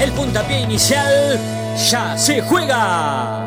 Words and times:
el 0.00 0.12
puntapié 0.12 0.60
inicial 0.60 1.38
ya 1.90 2.16
se 2.16 2.40
juega. 2.42 3.46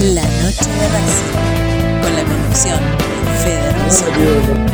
La 0.00 0.22
noche 0.22 0.68
de 0.68 0.88
Racing, 0.88 2.02
con 2.02 2.16
la 2.16 2.24
conducción 2.24 2.80
de 3.24 3.32
Fede 3.44 4.71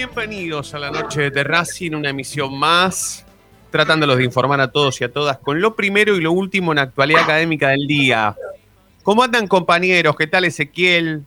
Bienvenidos 0.00 0.72
a 0.72 0.78
la 0.78 0.90
noche 0.90 1.30
de 1.30 1.44
Racing, 1.44 1.92
una 1.92 2.08
emisión 2.08 2.58
más, 2.58 3.26
tratándolos 3.70 4.16
de 4.16 4.24
informar 4.24 4.58
a 4.62 4.68
todos 4.72 4.98
y 5.02 5.04
a 5.04 5.12
todas 5.12 5.36
con 5.36 5.60
lo 5.60 5.76
primero 5.76 6.16
y 6.16 6.22
lo 6.22 6.32
último 6.32 6.72
en 6.72 6.78
actualidad 6.78 7.24
académica 7.24 7.68
del 7.68 7.86
día. 7.86 8.34
¿Cómo 9.02 9.22
andan 9.22 9.46
compañeros? 9.46 10.16
¿Qué 10.16 10.26
tal 10.26 10.46
Ezequiel, 10.46 11.22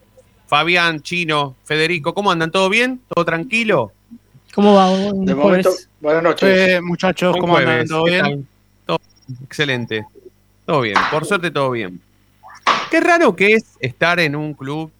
Fabián, 0.47 1.03
Chino, 1.03 1.55
Federico? 1.65 2.15
¿Cómo 2.15 2.31
andan? 2.31 2.49
¿Todo 2.49 2.67
bien? 2.67 2.99
¿Todo 3.13 3.23
tranquilo? 3.23 3.91
¿Cómo 4.55 4.73
va? 4.73 4.89
De 4.89 5.35
momento, 5.35 5.69
buenas 6.01 6.23
noches. 6.23 6.69
Eh, 6.69 6.81
muchachos, 6.81 7.35
¿cómo 7.39 7.55
andan? 7.57 7.85
¿Todo 7.85 8.05
¿qué 8.05 8.23
bien? 8.23 8.47
Todo 8.87 8.99
excelente. 9.43 10.07
Todo 10.65 10.81
bien, 10.81 10.97
por 11.11 11.27
suerte 11.27 11.51
todo 11.51 11.69
bien. 11.69 12.01
Qué 12.89 12.99
raro 13.01 13.35
que 13.35 13.53
es 13.53 13.77
estar 13.79 14.19
en 14.19 14.35
un 14.35 14.55
club 14.55 14.91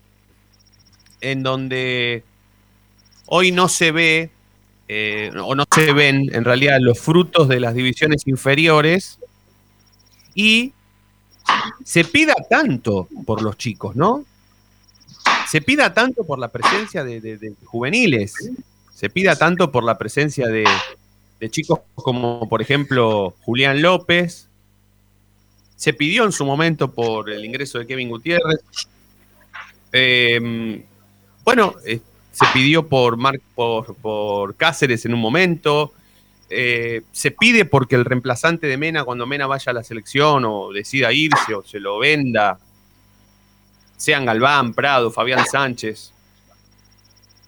en 1.22 1.42
donde 1.42 2.24
hoy 3.28 3.52
no 3.52 3.68
se 3.70 3.92
ve, 3.92 4.30
eh, 4.88 5.32
o 5.42 5.56
no 5.56 5.66
se 5.74 5.94
ven 5.94 6.30
en 6.34 6.44
realidad 6.44 6.78
los 6.82 7.00
frutos 7.00 7.48
de 7.48 7.60
las 7.60 7.74
divisiones 7.74 8.28
inferiores 8.28 9.20
y 10.36 10.74
se 11.84 12.04
pida 12.04 12.36
tanto 12.50 13.08
por 13.26 13.42
los 13.42 13.58
chicos, 13.58 13.96
¿no? 13.96 14.26
Se 15.48 15.62
pida 15.62 15.94
tanto 15.94 16.24
por 16.24 16.40
la 16.40 16.48
presencia 16.48 17.04
de, 17.04 17.22
de- 17.22 17.54
juveniles, 17.66 18.34
se 18.94 19.10
pida 19.10 19.36
tanto 19.36 19.72
por 19.72 19.84
la 19.84 19.98
presencia 19.98 20.48
de, 20.48 20.66
de 21.40 21.50
chicos 21.50 21.80
como, 21.96 22.48
por 22.50 22.62
ejemplo, 22.62 23.36
Julián 23.42 23.82
López. 23.82 24.48
Se 25.76 25.94
pidió 25.94 26.24
en 26.24 26.32
su 26.32 26.46
momento 26.46 26.92
por 26.92 27.30
el 27.30 27.44
ingreso 27.44 27.78
de 27.78 27.86
Kevin 27.88 28.10
Gutiérrez. 28.10 28.62
Eh, 29.92 30.84
bueno, 31.44 31.76
eh, 31.86 32.00
se 32.34 32.46
pidió 32.54 32.86
por, 32.88 33.16
Mar- 33.16 33.40
por, 33.56 33.96
por 33.96 34.56
Cáceres 34.56 35.06
en 35.06 35.14
un 35.14 35.22
momento. 35.22 35.94
Eh, 36.50 37.02
se 37.14 37.32
pide 37.32 37.64
porque 37.66 37.96
el 37.96 38.04
reemplazante 38.06 38.68
de 38.68 38.76
Mena, 38.78 39.06
cuando 39.06 39.26
Mena 39.26 39.48
vaya 39.48 39.70
a 39.72 39.74
la 39.74 39.84
selección 39.84 40.44
o 40.46 40.72
decida 40.74 41.14
irse 41.14 41.54
o 41.56 41.64
se 41.64 41.80
lo 41.80 41.98
venda, 42.00 42.60
sean 43.98 44.26
Galván, 44.26 44.74
Prado, 44.74 45.10
Fabián 45.10 45.46
Sánchez. 45.50 46.12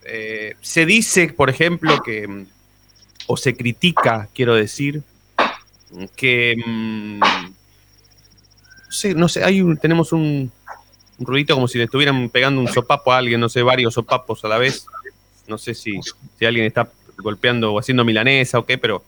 Eh, 0.06 0.56
se 0.62 0.86
dice, 0.86 1.34
por 1.34 1.50
ejemplo, 1.50 2.02
que, 2.02 2.46
o 3.28 3.38
se 3.38 3.56
critica, 3.56 4.30
quiero 4.34 4.54
decir, 4.56 5.02
que, 6.16 6.56
mm, 6.66 7.20
no 7.20 8.92
sé, 8.92 9.14
no 9.16 9.28
sé, 9.28 9.44
hay 9.44 9.62
un- 9.62 9.78
tenemos 9.78 10.12
un, 10.14 10.52
un 11.18 11.26
ruidito 11.26 11.56
como 11.56 11.68
si 11.68 11.78
le 11.78 11.86
estuvieran 11.86 12.30
pegando 12.30 12.62
un 12.62 12.68
sopapo 12.68 13.12
a 13.12 13.18
alguien, 13.18 13.40
no 13.40 13.50
sé, 13.50 13.62
varios 13.62 13.94
sopapos 13.94 14.44
a 14.44 14.48
la 14.48 14.58
vez. 14.58 14.86
No 15.48 15.58
sé 15.58 15.74
si, 15.74 16.00
si 16.38 16.46
alguien 16.46 16.66
está 16.66 16.90
golpeando 17.18 17.74
o 17.74 17.80
haciendo 17.80 18.04
milanesa 18.04 18.60
o 18.60 18.66
qué, 18.66 18.78
pero 18.78 19.04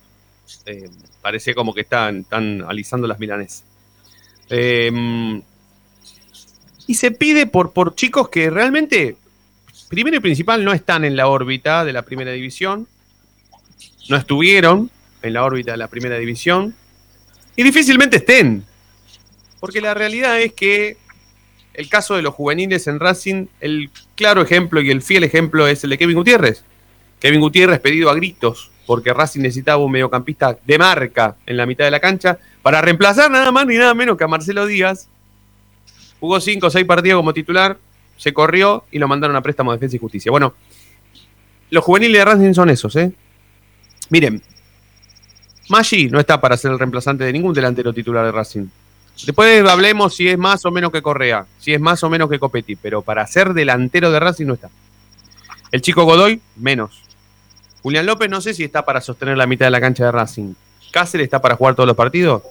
eh, 0.65 0.89
parece 1.21 1.53
como 1.53 1.73
que 1.73 1.81
están, 1.81 2.19
están 2.19 2.63
alisando 2.67 3.07
las 3.07 3.19
milanesas. 3.19 3.63
Eh, 4.49 5.41
y 6.87 6.93
se 6.93 7.11
pide 7.11 7.47
por, 7.47 7.73
por 7.73 7.95
chicos 7.95 8.29
que 8.29 8.49
realmente, 8.49 9.17
primero 9.89 10.17
y 10.17 10.21
principal, 10.21 10.63
no 10.63 10.71
están 10.71 11.03
en 11.03 11.17
la 11.17 11.27
órbita 11.27 11.83
de 11.83 11.91
la 11.91 12.03
primera 12.03 12.31
división, 12.31 12.87
no 14.09 14.15
estuvieron 14.15 14.89
en 15.21 15.33
la 15.33 15.43
órbita 15.43 15.71
de 15.71 15.77
la 15.77 15.89
primera 15.89 16.17
división 16.17 16.73
y 17.57 17.63
difícilmente 17.63 18.17
estén. 18.17 18.63
Porque 19.59 19.81
la 19.81 19.93
realidad 19.93 20.39
es 20.39 20.53
que 20.53 20.95
el 21.77 21.89
caso 21.89 22.15
de 22.15 22.23
los 22.23 22.33
juveniles 22.33 22.87
en 22.87 22.99
Racing, 22.99 23.45
el 23.61 23.91
claro 24.15 24.41
ejemplo 24.41 24.81
y 24.81 24.89
el 24.89 25.03
fiel 25.03 25.23
ejemplo 25.23 25.67
es 25.67 25.83
el 25.83 25.91
de 25.91 25.97
Kevin 25.99 26.17
Gutiérrez. 26.17 26.63
Kevin 27.19 27.39
Gutiérrez 27.39 27.79
pedido 27.79 28.09
a 28.09 28.15
gritos 28.15 28.71
porque 28.87 29.13
Racing 29.13 29.41
necesitaba 29.41 29.83
un 29.83 29.91
mediocampista 29.91 30.57
de 30.65 30.77
marca 30.79 31.35
en 31.45 31.55
la 31.55 31.67
mitad 31.67 31.85
de 31.85 31.91
la 31.91 31.99
cancha 31.99 32.39
para 32.63 32.81
reemplazar 32.81 33.29
nada 33.29 33.51
más 33.51 33.67
ni 33.67 33.75
nada 33.75 33.93
menos 33.93 34.17
que 34.17 34.23
a 34.23 34.27
Marcelo 34.27 34.65
Díaz. 34.65 35.07
Jugó 36.19 36.39
cinco 36.41 36.67
o 36.67 36.69
seis 36.71 36.85
partidos 36.85 37.19
como 37.19 37.31
titular, 37.31 37.77
se 38.17 38.33
corrió 38.33 38.85
y 38.91 38.97
lo 38.97 39.07
mandaron 39.07 39.35
a 39.35 39.41
préstamo 39.41 39.71
de 39.71 39.77
Defensa 39.77 39.97
y 39.97 39.99
Justicia. 39.99 40.31
Bueno, 40.31 40.55
los 41.69 41.83
juveniles 41.83 42.19
de 42.19 42.25
Racing 42.25 42.53
son 42.53 42.71
esos, 42.71 42.95
¿eh? 42.95 43.11
Miren, 44.09 44.41
Maggi 45.69 46.09
no 46.09 46.19
está 46.19 46.41
para 46.41 46.57
ser 46.57 46.71
el 46.71 46.79
reemplazante 46.79 47.23
de 47.23 47.33
ningún 47.33 47.53
delantero 47.53 47.93
titular 47.93 48.25
de 48.25 48.31
Racing. 48.31 48.65
Después 49.25 49.67
hablemos 49.67 50.15
si 50.15 50.27
es 50.27 50.37
más 50.37 50.65
o 50.65 50.71
menos 50.71 50.91
que 50.91 51.01
Correa, 51.01 51.45
si 51.59 51.73
es 51.73 51.81
más 51.81 52.03
o 52.03 52.09
menos 52.09 52.29
que 52.29 52.39
Copetti, 52.39 52.75
pero 52.75 53.01
para 53.01 53.25
ser 53.25 53.53
delantero 53.53 54.11
de 54.11 54.19
Racing 54.19 54.45
no 54.45 54.53
está. 54.53 54.69
El 55.71 55.81
chico 55.81 56.03
Godoy, 56.03 56.39
menos. 56.55 57.01
Julián 57.81 58.05
López 58.05 58.29
no 58.29 58.41
sé 58.41 58.53
si 58.53 58.63
está 58.63 58.85
para 58.85 59.01
sostener 59.01 59.37
la 59.37 59.47
mitad 59.47 59.65
de 59.65 59.71
la 59.71 59.81
cancha 59.81 60.05
de 60.05 60.11
Racing. 60.11 60.53
Cáceres 60.91 61.25
está 61.25 61.41
para 61.41 61.55
jugar 61.55 61.75
todos 61.75 61.87
los 61.87 61.95
partidos. 61.95 62.43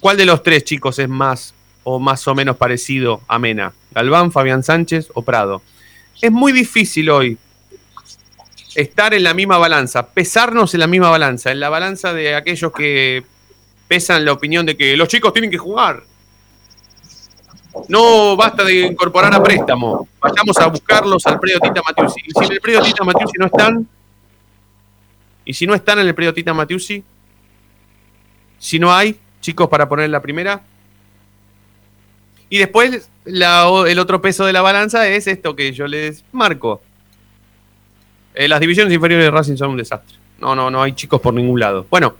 ¿Cuál 0.00 0.16
de 0.16 0.26
los 0.26 0.42
tres 0.42 0.64
chicos 0.64 0.98
es 0.98 1.08
más 1.08 1.54
o 1.84 1.98
más 1.98 2.26
o 2.28 2.34
menos 2.34 2.56
parecido 2.56 3.20
a 3.26 3.38
Mena? 3.38 3.72
¿Galván, 3.92 4.32
Fabián 4.32 4.62
Sánchez 4.62 5.08
o 5.14 5.22
Prado? 5.22 5.62
Es 6.20 6.30
muy 6.30 6.52
difícil 6.52 7.10
hoy 7.10 7.38
estar 8.74 9.14
en 9.14 9.22
la 9.22 9.34
misma 9.34 9.58
balanza, 9.58 10.06
pesarnos 10.08 10.74
en 10.74 10.80
la 10.80 10.86
misma 10.86 11.10
balanza, 11.10 11.50
en 11.50 11.60
la 11.60 11.68
balanza 11.68 12.12
de 12.12 12.34
aquellos 12.34 12.72
que 12.72 13.24
pesan 13.92 14.24
la 14.24 14.32
opinión 14.32 14.64
de 14.64 14.74
que 14.74 14.96
los 14.96 15.06
chicos 15.06 15.34
tienen 15.34 15.50
que 15.50 15.58
jugar. 15.58 16.02
No 17.88 18.34
basta 18.36 18.64
de 18.64 18.86
incorporar 18.86 19.34
a 19.34 19.42
préstamo. 19.42 20.08
Vayamos 20.18 20.56
a 20.56 20.66
buscarlos 20.68 21.26
al 21.26 21.38
predio 21.38 21.60
Tita 21.60 21.82
Matiusi. 21.86 22.20
Y 22.26 22.30
si 22.32 22.44
en 22.46 22.52
el 22.52 22.60
predio 22.62 22.80
Tita 22.80 23.04
Matiusi 23.04 23.32
no 23.38 23.46
están, 23.46 23.86
y 25.44 25.52
si 25.52 25.66
no 25.66 25.74
están 25.74 25.98
en 25.98 26.06
el 26.06 26.14
predio 26.14 26.32
Tita 26.32 26.54
Matiusi, 26.54 27.04
si 28.58 28.78
no 28.78 28.90
hay 28.94 29.18
chicos 29.42 29.68
para 29.68 29.86
poner 29.86 30.08
la 30.08 30.22
primera. 30.22 30.62
Y 32.48 32.56
después 32.56 33.10
la- 33.26 33.68
el 33.86 33.98
otro 33.98 34.22
peso 34.22 34.46
de 34.46 34.54
la 34.54 34.62
balanza 34.62 35.06
es 35.06 35.26
esto 35.26 35.54
que 35.54 35.70
yo 35.74 35.86
les 35.86 36.24
marco. 36.32 36.80
Eh, 38.34 38.48
las 38.48 38.58
divisiones 38.58 38.94
inferiores 38.94 39.26
de 39.26 39.30
Racing 39.30 39.56
son 39.56 39.70
un 39.72 39.76
desastre. 39.76 40.16
No, 40.38 40.54
no, 40.54 40.70
no 40.70 40.82
hay 40.82 40.92
chicos 40.94 41.20
por 41.20 41.34
ningún 41.34 41.60
lado. 41.60 41.86
Bueno, 41.90 42.14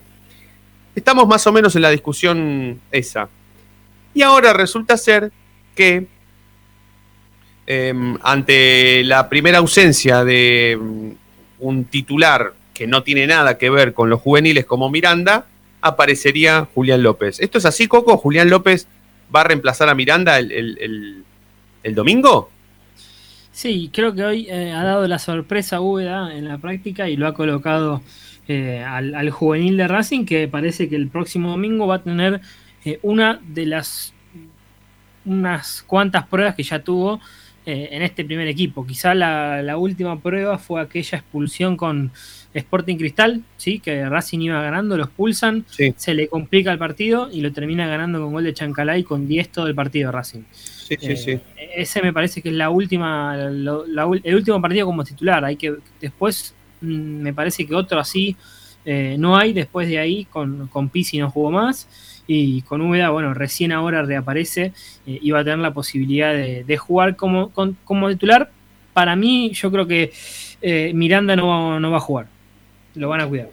estamos 0.94 1.26
más 1.26 1.46
o 1.46 1.52
menos 1.52 1.74
en 1.76 1.82
la 1.82 1.90
discusión 1.90 2.80
esa. 2.90 3.28
Y 4.14 4.22
ahora 4.22 4.52
resulta 4.52 4.96
ser 4.96 5.32
que 5.74 6.06
eh, 7.66 7.94
ante 8.22 9.04
la 9.04 9.28
primera 9.28 9.58
ausencia 9.58 10.24
de 10.24 10.78
mm, 10.80 11.10
un 11.60 11.84
titular 11.84 12.52
que 12.74 12.86
no 12.86 13.02
tiene 13.02 13.26
nada 13.26 13.58
que 13.58 13.70
ver 13.70 13.94
con 13.94 14.10
los 14.10 14.20
juveniles 14.20 14.66
como 14.66 14.90
Miranda, 14.90 15.46
aparecería 15.80 16.68
Julián 16.74 17.02
López. 17.02 17.40
¿Esto 17.40 17.58
es 17.58 17.64
así, 17.64 17.86
Coco? 17.88 18.16
¿Julián 18.16 18.50
López 18.50 18.86
va 19.34 19.42
a 19.42 19.44
reemplazar 19.44 19.88
a 19.88 19.94
Miranda 19.94 20.38
el 20.38 21.24
domingo? 21.94 22.50
Sí, 23.52 23.90
creo 23.92 24.14
que 24.14 24.24
hoy 24.24 24.46
eh, 24.48 24.72
ha 24.72 24.82
dado 24.82 25.06
la 25.06 25.18
sorpresa 25.18 25.80
Úbeda 25.80 26.34
en 26.34 26.48
la 26.48 26.56
práctica 26.56 27.08
y 27.08 27.16
lo 27.16 27.26
ha 27.26 27.34
colocado 27.34 28.00
eh, 28.52 28.84
al, 28.84 29.14
al 29.14 29.30
juvenil 29.30 29.76
de 29.76 29.88
Racing, 29.88 30.24
que 30.24 30.46
parece 30.48 30.88
que 30.88 30.96
el 30.96 31.08
próximo 31.08 31.50
domingo 31.50 31.86
va 31.86 31.96
a 31.96 32.02
tener 32.02 32.40
eh, 32.84 32.98
una 33.02 33.40
de 33.46 33.66
las 33.66 34.12
unas 35.24 35.82
cuantas 35.82 36.26
pruebas 36.26 36.56
que 36.56 36.64
ya 36.64 36.80
tuvo 36.80 37.20
eh, 37.64 37.90
en 37.92 38.02
este 38.02 38.24
primer 38.24 38.48
equipo. 38.48 38.84
Quizá 38.86 39.14
la, 39.14 39.76
última 39.76 40.20
prueba 40.20 40.58
fue 40.58 40.80
aquella 40.80 41.18
expulsión 41.18 41.76
con 41.76 42.10
Sporting 42.52 42.96
Cristal, 42.96 43.42
¿sí? 43.56 43.78
que 43.78 44.08
Racing 44.08 44.40
iba 44.40 44.60
ganando, 44.60 44.96
lo 44.96 45.04
expulsan, 45.04 45.64
se 45.68 46.14
le 46.14 46.26
complica 46.26 46.72
el 46.72 46.78
partido 46.78 47.30
y 47.32 47.40
lo 47.40 47.52
termina 47.52 47.86
ganando 47.86 48.20
con 48.20 48.32
gol 48.32 48.44
de 48.44 48.52
Chancalay 48.52 49.04
con 49.04 49.28
10 49.28 49.48
todo 49.50 49.68
el 49.68 49.76
partido 49.76 50.10
Racing. 50.10 50.42
Eh, 50.90 51.40
ese 51.76 52.02
me 52.02 52.12
parece 52.12 52.42
que 52.42 52.48
es 52.48 52.54
la 52.56 52.68
última, 52.68 53.36
el 53.36 54.34
último 54.34 54.60
partido 54.60 54.86
como 54.86 55.04
titular. 55.04 55.44
Hay 55.44 55.54
que 55.56 55.76
después 56.00 56.54
me 56.82 57.32
parece 57.32 57.66
que 57.66 57.74
otro 57.74 57.98
así 57.98 58.36
eh, 58.84 59.16
no 59.18 59.36
hay. 59.36 59.52
Después 59.52 59.88
de 59.88 59.98
ahí 59.98 60.24
con, 60.26 60.68
con 60.68 60.88
Pizzi 60.88 61.18
no 61.18 61.30
jugó 61.30 61.50
más 61.50 61.88
y 62.26 62.62
con 62.62 62.80
Úbeda, 62.80 63.10
bueno, 63.10 63.34
recién 63.34 63.72
ahora 63.72 64.02
reaparece 64.02 64.72
y 65.06 65.28
eh, 65.28 65.32
va 65.32 65.40
a 65.40 65.44
tener 65.44 65.58
la 65.58 65.74
posibilidad 65.74 66.32
de, 66.32 66.76
jugar 66.76 67.16
como, 67.16 67.50
como 67.50 68.08
titular. 68.08 68.50
Para 68.92 69.16
mí, 69.16 69.52
yo 69.54 69.70
creo 69.72 69.86
que 69.86 70.12
Miranda 70.94 71.34
no, 71.34 71.80
no, 71.80 71.90
va 71.90 71.96
a 71.96 72.00
jugar. 72.00 72.26
Lo 72.94 73.08
van 73.08 73.22
a 73.22 73.26
cuidar 73.26 73.48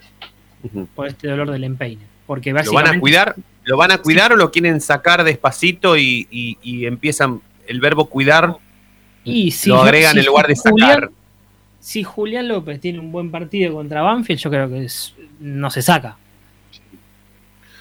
por 0.95 1.07
este 1.07 1.27
dolor 1.27 1.51
del 1.51 1.63
empeine. 1.63 2.03
Porque 2.27 2.53
básicamente, 2.53 2.87
¿Lo 2.87 2.91
van 2.91 2.97
a 2.97 2.99
cuidar? 2.99 3.35
¿Lo 3.63 3.77
van 3.77 3.91
a 3.91 3.97
cuidar 3.99 4.33
o 4.33 4.35
lo 4.35 4.51
quieren 4.51 4.81
sacar 4.81 5.23
despacito 5.23 5.97
y, 5.97 6.57
empiezan 6.63 7.41
el 7.67 7.79
verbo 7.79 8.05
cuidar? 8.05 8.57
Y 9.23 9.51
si, 9.51 9.69
lo 9.69 9.81
agregan 9.81 10.17
en 10.17 10.25
lugar 10.25 10.47
de 10.47 10.55
sacar. 10.55 11.11
Si 11.79 12.03
Julián 12.03 12.47
López 12.47 12.79
tiene 12.79 12.99
un 12.99 13.11
buen 13.11 13.31
partido 13.31 13.73
contra 13.73 14.01
Banfield, 14.01 14.39
yo 14.39 14.49
creo 14.49 14.69
que 14.69 14.87
no 15.39 15.69
se 15.69 15.81
saca. 15.81 16.17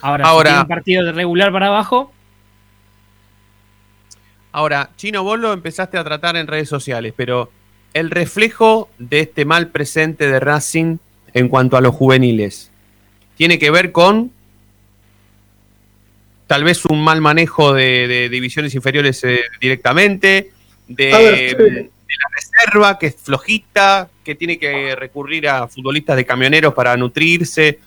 Ahora, 0.00 0.24
si 0.24 0.42
tiene 0.42 0.60
un 0.60 0.68
partido 0.68 1.04
de 1.04 1.12
regular 1.12 1.52
para 1.52 1.66
abajo. 1.66 2.12
Ahora, 4.52 4.90
Chino, 4.96 5.22
vos 5.24 5.38
lo 5.38 5.52
empezaste 5.52 5.98
a 5.98 6.04
tratar 6.04 6.36
en 6.36 6.46
redes 6.46 6.68
sociales, 6.68 7.12
pero 7.16 7.50
el 7.94 8.10
reflejo 8.10 8.88
de 8.98 9.20
este 9.20 9.44
mal 9.44 9.68
presente 9.68 10.30
de 10.30 10.40
Racing 10.40 10.98
en 11.34 11.48
cuanto 11.48 11.76
a 11.76 11.80
los 11.80 11.94
juveniles 11.94 12.70
tiene 13.36 13.58
que 13.58 13.70
ver 13.70 13.92
con 13.92 14.32
tal 16.46 16.64
vez 16.64 16.84
un 16.86 17.02
mal 17.02 17.20
manejo 17.20 17.74
de, 17.74 18.28
divisiones 18.30 18.74
inferiores 18.74 19.22
eh, 19.24 19.40
directamente, 19.60 20.50
de, 20.86 21.90
la 22.16 22.28
reserva 22.34 22.98
que 22.98 23.06
es 23.06 23.16
flojita, 23.16 24.08
que 24.24 24.34
tiene 24.34 24.58
que 24.58 24.94
recurrir 24.96 25.48
a 25.48 25.68
futbolistas 25.68 26.16
de 26.16 26.24
camioneros 26.24 26.74
para 26.74 26.96
nutrirse. 26.96 27.78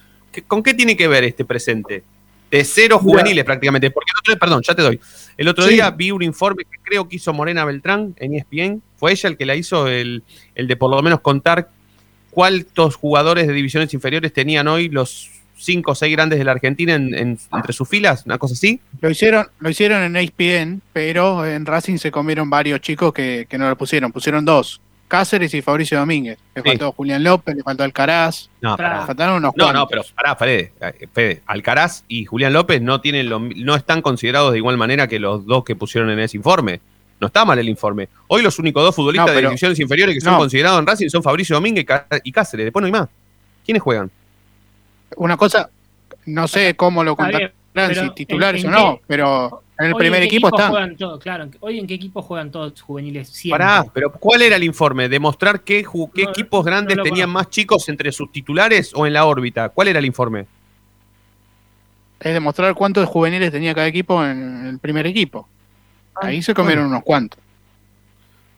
¿Con 0.48 0.64
qué 0.64 0.74
tiene 0.74 0.96
que 0.96 1.08
ver 1.08 1.24
este 1.24 1.46
presente? 1.46 2.04
De 2.50 2.64
cero 2.64 3.00
juveniles 3.00 3.44
prácticamente. 3.44 3.92
Porque 3.92 4.12
el 4.12 4.20
otro 4.20 4.34
día, 4.34 4.40
perdón, 4.40 4.62
ya 4.66 4.76
te 4.76 4.82
doy. 4.82 5.00
El 5.38 5.48
otro 5.48 5.66
día 5.66 5.90
vi 5.92 6.12
un 6.12 6.22
informe 6.22 6.66
que 6.66 6.78
creo 6.84 7.08
que 7.08 7.16
hizo 7.16 7.34
Morena 7.34 7.66
Beltrán 7.66 8.14
en 8.18 8.36
ESPN. 8.36 8.82
Fue 8.98 9.12
ella 9.12 9.30
el 9.30 9.38
que 9.38 9.46
la 9.46 9.56
hizo, 9.56 9.88
el, 9.88 10.24
el 10.56 10.68
de 10.68 10.76
por 10.76 10.92
lo 10.92 11.02
menos 11.02 11.22
contar 11.22 11.70
cuántos 12.30 12.96
jugadores 12.96 13.48
de 13.48 13.54
divisiones 13.54 13.94
inferiores 13.94 14.34
tenían 14.34 14.68
hoy 14.68 14.90
los 14.90 15.41
cinco 15.62 15.92
o 15.92 15.96
seis 15.96 16.12
grandes 16.16 16.40
de 16.40 16.46
la 16.46 16.52
Argentina 16.52 16.96
entre 16.96 17.74
sus 17.74 17.88
filas, 17.88 18.26
una 18.26 18.38
cosa 18.38 18.54
así. 18.54 18.80
Lo 19.00 19.10
hicieron, 19.10 19.48
lo 19.60 19.70
hicieron 19.70 20.04
en 20.04 20.16
ESPN, 20.16 20.82
pero 20.94 21.46
en 21.46 21.66
Racing 21.66 21.98
se 21.98 22.12
comieron 22.12 22.50
varios 22.50 22.82
chicos 22.82 23.14
que, 23.14 23.48
no 23.58 23.70
lo 23.70 23.78
pusieron, 23.78 24.12
pusieron 24.12 24.46
dos. 24.46 24.82
Cáceres 25.08 25.54
y 25.54 25.62
Fabricio 25.62 26.00
Domínguez. 26.00 26.38
Le 26.56 26.64
faltó 26.64 26.94
Julián 26.94 27.22
López, 27.22 27.54
le 27.54 27.64
faltó 27.64 27.84
Alcaraz. 27.84 28.50
No, 28.62 28.78
faltaron 28.78 29.38
unos 29.38 29.54
No, 29.58 29.74
no, 29.74 29.86
pero 29.86 30.04
pará, 30.16 30.38
Fede, 30.38 30.72
Fede, 31.12 31.42
Alcaraz 31.46 32.06
y 32.08 32.24
Julián 32.24 32.54
López 32.54 32.82
no 32.82 33.02
tienen 33.02 33.30
no 33.30 33.76
están 33.76 34.02
considerados 34.02 34.54
de 34.54 34.60
igual 34.60 34.78
manera 34.78 35.08
que 35.08 35.20
los 35.20 35.46
dos 35.46 35.66
que 35.66 35.76
pusieron 35.76 36.10
en 36.12 36.20
ese 36.20 36.38
informe. 36.38 36.80
No 37.20 37.28
está 37.28 37.46
mal 37.46 37.60
el 37.60 37.70
informe. 37.70 38.10
Hoy 38.28 38.42
los 38.42 38.58
únicos 38.58 38.82
dos 38.84 38.96
futbolistas 38.96 39.36
de 39.36 39.42
divisiones 39.42 39.80
inferiores 39.80 40.16
que 40.16 40.22
son 40.22 40.38
considerados 40.38 40.80
en 40.80 40.88
Racing 40.88 41.10
son 41.10 41.22
Fabricio 41.22 41.56
Domínguez 41.56 41.86
y 42.24 42.32
Cáceres. 42.32 42.66
Después 42.66 42.82
no 42.82 42.86
hay 42.88 42.92
más. 42.92 43.10
¿Quiénes 43.64 43.84
juegan? 43.84 44.10
Una 45.18 45.38
cosa, 45.38 45.70
no 46.26 46.48
sé 46.48 46.76
cómo 46.76 47.04
lo 47.04 47.16
contarán, 47.16 47.52
si 47.94 48.10
titulares 48.12 48.66
o 48.66 48.70
no, 48.70 49.00
pero 49.08 49.64
en 49.80 49.88
el 49.88 49.96
primer 49.96 50.22
equipo 50.24 50.48
están. 50.48 50.96
claro, 51.20 51.50
hoy 51.60 51.80
en 51.80 51.88
qué 51.88 51.96
equipo 51.96 52.22
juegan 52.22 52.52
todos 52.52 52.80
juveniles. 52.82 53.44
Pará, 53.50 53.86
pero 53.94 54.12
¿cuál 54.12 54.42
era 54.44 54.56
el 54.56 54.64
informe? 54.64 55.10
¿Demostrar 55.10 55.62
qué, 55.62 55.86
qué 56.14 56.24
equipos 56.24 56.64
grandes 56.64 56.98
tenían 57.04 57.30
más 57.30 57.50
chicos 57.50 57.90
entre 57.90 58.12
sus 58.12 58.32
titulares 58.32 58.92
o 58.94 59.08
en 59.08 59.14
la 59.14 59.26
órbita? 59.26 59.70
¿Cuál 59.70 59.88
era 59.88 60.00
el 60.00 60.06
informe? 60.06 60.46
Es 62.20 62.34
demostrar 62.34 62.76
cuántos 62.76 63.10
juveniles 63.10 63.52
tenía 63.52 63.74
cada 63.74 63.88
equipo 63.88 64.24
en 64.24 64.68
el 64.68 64.80
primer 64.80 65.08
equipo. 65.08 65.48
Ah, 66.14 66.28
Ahí 66.28 66.44
se 66.44 66.54
comieron 66.54 66.86
unos 66.86 67.02
cuantos. 67.02 67.40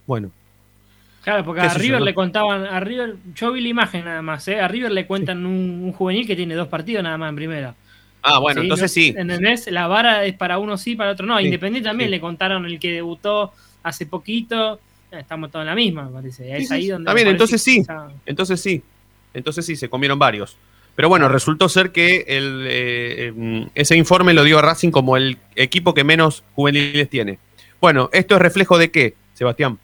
Bueno, 0.06 0.30
Claro, 1.24 1.42
porque 1.42 1.62
a 1.62 1.72
River 1.72 2.02
le 2.02 2.12
contaban, 2.12 2.66
a 2.66 2.80
River, 2.80 3.16
yo 3.34 3.50
vi 3.52 3.62
la 3.62 3.68
imagen 3.68 4.04
nada 4.04 4.20
más, 4.20 4.46
¿eh? 4.46 4.60
a 4.60 4.68
River 4.68 4.92
le 4.92 5.06
cuentan 5.06 5.46
un, 5.46 5.90
juvenil 5.92 6.26
que 6.26 6.36
tiene 6.36 6.54
dos 6.54 6.68
partidos 6.68 7.02
nada 7.02 7.16
más 7.16 7.30
en 7.30 7.36
primera. 7.36 7.74
Ah, 8.22 8.38
bueno, 8.38 8.60
entonces 8.60 8.92
sí. 8.92 9.14
¿Entendés? 9.16 9.70
La 9.70 9.86
vara 9.86 10.24
es 10.26 10.34
para 10.34 10.58
uno 10.58 10.76
sí, 10.76 10.96
para 10.96 11.12
otro 11.12 11.26
no. 11.26 11.40
Independiente 11.40 11.88
también 11.88 12.10
le 12.10 12.20
contaron 12.20 12.66
el 12.66 12.78
que 12.78 12.92
debutó 12.92 13.52
hace 13.82 14.06
poquito. 14.06 14.80
Estamos 15.10 15.50
todos 15.50 15.62
en 15.62 15.68
la 15.68 15.74
misma, 15.74 16.04
me 16.04 16.10
parece. 16.10 16.56
Es 16.56 16.70
ahí 16.70 16.88
donde. 16.88 17.06
También, 17.06 17.28
entonces 17.28 17.62
sí. 17.62 17.82
Entonces 18.26 18.60
sí. 18.60 18.82
Entonces 19.32 19.64
sí, 19.64 19.76
se 19.76 19.88
comieron 19.88 20.18
varios. 20.18 20.56
Pero 20.94 21.08
bueno, 21.08 21.28
resultó 21.28 21.68
ser 21.68 21.90
que 21.90 22.24
el, 22.28 22.66
eh, 22.68 23.26
em, 23.26 23.68
ese 23.74 23.96
informe 23.96 24.32
lo 24.32 24.44
dio 24.44 24.58
a 24.58 24.62
Racing 24.62 24.90
como 24.90 25.16
el 25.16 25.38
equipo 25.56 25.92
que 25.92 26.04
menos 26.04 26.44
juveniles 26.54 27.08
tiene. 27.10 27.38
Bueno, 27.80 28.10
¿esto 28.12 28.36
es 28.36 28.42
reflejo 28.42 28.78
de 28.78 28.90
qué, 28.90 29.14
Sebastián? 29.34 29.78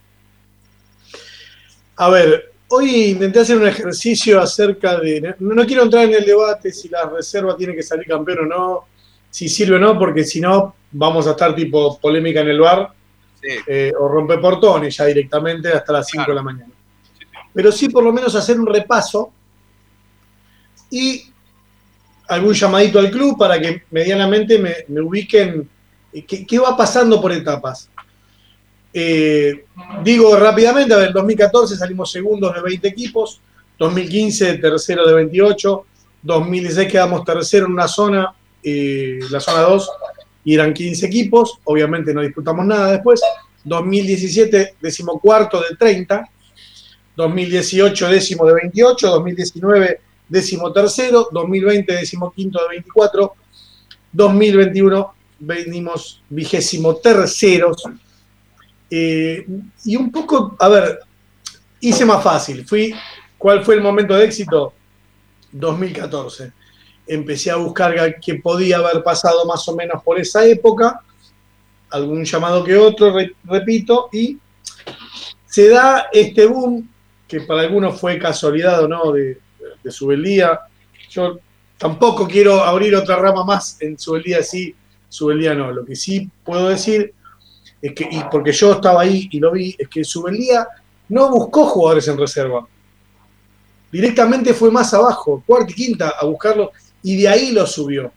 A 2.00 2.08
ver, 2.08 2.54
hoy 2.68 3.10
intenté 3.10 3.40
hacer 3.40 3.58
un 3.58 3.66
ejercicio 3.66 4.40
acerca 4.40 4.98
de. 4.98 5.34
No, 5.38 5.66
quiero 5.66 5.82
entrar 5.82 6.04
en 6.04 6.14
el 6.14 6.24
debate 6.24 6.72
si 6.72 6.88
la 6.88 7.04
reserva 7.04 7.54
tiene 7.58 7.74
que 7.74 7.82
salir 7.82 8.06
campeón 8.06 8.38
o 8.38 8.46
no, 8.46 8.84
si 9.28 9.50
sirve 9.50 9.76
o 9.76 9.78
no, 9.78 9.98
porque 9.98 10.24
si 10.24 10.40
no, 10.40 10.74
vamos 10.92 11.26
a 11.26 11.32
estar 11.32 11.54
tipo 11.54 11.98
polémica 11.98 12.40
en 12.40 12.48
el 12.48 12.58
bar 12.58 12.90
eh, 13.42 13.92
o 14.00 14.08
romper 14.08 14.40
portones 14.40 14.96
ya 14.96 15.04
directamente 15.04 15.68
hasta 15.68 15.92
las 15.92 16.08
5 16.08 16.24
de 16.28 16.34
la 16.34 16.42
mañana. 16.42 16.72
Pero 17.52 17.70
sí, 17.70 17.90
por 17.90 18.02
lo 18.02 18.14
menos 18.14 18.34
hacer 18.34 18.58
un 18.58 18.66
repaso 18.66 19.30
y 20.88 21.30
algún 22.28 22.54
llamadito 22.54 22.98
al 22.98 23.10
club 23.10 23.36
para 23.36 23.60
que 23.60 23.82
medianamente 23.90 24.58
me, 24.58 25.02
ubiquen 25.02 25.68
qué 26.26 26.58
va 26.58 26.74
pasando 26.74 27.20
por 27.20 27.30
etapas. 27.30 27.89
Eh, 28.92 29.64
digo 30.02 30.36
rápidamente, 30.36 30.92
a 30.94 30.98
ver, 30.98 31.12
2014 31.12 31.76
salimos 31.76 32.10
segundos 32.10 32.54
de 32.54 32.60
20 32.60 32.88
equipos, 32.88 33.40
2015 33.78 34.58
tercero 34.58 35.06
de 35.06 35.14
28, 35.14 35.86
2016 36.22 36.90
quedamos 36.90 37.24
tercero 37.24 37.66
en 37.66 37.72
una 37.72 37.88
zona, 37.88 38.34
eh, 38.62 39.20
la 39.30 39.40
zona 39.40 39.60
2, 39.60 39.90
y 40.44 40.54
eran 40.54 40.74
15 40.74 41.06
equipos, 41.06 41.60
obviamente 41.64 42.12
no 42.12 42.20
disputamos 42.20 42.66
nada 42.66 42.92
después, 42.92 43.20
2017 43.64 44.74
decimocuarto 44.80 45.60
de 45.60 45.76
30, 45.76 46.28
2018 47.16 48.08
décimo 48.08 48.46
de 48.46 48.54
28, 48.54 49.08
2019 49.08 50.00
décimo 50.28 50.72
tercero, 50.72 51.28
2020 51.30 51.92
décimo 51.92 52.32
quinto 52.32 52.60
de 52.62 52.68
24, 52.68 53.34
2021 54.12 55.14
venimos 55.40 56.22
vigésimo 56.28 56.96
terceros 56.96 57.82
eh, 58.90 59.46
y 59.84 59.96
un 59.96 60.10
poco, 60.10 60.56
a 60.58 60.68
ver, 60.68 61.00
hice 61.80 62.04
más 62.04 62.22
fácil. 62.22 62.66
Fui, 62.66 62.94
¿Cuál 63.40 63.64
fue 63.64 63.74
el 63.74 63.80
momento 63.80 64.14
de 64.14 64.26
éxito? 64.26 64.74
2014. 65.52 66.52
Empecé 67.06 67.50
a 67.50 67.56
buscar 67.56 68.20
qué 68.20 68.34
podía 68.34 68.76
haber 68.76 69.02
pasado 69.02 69.46
más 69.46 69.66
o 69.66 69.74
menos 69.74 70.02
por 70.02 70.20
esa 70.20 70.44
época, 70.44 71.00
algún 71.88 72.22
llamado 72.26 72.62
que 72.62 72.76
otro, 72.76 73.16
repito, 73.44 74.10
y 74.12 74.36
se 75.46 75.70
da 75.70 76.08
este 76.12 76.44
boom, 76.44 76.86
que 77.26 77.40
para 77.40 77.62
algunos 77.62 77.98
fue 77.98 78.18
casualidad 78.18 78.84
o 78.84 78.88
no, 78.88 79.12
de, 79.12 79.40
de 79.82 79.90
Subeldía. 79.90 80.60
Yo 81.08 81.40
tampoco 81.78 82.28
quiero 82.28 82.62
abrir 82.62 82.94
otra 82.94 83.16
rama 83.16 83.42
más 83.42 83.80
en 83.80 83.98
Subeldía 83.98 84.42
sí, 84.42 84.74
Subeldía 85.08 85.54
no. 85.54 85.72
Lo 85.72 85.86
que 85.86 85.96
sí 85.96 86.28
puedo 86.44 86.68
decir 86.68 87.14
es 87.82 87.94
que, 87.94 88.08
y 88.10 88.22
porque 88.30 88.52
yo 88.52 88.72
estaba 88.72 89.02
ahí 89.02 89.28
y 89.30 89.38
lo 89.38 89.52
vi, 89.52 89.74
es 89.78 89.88
que 89.88 90.04
Subeldía 90.04 90.66
no 91.08 91.30
buscó 91.30 91.66
jugadores 91.66 92.06
en 92.08 92.18
reserva. 92.18 92.66
Directamente 93.90 94.54
fue 94.54 94.70
más 94.70 94.92
abajo, 94.94 95.42
cuarta 95.46 95.72
y 95.72 95.74
quinta, 95.74 96.14
a 96.20 96.24
buscarlo, 96.24 96.72
y 97.02 97.16
de 97.16 97.28
ahí 97.28 97.52
lo 97.52 97.66
subió. 97.66 98.12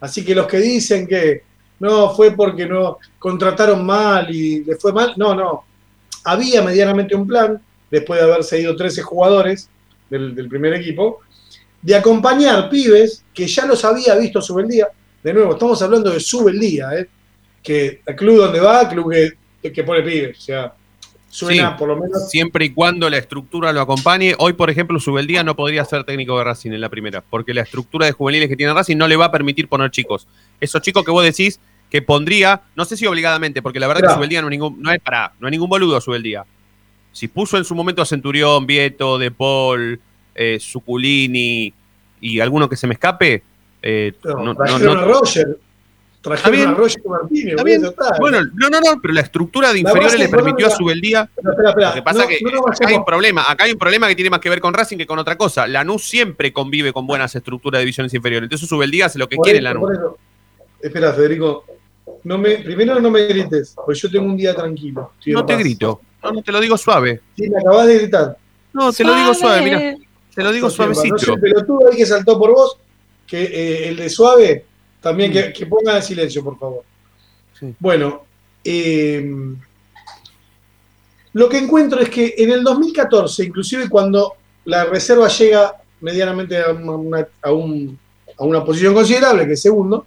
Así 0.00 0.24
que 0.24 0.34
los 0.34 0.46
que 0.46 0.58
dicen 0.58 1.06
que 1.06 1.42
no 1.80 2.14
fue 2.14 2.32
porque 2.32 2.66
no 2.66 2.98
contrataron 3.18 3.84
mal 3.84 4.34
y 4.34 4.64
le 4.64 4.76
fue 4.76 4.92
mal, 4.92 5.14
no, 5.16 5.34
no. 5.34 5.64
Había 6.24 6.62
medianamente 6.62 7.14
un 7.14 7.26
plan, 7.26 7.60
después 7.90 8.20
de 8.20 8.26
haberse 8.26 8.60
ido 8.60 8.74
13 8.74 9.02
jugadores 9.02 9.68
del, 10.10 10.48
primer 10.48 10.74
equipo, 10.74 11.20
de 11.80 11.94
acompañar 11.94 12.68
pibes 12.68 13.24
que 13.32 13.46
ya 13.46 13.66
los 13.66 13.84
había 13.84 14.14
visto 14.16 14.42
Subeldía. 14.42 14.88
De 15.22 15.32
nuevo, 15.32 15.52
estamos 15.52 15.80
hablando 15.80 16.10
de 16.10 16.20
Subeldía, 16.20 16.90
¿eh? 16.98 17.08
Que 17.64 18.02
el 18.06 18.14
club 18.14 18.36
donde 18.36 18.60
va, 18.60 18.88
club 18.88 19.12
que, 19.60 19.72
que 19.72 19.82
pone 19.82 20.02
pibes. 20.02 20.38
O 20.38 20.40
sea, 20.40 20.74
Suena 21.34 21.76
por 21.76 21.88
lo 21.88 21.96
menos. 21.96 22.30
Siempre 22.30 22.66
y 22.66 22.70
cuando 22.70 23.10
la 23.10 23.16
estructura 23.16 23.72
lo 23.72 23.80
acompañe. 23.80 24.36
Hoy, 24.38 24.52
por 24.52 24.70
ejemplo, 24.70 25.00
Subeldía 25.00 25.42
no 25.42 25.56
podría 25.56 25.84
ser 25.84 26.04
técnico 26.04 26.38
de 26.38 26.44
Racing 26.44 26.70
en 26.70 26.80
la 26.80 26.88
primera, 26.88 27.22
porque 27.22 27.52
la 27.52 27.62
estructura 27.62 28.06
de 28.06 28.12
juveniles 28.12 28.48
que 28.48 28.54
tiene 28.54 28.72
Racing 28.72 28.96
no 28.96 29.08
le 29.08 29.16
va 29.16 29.24
a 29.24 29.32
permitir 29.32 29.66
poner 29.66 29.90
chicos. 29.90 30.28
Esos 30.60 30.80
chicos 30.80 31.04
que 31.04 31.10
vos 31.10 31.24
decís 31.24 31.58
que 31.90 32.02
pondría, 32.02 32.62
no 32.76 32.84
sé 32.84 32.96
si 32.96 33.06
obligadamente, 33.06 33.62
porque 33.62 33.80
la 33.80 33.88
verdad 33.88 34.02
que 34.02 34.14
Subeldía 34.14 34.42
no, 34.42 34.48
ningún, 34.48 34.80
no 34.80 34.92
es 34.92 35.00
para, 35.00 35.32
no 35.40 35.48
es 35.48 35.50
ningún 35.50 35.68
boludo 35.68 36.00
Subeldía. 36.00 36.44
Si 37.10 37.26
puso 37.26 37.58
en 37.58 37.64
su 37.64 37.74
momento 37.74 38.00
a 38.00 38.06
Centurión, 38.06 38.64
Vieto, 38.64 39.18
De 39.18 39.32
Paul, 39.32 40.00
eh, 40.36 40.58
Suculini 40.60 41.74
y 42.20 42.38
alguno 42.38 42.68
que 42.68 42.76
se 42.76 42.86
me 42.86 42.94
escape, 42.94 43.42
eh, 43.82 44.12
no, 44.22 44.54
no, 44.54 45.04
Roger. 45.04 45.58
Trajeron 46.24 46.68
a 46.68 46.74
Roger 46.74 47.02
Martínez. 47.04 47.56
Bueno, 48.18 48.38
no, 48.54 48.70
no, 48.70 48.80
no, 48.80 48.98
pero 49.02 49.12
la 49.12 49.20
estructura 49.20 49.74
de 49.74 49.80
inferiores 49.80 50.18
le 50.18 50.30
permitió 50.30 50.68
a 50.68 50.70
Subeldía. 50.70 51.28
Lo 51.42 51.92
que 51.92 52.00
pasa 52.00 52.22
es 52.22 52.28
que 52.28 52.36
acá 52.46 52.88
hay 52.88 52.94
un 52.94 53.04
problema. 53.04 53.44
Acá 53.46 53.64
hay 53.64 53.72
un 53.72 53.78
problema 53.78 54.08
que 54.08 54.14
tiene 54.14 54.30
más 54.30 54.40
que 54.40 54.48
ver 54.48 54.58
con 54.58 54.72
Racing 54.72 54.96
que 54.96 55.06
con 55.06 55.18
otra 55.18 55.36
cosa. 55.36 55.66
Lanús 55.66 56.08
siempre 56.08 56.50
convive 56.50 56.94
con 56.94 57.06
buenas 57.06 57.34
estructuras 57.34 57.78
de 57.78 57.82
divisiones 57.84 58.14
inferiores. 58.14 58.46
Entonces 58.46 58.66
Subeldía 58.66 59.04
hace 59.04 59.18
lo 59.18 59.28
que 59.28 59.36
quiere 59.36 59.60
Lanús. 59.60 59.90
Espera, 60.80 61.12
Federico. 61.12 61.66
No 62.22 62.38
me, 62.38 62.56
primero 62.56 62.98
no 63.00 63.10
me 63.10 63.26
grites, 63.26 63.74
porque 63.76 64.00
yo 64.00 64.10
tengo 64.10 64.24
un 64.24 64.36
día 64.38 64.54
tranquilo. 64.54 65.12
No 65.26 65.44
te 65.44 65.56
grito. 65.56 66.00
No, 66.22 66.32
no, 66.32 66.42
te 66.42 66.52
lo 66.52 66.60
digo 66.60 66.78
suave. 66.78 67.20
Sí, 67.36 67.50
me 67.50 67.58
acabas 67.58 67.86
de 67.86 67.98
gritar. 67.98 68.38
No, 68.72 68.90
te 68.94 69.04
lo 69.04 69.14
digo 69.14 69.34
suave, 69.34 69.60
mira. 69.60 69.94
Te 70.34 70.42
lo 70.42 70.52
digo 70.52 70.70
suavecito. 70.70 71.16
No 71.16 71.20
sé, 71.36 71.64
tú 71.66 71.78
ahí 71.86 71.98
que 71.98 72.06
saltó 72.06 72.38
por 72.38 72.50
vos, 72.50 72.78
que 73.26 73.42
eh, 73.42 73.88
el 73.88 73.96
de 73.96 74.08
suave 74.08 74.64
también 75.04 75.30
que, 75.30 75.52
que 75.52 75.66
ponga 75.66 76.00
silencio, 76.00 76.42
por 76.42 76.58
favor. 76.58 76.82
Bueno, 77.78 78.22
em, 78.64 79.54
lo 81.34 81.46
que 81.46 81.58
encuentro 81.58 82.00
es 82.00 82.08
que 82.08 82.34
en 82.38 82.50
el 82.50 82.64
2014, 82.64 83.44
inclusive 83.44 83.90
cuando 83.90 84.32
la 84.64 84.84
reserva 84.84 85.28
llega 85.28 85.74
medianamente 86.00 86.58
a 86.58 86.72
una, 86.72 87.28
a 87.42 88.44
una 88.44 88.64
posición 88.64 88.94
considerable, 88.94 89.46
que 89.46 89.52
es 89.52 89.60
segundo, 89.60 90.06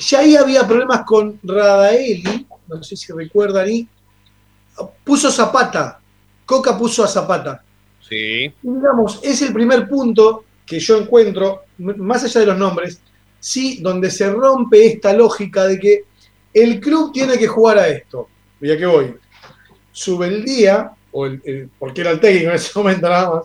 ya 0.00 0.18
ahí 0.18 0.36
había 0.36 0.68
problemas 0.68 1.06
con 1.06 1.40
Radaeli, 1.42 2.46
no 2.68 2.82
sé 2.82 2.94
si 2.94 3.10
recuerdan, 3.10 3.70
y 3.70 3.88
puso 5.02 5.30
Zapata, 5.30 5.98
Coca 6.44 6.76
puso 6.76 7.04
a 7.04 7.08
Zapata. 7.08 7.64
Sí. 8.06 8.52
digamos, 8.60 9.20
es 9.22 9.40
el 9.40 9.54
primer 9.54 9.88
punto 9.88 10.44
que 10.66 10.78
yo 10.78 10.98
encuentro, 10.98 11.62
más 11.78 12.22
allá 12.24 12.40
de 12.40 12.46
los 12.46 12.58
nombres, 12.58 13.00
sí, 13.42 13.80
donde 13.82 14.08
se 14.08 14.30
rompe 14.30 14.86
esta 14.86 15.12
lógica 15.12 15.66
de 15.66 15.78
que 15.80 16.04
el 16.54 16.78
club 16.78 17.12
tiene 17.12 17.36
que 17.36 17.48
jugar 17.48 17.76
a 17.78 17.88
esto. 17.88 18.28
¿Y 18.60 18.70
a 18.70 18.78
qué 18.78 18.86
voy? 18.86 19.14
Subeldía, 19.90 20.92
o 21.10 21.26
el, 21.26 21.68
porque 21.76 22.02
era 22.02 22.12
el 22.12 22.20
técnico 22.20 22.50
en 22.50 22.54
ese 22.54 22.70
momento 22.78 23.08
nada 23.08 23.30
más, 23.34 23.44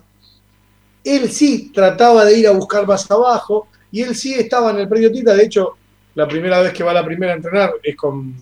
él 1.03 1.31
sí 1.31 1.71
trataba 1.73 2.25
de 2.25 2.37
ir 2.37 2.47
a 2.47 2.51
buscar 2.51 2.85
más 2.85 3.09
abajo 3.09 3.69
y 3.91 4.03
él 4.03 4.15
sí 4.15 4.35
estaba 4.35 4.69
en 4.69 4.77
el 4.77 4.87
predio 4.87 5.11
Tita. 5.11 5.33
De 5.33 5.45
hecho, 5.45 5.77
la 6.13 6.27
primera 6.27 6.61
vez 6.61 6.73
que 6.73 6.83
va 6.83 6.91
a 6.91 6.95
la 6.95 7.05
primera 7.05 7.33
a 7.33 7.37
entrenar 7.37 7.71
es 7.81 7.95
con, 7.95 8.35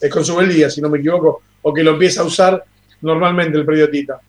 es 0.00 0.10
con 0.10 0.24
Subeldía, 0.24 0.70
si 0.70 0.80
no 0.80 0.88
me 0.88 0.98
equivoco, 0.98 1.42
o 1.60 1.74
que 1.74 1.84
lo 1.84 1.92
empieza 1.92 2.22
a 2.22 2.24
usar 2.24 2.64
normalmente 3.02 3.58
el 3.58 3.66
predio 3.66 3.90
Tita. 3.90 4.20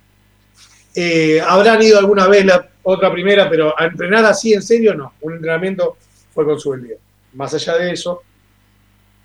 Eh, 0.93 1.39
habrán 1.39 1.81
ido 1.81 1.99
alguna 1.99 2.27
vez 2.27 2.45
la 2.45 2.67
otra 2.83 3.13
primera, 3.13 3.49
pero 3.49 3.79
a 3.79 3.85
entrenar 3.85 4.25
así 4.25 4.53
en 4.53 4.61
serio 4.61 4.93
no. 4.93 5.13
Un 5.21 5.35
entrenamiento 5.35 5.97
fue 6.35 6.45
con 6.45 6.59
su 6.59 6.75
día. 6.75 6.97
Más 7.33 7.53
allá 7.53 7.77
de 7.77 7.93
eso, 7.93 8.21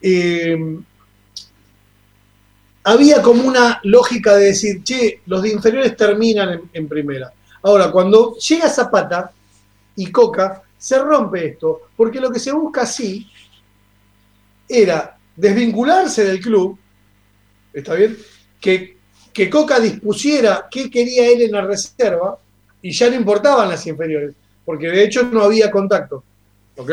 eh, 0.01 0.79
había 2.85 3.21
como 3.21 3.47
una 3.47 3.81
lógica 3.83 4.37
de 4.37 4.47
decir, 4.47 4.83
che, 4.85 5.21
los 5.27 5.43
de 5.43 5.51
inferiores 5.51 5.97
terminan 5.97 6.71
en, 6.73 6.89
primera. 6.89 7.33
Ahora, 7.63 7.91
cuando 7.91 8.37
llega 8.37 8.69
Zapata 8.69 9.33
y 9.97 10.11
Coca, 10.11 10.63
se 10.79 10.99
rompe 10.99 11.49
esto, 11.49 11.83
porque 11.97 12.21
lo 12.21 12.31
que 12.31 12.39
se 12.39 12.53
busca 12.53 12.83
así 12.83 13.29
era 14.67 15.19
desvincularse 15.37 16.25
del 16.25 16.41
club, 16.41 16.79
¿está 17.73 17.95
bien? 17.95 18.17
Que, 18.59 18.97
que 19.33 19.51
Coca 19.51 19.79
dispusiera 19.79 20.69
qué 20.71 20.89
quería 20.89 21.29
él 21.29 21.43
en 21.43 21.53
la 21.53 21.63
reserva 21.63 22.39
y 22.81 22.93
ya 22.93 23.11
no 23.11 23.17
importaban 23.17 23.69
las 23.69 23.87
inferiores, 23.87 24.35
porque 24.65 24.89
de 24.89 25.05
hecho 25.05 25.25
no 25.25 25.43
había 25.43 25.71
contacto. 25.71 26.25
¿Ok? 26.81 26.91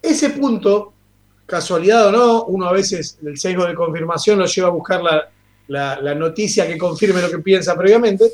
Ese 0.00 0.30
punto, 0.30 0.92
casualidad 1.46 2.06
o 2.06 2.12
no, 2.12 2.44
uno 2.44 2.68
a 2.68 2.72
veces 2.72 3.18
el 3.24 3.36
sesgo 3.36 3.66
de 3.66 3.74
confirmación 3.74 4.38
lo 4.38 4.46
lleva 4.46 4.68
a 4.68 4.70
buscar 4.70 5.02
la, 5.66 6.14
noticia 6.14 6.66
que 6.66 6.78
confirme 6.78 7.20
lo 7.20 7.28
que 7.28 7.40
piensa 7.40 7.76
previamente. 7.76 8.30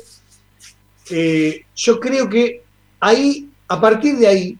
Eh, 1.09 1.65
yo 1.75 1.99
creo 1.99 2.29
que 2.29 2.63
ahí, 2.99 3.49
a 3.67 3.81
partir 3.81 4.17
de 4.17 4.27
ahí, 4.27 4.57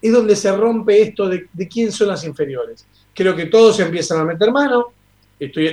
es 0.00 0.12
donde 0.12 0.36
se 0.36 0.54
rompe 0.56 1.02
esto 1.02 1.28
de, 1.28 1.48
quién 1.68 1.90
son 1.90 2.08
las 2.08 2.22
inferiores. 2.24 2.86
Creo 3.12 3.34
que 3.34 3.46
todos 3.46 3.80
empiezan 3.80 4.20
a 4.20 4.24
meter 4.24 4.52
mano, 4.52 4.92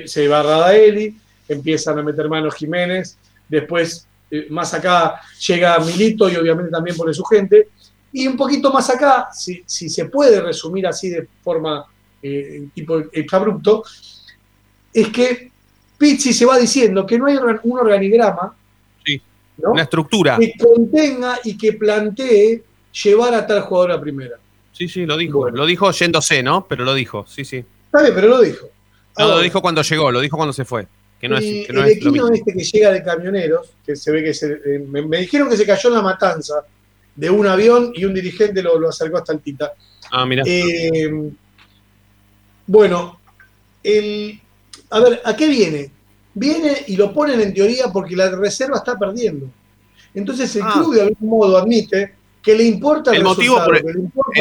se 0.05 0.27
va 0.27 0.41
Radaeli, 0.41 1.15
empiezan 1.47 1.99
a 1.99 2.03
meter 2.03 2.27
mano 2.27 2.49
Jiménez, 2.49 3.17
después 3.47 4.07
eh, 4.31 4.47
más 4.49 4.73
acá 4.73 5.21
llega 5.47 5.79
Milito 5.79 6.27
y 6.27 6.35
obviamente 6.35 6.71
también 6.71 6.97
pone 6.97 7.13
su 7.13 7.23
gente, 7.23 7.69
y 8.11 8.27
un 8.27 8.37
poquito 8.37 8.71
más 8.71 8.89
acá, 8.89 9.29
si, 9.33 9.63
se 9.65 10.05
puede 10.05 10.41
resumir 10.41 10.87
así 10.87 11.09
de 11.09 11.27
forma 11.43 11.85
eh, 12.21 12.67
tipo 12.73 13.01
abrupto, 13.31 13.83
es 14.93 15.07
que 15.09 15.51
Pizzi 15.97 16.33
se 16.33 16.45
va 16.45 16.57
diciendo 16.57 17.05
que 17.05 17.17
no 17.17 17.27
hay 17.27 17.37
un 17.37 17.79
organigrama, 17.79 18.55
una 19.57 19.81
estructura, 19.81 20.37
que 20.37 20.53
contenga 20.57 21.39
y 21.43 21.57
que 21.57 21.73
plantee 21.73 22.63
llevar 23.03 23.33
a 23.33 23.45
tal 23.45 23.61
jugador 23.61 23.91
a 23.91 24.01
primera. 24.01 24.37
Sí, 24.71 24.87
sí, 24.87 25.05
lo 25.05 25.17
dijo. 25.17 25.49
Lo 25.49 25.65
dijo 25.65 25.91
yéndose, 25.91 26.41
¿no? 26.41 26.65
Pero 26.67 26.85
lo 26.85 26.93
dijo, 26.93 27.25
sí, 27.27 27.43
sí. 27.43 27.57
Está 27.57 28.01
pero 28.15 28.27
lo 28.29 28.41
dijo. 28.41 28.67
No, 29.17 29.27
lo 29.27 29.39
dijo 29.41 29.61
cuando 29.61 29.81
llegó, 29.81 30.11
lo 30.11 30.21
dijo 30.21 30.37
cuando 30.37 30.53
se 30.53 30.63
fue. 30.63 30.87
Que 31.19 31.27
no 31.27 31.37
es, 31.37 31.67
que 31.67 31.73
no 31.73 31.83
el 31.83 31.89
equipo 31.89 32.31
este 32.31 32.53
que 32.53 32.63
llega 32.63 32.91
de 32.91 33.03
camioneros, 33.03 33.73
que 33.85 33.97
se 33.97 34.09
ve 34.09 34.23
que 34.23 34.33
se, 34.33 34.53
eh, 34.53 34.79
me, 34.79 35.17
dijeron 35.17 35.49
que 35.49 35.57
se 35.57 35.65
cayó 35.65 35.89
en 35.89 35.95
la 35.95 36.01
matanza, 36.01 36.65
de 37.19 37.29
un 37.29 37.45
avión 37.45 37.91
y 37.93 38.05
un 38.05 38.13
dirigente 38.13 38.63
lo, 38.63 38.87
acercó 38.87 39.17
hasta 39.17 39.33
el 39.33 39.41
Tita. 39.41 39.73
Ah, 40.09 40.25
mira. 40.25 40.43
Eh, 40.45 41.11
bueno, 42.65 43.19
el, 43.83 44.39
a 44.89 44.99
ver, 45.01 45.21
¿a 45.25 45.35
qué 45.35 45.49
viene? 45.49 45.91
Viene 46.33 46.85
y 46.87 46.95
lo 46.95 47.13
ponen 47.13 47.41
en 47.41 47.53
teoría 47.53 47.87
porque 47.91 48.15
la 48.15 48.29
reserva 48.29 48.77
está 48.77 48.97
perdiendo. 48.97 49.47
Entonces 50.13 50.55
el 50.55 50.61
ah. 50.63 50.71
club 50.73 50.95
de 50.95 51.01
algún 51.01 51.29
modo 51.29 51.57
admite 51.57 52.13
que 52.41 52.55
le 52.55 52.63
importa 52.63 53.13
el, 53.13 53.21
motivo 53.21 53.57
por 53.65 53.75
el, 53.75 53.83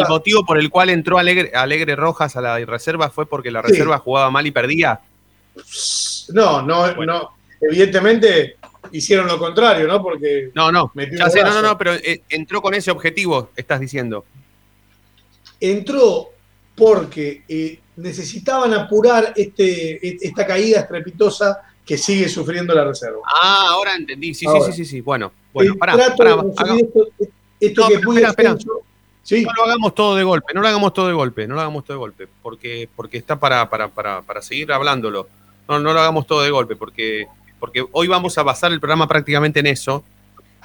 motivo 0.08 0.46
por 0.46 0.56
el 0.56 0.70
cual 0.70 0.90
entró 0.90 1.18
Alegre, 1.18 1.50
Alegre, 1.52 1.96
Rojas 1.96 2.36
a 2.36 2.40
la 2.40 2.64
reserva 2.64 3.10
fue 3.10 3.28
porque 3.28 3.50
la 3.50 3.60
reserva 3.60 3.98
jugaba 3.98 4.30
mal 4.30 4.46
y 4.46 4.52
perdía. 4.52 5.00
No, 6.28 6.62
no, 6.62 6.94
no. 7.04 7.30
Evidentemente 7.60 8.56
hicieron 8.92 9.26
lo 9.26 9.38
contrario, 9.38 9.86
¿no? 9.86 10.02
Porque. 10.02 10.50
No, 10.54 10.72
no. 10.72 10.92
no, 10.94 11.44
no, 11.44 11.62
no, 11.62 11.78
pero 11.78 11.94
eh, 11.94 12.22
entró 12.28 12.62
con 12.62 12.74
ese 12.74 12.90
objetivo, 12.90 13.50
estás 13.56 13.80
diciendo. 13.80 14.24
Entró 15.60 16.30
porque 16.74 17.42
eh, 17.48 17.80
necesitaban 17.96 18.72
apurar 18.74 19.32
este, 19.36 20.06
e, 20.06 20.18
esta 20.20 20.46
caída 20.46 20.80
estrepitosa 20.80 21.62
que 21.84 21.98
sigue 21.98 22.28
sufriendo 22.28 22.74
la 22.74 22.84
reserva. 22.84 23.20
Ah, 23.26 23.68
ahora 23.70 23.96
entendí. 23.96 24.34
Sí, 24.34 24.46
sí, 24.46 24.72
sí, 24.72 24.84
sí, 24.84 25.00
Bueno, 25.00 25.32
bueno, 25.52 25.74
pará, 25.76 26.14
pará, 26.16 26.36
esto, 27.60 27.88
que 27.88 27.94
espera, 27.94 28.28
espera. 28.28 28.54
No 28.54 29.52
lo 29.56 29.64
hagamos 29.64 29.94
todo 29.94 30.14
de 30.14 30.24
golpe, 30.24 30.54
no 30.54 30.60
lo 30.60 30.68
hagamos 30.68 30.92
todo 30.94 31.08
de 31.08 31.14
golpe, 31.14 31.46
no 31.46 31.54
lo 31.54 31.60
hagamos 31.60 31.84
todo 31.84 31.96
de 31.96 31.98
golpe, 31.98 32.28
porque, 32.42 32.88
porque 32.94 33.18
está 33.18 33.38
para, 33.38 33.68
para, 33.68 33.88
para, 33.88 34.22
para 34.22 34.42
seguir 34.42 34.72
hablándolo. 34.72 35.28
No, 35.68 35.78
no 35.80 35.92
lo 35.92 36.00
hagamos 36.00 36.26
todo 36.26 36.42
de 36.42 36.50
golpe, 36.50 36.76
porque 36.76 37.26
porque 37.58 37.84
hoy 37.92 38.08
vamos 38.08 38.38
a 38.38 38.42
basar 38.42 38.72
el 38.72 38.80
programa 38.80 39.08
prácticamente 39.08 39.60
en 39.60 39.66
eso, 39.66 40.04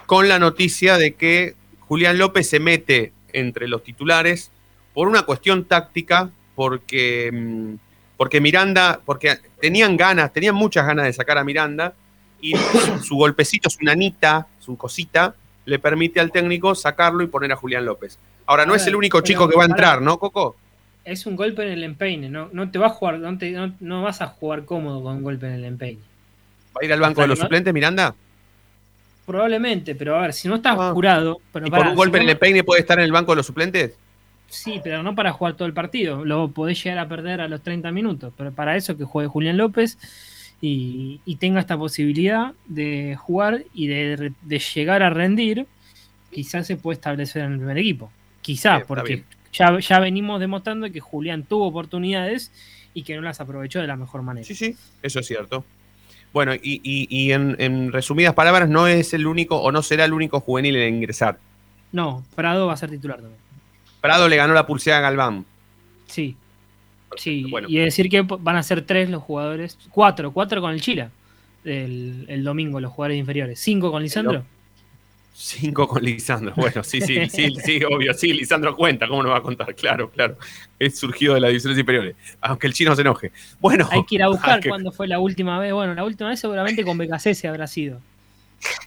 con 0.05 0.27
la 0.27 0.39
noticia 0.39 0.97
de 0.97 1.13
que 1.13 1.55
Julián 1.79 2.17
López 2.17 2.49
se 2.49 2.59
mete 2.59 3.13
entre 3.31 3.67
los 3.67 3.83
titulares 3.83 4.51
por 4.93 5.07
una 5.07 5.23
cuestión 5.23 5.65
táctica, 5.65 6.29
porque, 6.55 7.31
mm, 7.33 7.75
porque 8.17 8.41
Miranda, 8.41 9.01
porque 9.03 9.37
tenían 9.59 9.97
ganas, 9.97 10.31
tenían 10.31 10.55
muchas 10.55 10.85
ganas 10.85 11.05
de 11.05 11.13
sacar 11.13 11.37
a 11.37 11.43
Miranda, 11.43 11.93
y 12.41 12.53
su 13.03 13.15
golpecito, 13.15 13.69
su 13.69 13.83
nanita, 13.83 14.47
su 14.59 14.77
cosita, 14.77 15.35
le 15.65 15.79
permite 15.79 16.19
al 16.19 16.31
técnico 16.31 16.75
sacarlo 16.75 17.23
y 17.23 17.27
poner 17.27 17.51
a 17.53 17.55
Julián 17.55 17.85
López. 17.85 18.19
Ahora, 18.45 18.65
no 18.65 18.75
es 18.75 18.85
el 18.85 18.95
único 18.95 19.21
chico 19.21 19.47
que 19.47 19.55
va 19.55 19.63
a 19.63 19.67
entrar, 19.67 20.01
¿no, 20.01 20.19
Coco? 20.19 20.57
Es 21.05 21.25
un 21.25 21.35
golpe 21.35 21.63
en 21.63 21.69
el 21.69 21.83
empeine, 21.83 22.29
no, 22.29 22.49
no 22.51 22.69
te 22.69 22.79
va 22.79 22.87
a 22.87 22.89
jugar, 22.89 23.19
no, 23.19 23.37
no 23.79 24.01
vas 24.03 24.21
a 24.21 24.27
jugar 24.27 24.65
cómodo 24.65 25.01
con 25.01 25.17
un 25.17 25.23
golpe 25.23 25.47
en 25.47 25.53
el 25.53 25.65
empeine. 25.65 26.01
¿Va 26.75 26.79
a 26.81 26.85
ir 26.85 26.93
al 26.93 26.99
banco 26.99 27.21
de 27.21 27.27
los 27.27 27.39
suplentes, 27.39 27.73
Miranda? 27.73 28.15
Probablemente, 29.25 29.95
pero 29.95 30.17
a 30.17 30.21
ver, 30.21 30.33
si 30.33 30.47
no 30.47 30.55
estás 30.55 30.75
ah. 30.79 30.91
jurado. 30.91 31.39
Pero 31.51 31.67
¿Y 31.67 31.69
por 31.69 31.87
un 31.87 31.95
golpe 31.95 32.17
en 32.19 32.29
el 32.29 32.37
peine 32.37 32.63
puede 32.63 32.81
estar 32.81 32.97
en 32.99 33.05
el 33.05 33.11
banco 33.11 33.31
de 33.31 33.37
los 33.37 33.45
suplentes? 33.45 33.97
Sí, 34.49 34.81
pero 34.83 35.01
no 35.01 35.15
para 35.15 35.31
jugar 35.31 35.55
todo 35.55 35.67
el 35.67 35.73
partido. 35.73 36.25
Lo 36.25 36.49
podés 36.49 36.83
llegar 36.83 36.99
a 36.99 37.07
perder 37.07 37.41
a 37.41 37.47
los 37.47 37.61
30 37.61 37.91
minutos. 37.91 38.33
Pero 38.37 38.51
para 38.51 38.75
eso 38.75 38.97
que 38.97 39.03
juegue 39.03 39.29
Julián 39.29 39.57
López. 39.57 39.97
y, 40.61 41.19
tenga 41.39 41.59
esta 41.59 41.77
posibilidad 41.77 42.53
de 42.67 43.17
jugar 43.19 43.63
y 43.73 43.87
de, 43.87 44.31
llegar 44.73 45.03
a 45.03 45.09
rendir, 45.09 45.65
quizás 46.31 46.67
se 46.67 46.77
puede 46.77 46.95
establecer 46.95 47.43
en 47.43 47.53
el 47.53 47.57
primer 47.57 47.77
equipo. 47.77 48.11
Quizás, 48.41 48.83
porque 48.85 49.23
ya, 49.51 49.79
ya 49.79 49.99
venimos 49.99 50.39
demostrando 50.39 50.91
que 50.91 50.99
Julián 50.99 51.43
tuvo 51.43 51.67
oportunidades 51.67 52.51
y 52.93 53.03
que 53.03 53.15
no 53.15 53.21
las 53.21 53.39
aprovechó 53.41 53.79
de 53.79 53.87
la 53.87 53.95
mejor 53.95 54.21
manera. 54.21 54.45
Sí, 54.45 54.55
sí, 54.55 54.75
eso 55.01 55.19
es 55.19 55.27
cierto. 55.27 55.65
Bueno, 56.33 56.53
y, 56.61 57.31
en, 57.31 57.91
resumidas 57.91 58.33
palabras, 58.33 58.67
no 58.67 58.87
es 58.87 59.13
el 59.13 59.27
único 59.27 59.57
o 59.61 59.71
no 59.71 59.83
será 59.83 60.05
el 60.05 60.13
único 60.13 60.39
juvenil 60.39 60.75
en 60.75 60.95
ingresar. 60.95 61.37
No, 61.91 62.23
Prado 62.35 62.67
va 62.67 62.73
a 62.73 62.77
ser 62.77 62.89
titular 62.89 63.17
también. 63.17 63.39
Prado 64.01 64.27
le 64.27 64.35
ganó 64.35 64.53
la 64.53 64.65
pulseada 64.65 64.99
a 64.99 65.01
Galván. 65.03 65.45
Sí. 66.07 66.35
sí, 67.15 67.45
y 67.67 67.77
decir 67.77 68.09
que 68.09 68.21
van 68.21 68.55
a 68.55 68.63
ser 68.63 68.81
tres 68.81 69.09
los 69.09 69.21
jugadores, 69.21 69.77
cuatro, 69.91 70.31
cuatro 70.31 70.59
con 70.59 70.73
el 70.73 70.81
Chila 70.81 71.11
el, 71.63 72.25
el 72.27 72.43
domingo, 72.43 72.79
los 72.79 72.91
jugadores 72.91 73.19
inferiores, 73.19 73.59
cinco 73.59 73.91
con 73.91 74.01
Lisandro. 74.01 74.43
Cinco 75.35 75.87
con 75.87 76.03
Lisandro. 76.03 76.53
Bueno, 76.55 76.83
sí, 76.83 77.01
sí, 77.01 77.27
sí, 77.27 77.55
sí, 77.63 77.81
obvio. 77.83 78.13
Sí, 78.13 78.31
Lisandro 78.31 78.75
cuenta, 78.75 79.07
¿cómo 79.07 79.23
nos 79.23 79.31
va 79.31 79.37
a 79.37 79.41
contar? 79.41 79.73
Claro, 79.73 80.11
claro. 80.11 80.37
Es 80.77 80.99
surgido 80.99 81.33
de 81.33 81.39
las 81.39 81.49
divisiones 81.49 81.79
inferiores. 81.79 82.15
Aunque 82.39 82.67
el 82.67 82.73
chino 82.73 82.95
se 82.95 83.01
enoje. 83.01 83.31
Bueno. 83.59 83.89
Hay 83.91 84.05
que 84.05 84.15
ir 84.15 84.23
a 84.23 84.27
buscar 84.27 84.65
cuándo 84.65 84.91
fue 84.91 85.07
la 85.07 85.19
última 85.19 85.57
vez. 85.57 85.73
Bueno, 85.73 85.95
la 85.95 86.03
última 86.03 86.29
vez 86.29 86.39
seguramente 86.39 86.83
con 86.83 86.99
se 87.19 87.47
habrá 87.47 87.65
sido. 87.65 87.99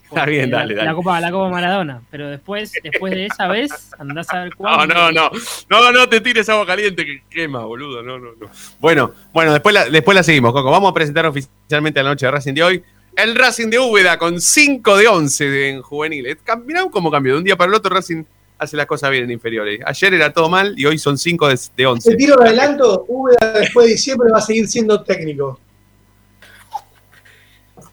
Está 0.05 0.25
bien, 0.25 0.49
dale, 0.49 0.75
la, 0.75 0.83
dale. 0.83 0.91
La 0.91 0.95
Copa, 0.95 1.21
la 1.21 1.31
Copa 1.33 1.51
Maradona. 1.51 2.01
Pero 2.11 2.31
después, 2.31 2.73
después 2.81 3.13
de 3.13 3.27
esa 3.27 3.49
vez, 3.49 3.91
andás 3.99 4.33
a 4.33 4.45
ver 4.45 4.55
cuándo. 4.55 4.95
No, 4.95 5.11
no, 5.11 5.31
no. 5.31 5.31
No, 5.69 5.93
no 5.93 6.09
te 6.09 6.21
tires 6.21 6.49
agua 6.49 6.65
caliente 6.65 7.05
que 7.05 7.23
quema, 7.29 7.65
boludo. 7.65 8.05
No, 8.05 8.19
no, 8.19 8.33
no. 8.41 8.49
Bueno, 8.79 9.13
bueno, 9.33 9.53
después 9.53 9.75
la, 9.75 9.87
después 9.91 10.15
la 10.15 10.23
seguimos, 10.23 10.53
Coco. 10.53 10.71
Vamos 10.71 10.93
a 10.93 10.95
presentar 10.95 11.27
oficialmente 11.27 12.03
la 12.03 12.11
noche 12.11 12.25
de 12.25 12.33
Racing 12.33 12.55
de 12.55 12.63
hoy 12.63 12.85
el 13.17 13.35
Racing 13.35 13.69
de 13.69 13.79
Úbeda 13.79 14.19
con 14.19 14.41
5 14.41 14.97
de 14.99 15.09
11 15.09 15.69
en 15.71 15.83
juveniles. 15.83 16.37
Mirá 16.65 16.85
cómo 16.91 17.11
cambió. 17.11 17.33
De 17.33 17.39
un 17.39 17.45
día 17.45 17.57
para 17.57 17.71
el 17.71 17.75
otro 17.75 17.95
Racing 17.95 18.25
hace 18.59 18.77
las 18.77 18.87
cosas 18.87 19.11
bien 19.11 19.25
en 19.25 19.31
inferiores. 19.31 19.81
Ayer 19.85 20.15
era 20.15 20.33
todo 20.33 20.49
mal 20.49 20.75
y 20.77 20.85
hoy 20.85 20.99
son 20.99 21.17
5 21.17 21.49
de, 21.49 21.87
11. 21.87 22.11
El 22.11 22.17
tiro 22.17 22.37
de 22.37 22.49
adelanto, 22.49 23.07
Úbeda 23.09 23.53
después 23.59 23.87
de 23.87 23.93
diciembre 23.93 24.31
va 24.33 24.39
a 24.39 24.43
seguir 24.43 24.69
siendo 24.69 25.03
técnico. 25.03 25.59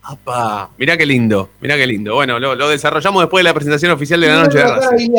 Apa, 0.03 0.69
mirá 0.77 0.97
qué 0.97 1.05
lindo, 1.05 1.51
mirá 1.61 1.77
qué 1.77 1.87
lindo. 1.87 2.15
Bueno, 2.15 2.37
lo, 2.37 2.67
desarrollamos 2.67 3.23
después 3.23 3.39
de 3.39 3.49
la 3.49 3.53
presentación 3.53 3.91
oficial 3.93 4.19
de 4.19 4.27
la 4.27 4.43
noche 4.43 4.57
de 4.57 4.63
Racing. 4.65 5.11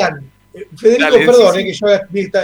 Eh, 0.53 0.69
Federico, 0.77 1.11
perdón, 1.11 1.59
eh, 1.59 1.65
que 1.65 1.73
yo 1.73 1.87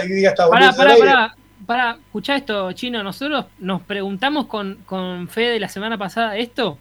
diga 0.09 0.29
esta 0.31 0.49
Pará, 0.49 0.73
pará, 0.73 0.97
pará. 0.97 1.35
Para, 1.65 1.91
escuchá 1.91 2.35
esto, 2.35 2.71
Chino. 2.73 3.03
Nosotros 3.03 3.45
nos 3.59 3.83
preguntamos 3.83 4.47
con, 4.47 4.79
con 4.85 5.29
Fede 5.29 5.59
la 5.59 5.69
semana 5.69 5.97
pasada 5.97 6.35
esto 6.37 6.79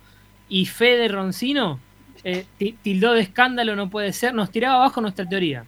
y 0.50 0.66
Fede 0.66 1.08
Roncino 1.08 1.80
eh, 2.24 2.44
tildó 2.82 3.12
de 3.14 3.22
escándalo, 3.22 3.74
no 3.76 3.88
puede 3.88 4.12
ser, 4.12 4.34
nos 4.34 4.50
tiraba 4.50 4.74
abajo 4.74 5.00
nuestra 5.00 5.26
teoría. 5.26 5.64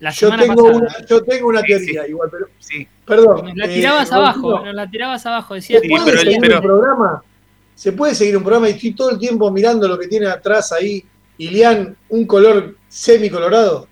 La 0.00 0.10
yo, 0.10 0.34
tengo 0.36 0.64
una, 0.64 1.06
yo 1.08 1.22
tengo 1.22 1.48
una 1.48 1.62
teoría 1.62 2.06
igual, 2.06 2.28
pero. 2.30 2.46
Sí. 2.58 2.86
Perdón. 3.06 3.46
Nos 3.46 3.56
la 3.56 3.68
tirabas 3.68 4.10
eh, 4.10 4.14
abajo, 4.14 4.64
nos 4.64 4.74
la 4.74 4.90
tirabas 4.90 5.24
abajo. 5.24 5.54
Decía, 5.54 5.78
¿Se 5.80 5.88
puede 5.88 6.18
seguir 6.18 6.54
un 6.54 6.60
programa? 6.60 7.22
¿Se 7.74 7.92
puede 7.92 8.14
seguir 8.14 8.36
un 8.36 8.42
programa? 8.42 8.68
Y 8.68 8.72
estoy 8.72 8.92
todo 8.92 9.10
el 9.10 9.18
tiempo 9.18 9.50
mirando 9.50 9.86
lo 9.86 9.98
que 9.98 10.08
tiene 10.08 10.26
atrás 10.26 10.72
ahí, 10.72 11.04
Ilian, 11.38 11.96
un 12.08 12.26
color 12.26 12.76
semicolorado. 12.88 13.88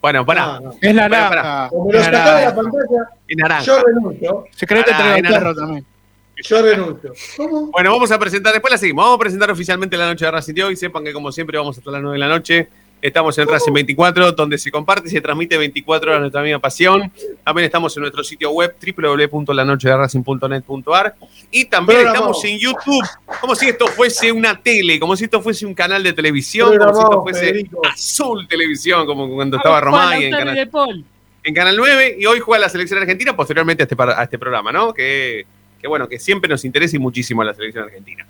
Bueno, 0.00 0.24
para. 0.26 0.60
Es 0.80 0.94
naranja. 0.94 1.68
Como 1.70 1.90
lo 1.90 2.02
sacaba 2.02 2.38
de 2.38 2.44
la 2.44 2.54
pantalla, 2.54 3.10
es 3.26 3.36
naranja. 3.36 3.64
yo 3.64 3.82
renuncio. 3.82 4.44
Se 4.50 4.66
cree 4.66 4.84
que 4.84 4.92
te 4.92 5.28
perro 5.28 5.54
también. 5.54 5.84
Yo 6.44 6.62
renuncio. 6.62 7.12
Bueno, 7.72 7.92
vamos 7.92 8.10
a 8.10 8.18
presentar, 8.18 8.52
después 8.52 8.70
la 8.70 8.78
seguimos. 8.78 9.04
Vamos 9.04 9.16
a 9.16 9.20
presentar 9.20 9.50
oficialmente 9.50 9.96
la 9.96 10.06
noche 10.06 10.24
de 10.24 10.30
Racing 10.30 10.54
de 10.54 10.64
hoy. 10.64 10.76
Sepan 10.76 11.04
que, 11.04 11.12
como 11.12 11.32
siempre, 11.32 11.58
vamos 11.58 11.76
hasta 11.76 11.90
las 11.90 12.00
9 12.00 12.14
de 12.14 12.18
la 12.18 12.28
noche. 12.28 12.68
Estamos 13.00 13.38
en 13.38 13.46
Racing 13.46 13.72
24, 13.72 14.32
donde 14.32 14.58
se 14.58 14.72
comparte 14.72 15.06
y 15.06 15.10
se 15.12 15.20
transmite 15.20 15.56
24 15.56 16.10
horas 16.10 16.20
nuestra 16.20 16.42
misma 16.42 16.58
pasión. 16.58 17.12
También 17.44 17.66
estamos 17.66 17.96
en 17.96 18.00
nuestro 18.00 18.24
sitio 18.24 18.50
web 18.50 18.74
www.lanochederacing.net.ar 18.80 21.14
y 21.52 21.66
también 21.66 22.08
estamos 22.08 22.44
en 22.44 22.58
YouTube, 22.58 23.06
como 23.40 23.54
si 23.54 23.68
esto 23.68 23.86
fuese 23.86 24.32
una 24.32 24.60
tele, 24.60 24.98
como 24.98 25.16
si 25.16 25.22
esto 25.24 25.40
fuese 25.40 25.64
un 25.64 25.74
canal 25.74 26.02
de 26.02 26.12
televisión, 26.12 26.76
como 26.76 26.92
si 26.92 27.02
esto 27.02 27.22
fuese 27.22 27.70
Azul 27.88 28.48
Televisión, 28.48 29.06
como 29.06 29.32
cuando 29.32 29.58
estaba 29.58 29.80
Romay 29.80 30.24
en 30.24 30.32
canal, 30.32 30.68
en 31.44 31.54
canal 31.54 31.76
9 31.76 32.16
y 32.18 32.26
hoy 32.26 32.40
juega 32.40 32.62
la 32.62 32.68
selección 32.68 32.98
argentina 32.98 33.36
posteriormente 33.36 33.84
a 33.84 33.84
este, 33.84 33.94
a 33.96 34.24
este 34.24 34.40
programa, 34.40 34.72
¿no? 34.72 34.92
Que 34.92 35.46
que 35.80 35.88
bueno, 35.88 36.08
que 36.08 36.18
siempre 36.18 36.48
nos 36.48 36.64
interesa 36.64 36.96
y 36.96 36.98
muchísimo 36.98 37.42
a 37.42 37.46
la 37.46 37.54
selección 37.54 37.84
argentina. 37.84 38.26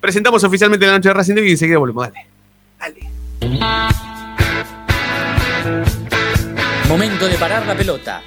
Presentamos 0.00 0.42
oficialmente 0.44 0.86
la 0.86 0.92
noche 0.92 1.08
de 1.08 1.14
Racing 1.14 1.34
y 1.38 1.50
enseguida 1.50 1.78
volvemos. 1.78 2.08
Dale. 2.08 2.26
Dale. 2.78 3.96
Momento 6.88 7.28
de 7.28 7.34
parar 7.36 7.66
la 7.66 7.74
pelota, 7.74 8.22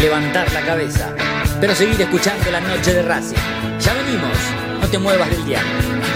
levantar 0.00 0.50
la 0.52 0.60
cabeza, 0.60 1.14
pero 1.60 1.74
seguir 1.74 2.00
escuchando 2.00 2.50
la 2.50 2.60
noche 2.60 2.94
de 2.94 3.02
Racing. 3.02 3.36
Ya 3.80 3.94
venimos, 3.94 4.36
no 4.80 4.86
te 4.88 4.98
muevas 4.98 5.28
del 5.28 5.44
diario. 5.44 6.15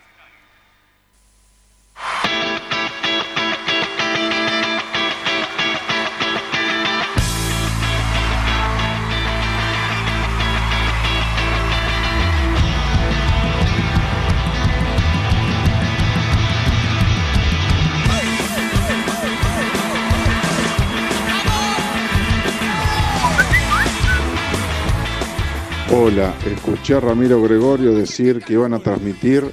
Hola, 26.11 26.33
escuché 26.45 26.95
a 26.95 26.99
Ramiro 26.99 27.41
Gregorio 27.41 27.93
decir 27.93 28.39
que 28.43 28.53
iban 28.53 28.73
a 28.73 28.79
transmitir 28.79 29.45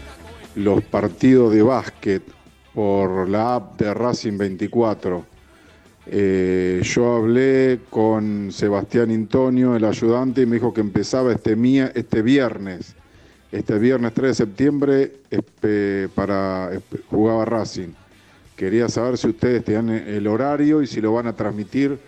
los 0.57 0.83
partidos 0.83 1.53
de 1.55 1.63
básquet 1.63 2.23
por 2.75 3.29
la 3.29 3.55
app 3.57 3.79
de 3.79 3.95
Racing 3.95 4.37
24. 4.37 5.25
Eh, 6.07 6.81
yo 6.83 7.17
hablé 7.17 7.81
con 7.91 8.51
Sebastián 8.51 9.11
Antonio, 9.11 9.77
el 9.77 9.85
ayudante, 9.85 10.43
y 10.43 10.47
me 10.47 10.57
dijo 10.57 10.75
que 10.75 10.81
empezaba 10.81 11.33
este, 11.33 11.55
mía, 11.55 11.93
este 11.95 12.23
viernes, 12.23 12.97
este 13.53 13.79
viernes 13.79 14.13
3 14.15 14.29
de 14.31 14.35
septiembre, 14.35 15.13
para 16.15 16.73
espe- 16.73 17.03
jugaba 17.09 17.45
Racing. 17.45 17.91
Quería 18.57 18.89
saber 18.89 19.17
si 19.17 19.29
ustedes 19.29 19.65
tenían 19.65 19.91
el 19.91 20.27
horario 20.27 20.83
y 20.83 20.87
si 20.89 21.01
lo 21.01 21.13
van 21.13 21.29
a 21.29 21.35
transmitir 21.37 21.99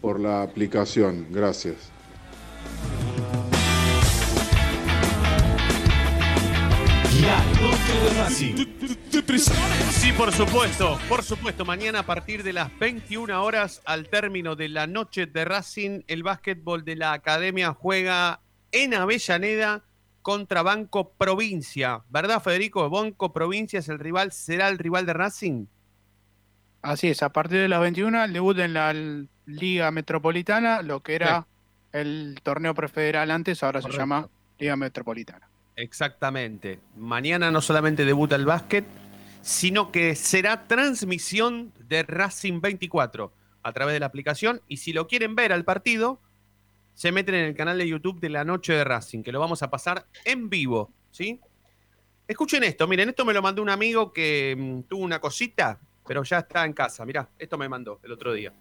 por 0.00 0.20
la 0.20 0.42
aplicación. 0.42 1.26
Gracias. 1.30 1.90
Sí, 8.26 10.12
por 10.16 10.32
supuesto, 10.32 10.98
por 11.08 11.22
supuesto. 11.22 11.64
Mañana 11.64 12.00
a 12.00 12.02
partir 12.02 12.42
de 12.42 12.52
las 12.52 12.76
21 12.78 13.42
horas, 13.42 13.80
al 13.84 14.08
término 14.08 14.56
de 14.56 14.68
la 14.68 14.88
noche 14.88 15.26
de 15.26 15.44
Racing, 15.44 16.02
el 16.08 16.24
básquetbol 16.24 16.84
de 16.84 16.96
la 16.96 17.12
academia 17.12 17.72
juega 17.72 18.40
en 18.72 18.94
Avellaneda 18.94 19.84
contra 20.22 20.62
Banco 20.62 21.12
Provincia. 21.12 22.02
¿Verdad, 22.10 22.42
Federico? 22.42 22.90
Banco 22.90 23.32
Provincia 23.32 23.78
es 23.78 23.88
el 23.88 24.00
rival, 24.00 24.32
será 24.32 24.68
el 24.68 24.78
rival 24.78 25.06
de 25.06 25.12
Racing. 25.12 25.66
Así 26.82 27.08
es, 27.08 27.22
a 27.22 27.30
partir 27.30 27.60
de 27.60 27.68
las 27.68 27.80
21 27.80 28.24
el 28.24 28.32
debut 28.32 28.58
en 28.58 28.74
la 28.74 28.94
Liga 29.46 29.90
Metropolitana, 29.90 30.82
lo 30.82 31.00
que 31.00 31.14
era 31.14 31.46
el 31.92 32.38
torneo 32.42 32.74
prefederal 32.74 33.30
antes, 33.30 33.62
ahora 33.62 33.80
se 33.80 33.90
llama 33.90 34.28
Liga 34.58 34.76
Metropolitana. 34.76 35.47
Exactamente. 35.78 36.80
Mañana 36.96 37.52
no 37.52 37.60
solamente 37.60 38.04
debuta 38.04 38.34
el 38.34 38.44
básquet, 38.44 38.84
sino 39.42 39.92
que 39.92 40.16
será 40.16 40.66
transmisión 40.66 41.72
de 41.78 42.02
Racing 42.02 42.60
24 42.60 43.32
a 43.62 43.72
través 43.72 43.92
de 43.92 44.00
la 44.00 44.06
aplicación. 44.06 44.60
Y 44.66 44.78
si 44.78 44.92
lo 44.92 45.06
quieren 45.06 45.36
ver 45.36 45.52
al 45.52 45.64
partido, 45.64 46.20
se 46.94 47.12
meten 47.12 47.36
en 47.36 47.44
el 47.44 47.54
canal 47.54 47.78
de 47.78 47.86
YouTube 47.86 48.18
de 48.18 48.28
la 48.28 48.44
noche 48.44 48.72
de 48.72 48.82
Racing, 48.82 49.22
que 49.22 49.30
lo 49.30 49.38
vamos 49.38 49.62
a 49.62 49.70
pasar 49.70 50.04
en 50.24 50.50
vivo, 50.50 50.90
¿sí? 51.12 51.40
Escuchen 52.26 52.64
esto, 52.64 52.88
miren, 52.88 53.10
esto 53.10 53.24
me 53.24 53.32
lo 53.32 53.40
mandó 53.40 53.62
un 53.62 53.70
amigo 53.70 54.12
que 54.12 54.56
mm, 54.58 54.88
tuvo 54.88 55.04
una 55.04 55.20
cosita, 55.20 55.78
pero 56.04 56.24
ya 56.24 56.38
está 56.40 56.64
en 56.64 56.72
casa. 56.72 57.06
Mirá, 57.06 57.28
esto 57.38 57.56
me 57.56 57.68
mandó 57.68 58.00
el 58.02 58.10
otro 58.10 58.32
día. 58.32 58.52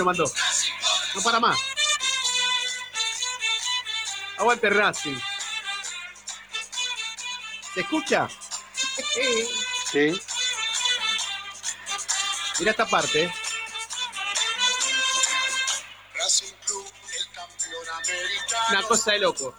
Lo 0.00 0.06
mandó. 0.06 0.24
No 1.14 1.22
para 1.22 1.38
más. 1.38 1.58
Aguante 4.38 4.70
Racing. 4.70 5.16
¿Se 7.74 7.80
escucha? 7.80 8.28
Sí. 9.92 10.20
Mira 12.58 12.70
esta 12.70 12.86
parte. 12.86 13.24
¿eh? 13.24 13.32
Una 18.70 18.82
cosa 18.82 19.12
de 19.12 19.18
loco. 19.18 19.54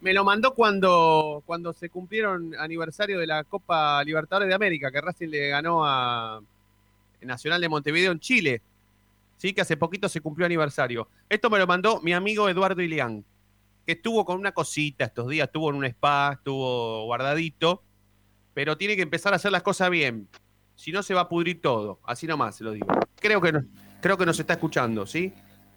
Me 0.00 0.12
lo 0.12 0.24
mandó 0.24 0.54
cuando, 0.54 1.42
cuando 1.46 1.72
se 1.72 1.88
cumplieron 1.88 2.54
aniversario 2.56 3.18
de 3.18 3.26
la 3.26 3.44
Copa 3.44 4.04
Libertadores 4.04 4.48
de 4.48 4.54
América, 4.54 4.90
que 4.90 5.00
Racing 5.00 5.28
le 5.28 5.48
ganó 5.48 5.86
a 5.86 6.40
Nacional 7.22 7.60
de 7.60 7.68
Montevideo 7.68 8.12
en 8.12 8.20
Chile. 8.20 8.62
Sí, 9.36 9.52
que 9.52 9.60
hace 9.60 9.76
poquito 9.76 10.08
se 10.08 10.20
cumplió 10.20 10.46
aniversario. 10.46 11.08
Esto 11.28 11.50
me 11.50 11.58
lo 11.58 11.66
mandó 11.66 12.00
mi 12.00 12.12
amigo 12.12 12.48
Eduardo 12.48 12.80
Ilián, 12.82 13.24
que 13.84 13.92
estuvo 13.92 14.24
con 14.24 14.38
una 14.38 14.52
cosita 14.52 15.04
estos 15.04 15.28
días, 15.28 15.46
estuvo 15.46 15.70
en 15.70 15.76
un 15.76 15.84
spa, 15.84 16.32
estuvo 16.34 17.04
guardadito, 17.04 17.82
pero 18.54 18.76
tiene 18.76 18.96
que 18.96 19.02
empezar 19.02 19.32
a 19.32 19.36
hacer 19.36 19.52
las 19.52 19.62
cosas 19.62 19.90
bien. 19.90 20.28
Si 20.74 20.92
no, 20.92 21.02
se 21.02 21.14
va 21.14 21.22
a 21.22 21.28
pudrir 21.28 21.60
todo. 21.60 22.00
Así 22.04 22.26
nomás 22.26 22.56
se 22.56 22.64
lo 22.64 22.72
digo. 22.72 22.86
Creo 23.16 23.40
que, 23.40 23.52
no, 23.52 23.64
creo 24.00 24.16
que 24.16 24.26
nos 24.26 24.38
está 24.38 24.54
escuchando, 24.54 25.06
¿sí? 25.06 25.32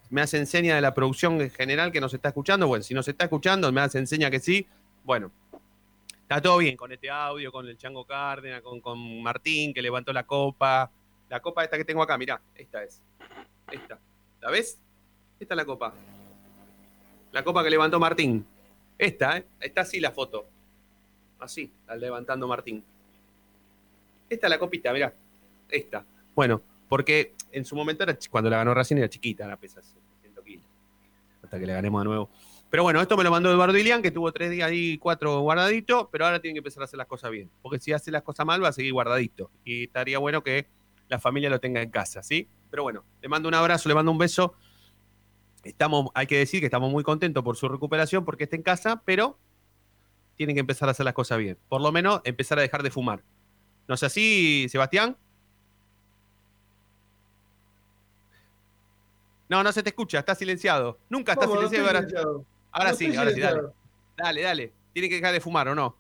Me 0.10 0.22
hace 0.22 0.38
enseña 0.38 0.76
de 0.76 0.82
la 0.82 0.94
producción 0.94 1.40
en 1.42 1.50
general 1.50 1.92
que 1.92 2.02
nos 2.02 2.14
está 2.14 2.30
escuchando. 2.30 2.68
Bueno, 2.68 2.84
si 2.84 2.94
nos 2.94 3.08
está 3.08 3.26
escuchando, 3.26 3.72
me 3.72 3.82
hace 3.82 4.00
enseña 4.00 4.30
que 4.30 4.40
sí. 4.40 4.68
Bueno, 5.04 5.32
está 6.22 6.42
todo 6.42 6.58
bien 6.58 6.76
con 6.76 6.92
este 6.92 7.10
audio, 7.10 7.52
con 7.52 7.68
el 7.68 7.78
Chango 7.78 8.06
Cárdenas, 8.06 8.62
con, 8.62 8.82
con 8.82 9.22
Martín, 9.22 9.74
que 9.74 9.82
levantó 9.82 10.12
la 10.12 10.26
copa. 10.26 10.92
La 11.30 11.40
copa 11.42 11.64
esta 11.64 11.78
que 11.78 11.86
tengo 11.86 12.02
acá, 12.02 12.18
mirá, 12.18 12.42
esta 12.56 12.84
es. 12.84 13.02
Esta. 13.72 14.00
¿La 14.42 14.50
ves? 14.50 14.80
Esta 15.40 15.54
es 15.54 15.58
la 15.58 15.66
copa. 15.66 15.94
La 17.32 17.44
copa 17.44 17.64
que 17.64 17.70
levantó 17.70 18.00
Martín. 18.00 18.46
Esta, 18.98 19.38
¿eh? 19.38 19.46
Está 19.60 19.82
así 19.82 20.00
la 20.00 20.12
foto. 20.12 20.46
Así, 21.40 21.72
la 21.88 21.96
levantando 21.96 22.48
Martín. 22.48 22.84
Esta 24.30 24.48
es 24.48 24.50
la 24.52 24.60
copita, 24.60 24.92
mirá. 24.92 25.14
Esta. 25.70 26.06
Bueno, 26.36 26.62
porque 26.88 27.34
en 27.52 27.66
su 27.66 27.76
momento, 27.76 28.04
era, 28.04 28.18
cuando 28.30 28.50
la 28.50 28.58
ganó 28.58 28.74
Racing, 28.74 28.98
era 28.98 29.10
chiquita, 29.10 29.48
la 29.48 29.58
pesa 29.58 29.82
100 29.82 30.34
kilos. 30.44 30.66
Hasta 31.44 31.60
que 31.60 31.66
le 31.66 31.74
ganemos 31.74 32.02
de 32.02 32.06
nuevo. 32.06 32.30
Pero 32.70 32.84
bueno, 32.84 33.02
esto 33.02 33.18
me 33.18 33.24
lo 33.24 33.32
mandó 33.32 33.52
Eduardo 33.52 33.78
Ilián, 33.78 34.02
que 34.02 34.12
tuvo 34.12 34.32
tres 34.32 34.52
días 34.52 34.70
ahí, 34.70 34.98
cuatro 35.00 35.40
guardaditos, 35.40 36.08
pero 36.12 36.26
ahora 36.26 36.40
tiene 36.40 36.54
que 36.54 36.60
empezar 36.60 36.82
a 36.82 36.86
hacer 36.86 36.98
las 36.98 37.08
cosas 37.08 37.32
bien. 37.32 37.50
Porque 37.62 37.80
si 37.80 37.94
hace 37.94 38.12
las 38.12 38.22
cosas 38.22 38.46
mal, 38.46 38.64
va 38.64 38.68
a 38.68 38.74
seguir 38.74 38.94
guardadito. 38.94 39.50
Y 39.64 39.86
estaría 39.86 40.20
bueno 40.20 40.44
que 40.44 40.68
la 41.08 41.20
familia 41.20 41.50
lo 41.50 41.60
tenga 41.60 41.82
en 41.82 41.90
casa, 41.90 42.22
¿sí? 42.22 42.48
Pero 42.70 42.84
bueno, 42.84 43.04
le 43.22 43.30
mando 43.30 43.50
un 43.50 43.56
abrazo, 43.56 43.90
le 43.90 43.96
mando 43.96 44.12
un 44.12 44.18
beso. 44.18 44.54
Estamos, 45.64 46.10
hay 46.14 46.28
que 46.28 46.38
decir 46.38 46.60
que 46.60 46.68
estamos 46.68 46.92
muy 46.92 47.04
contentos 47.04 47.44
por 47.44 47.58
su 47.58 47.68
recuperación 47.68 48.26
porque 48.26 48.46
está 48.46 48.56
en 48.56 48.64
casa, 48.64 49.02
pero 49.06 49.38
tienen 50.36 50.56
que 50.56 50.62
empezar 50.62 50.88
a 50.88 50.92
hacer 50.92 51.04
las 51.04 51.14
cosas 51.14 51.38
bien. 51.38 51.58
Por 51.68 51.82
lo 51.82 51.92
menos 51.92 52.22
empezar 52.24 52.60
a 52.60 52.62
dejar 52.62 52.84
de 52.84 52.92
fumar. 52.92 53.24
¿No 53.88 53.96
es 53.96 54.04
así, 54.04 54.68
Sebastián? 54.70 55.18
No, 59.50 59.64
no 59.64 59.72
se 59.72 59.82
te 59.82 59.90
escucha, 59.90 60.20
está 60.20 60.36
silenciado. 60.36 61.00
Nunca 61.10 61.34
está 61.34 61.48
silenciado. 61.48 61.88
Ahora, 61.88 62.08
ahora 62.72 62.94
sí, 62.94 63.16
ahora 63.16 63.32
sí, 63.32 63.42
dale. 63.42 63.62
Dale, 64.16 64.42
dale. 64.44 64.74
Tiene 64.94 65.10
que 65.10 65.16
dejar 65.16 65.34
de 65.34 65.42
fumar, 65.42 65.68
¿o 65.70 65.76
no? 65.76 65.98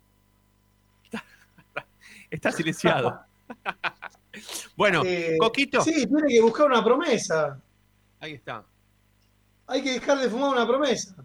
Está, 2.29 2.51
silenciado. 2.51 3.19
bueno, 4.75 5.03
Eh, 5.05 5.37
Coquito. 5.39 5.81
Sí, 5.81 6.07
tiene 6.07 6.27
que 6.27 6.41
buscar 6.41 6.67
una 6.67 6.83
promesa. 6.83 7.59
Ahí 8.19 8.33
está. 8.33 8.65
Hay 9.67 9.83
que 9.83 9.93
dejar 9.93 10.19
de 10.19 10.29
fumar 10.29 10.49
una 10.51 10.67
promesa. 10.67 11.15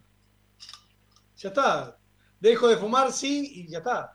Ya 1.37 1.49
está. 1.49 1.97
Dejo 2.41 2.69
de 2.69 2.77
fumar, 2.77 3.13
sí, 3.13 3.51
y 3.55 3.69
ya 3.69 3.79
está. 3.79 4.15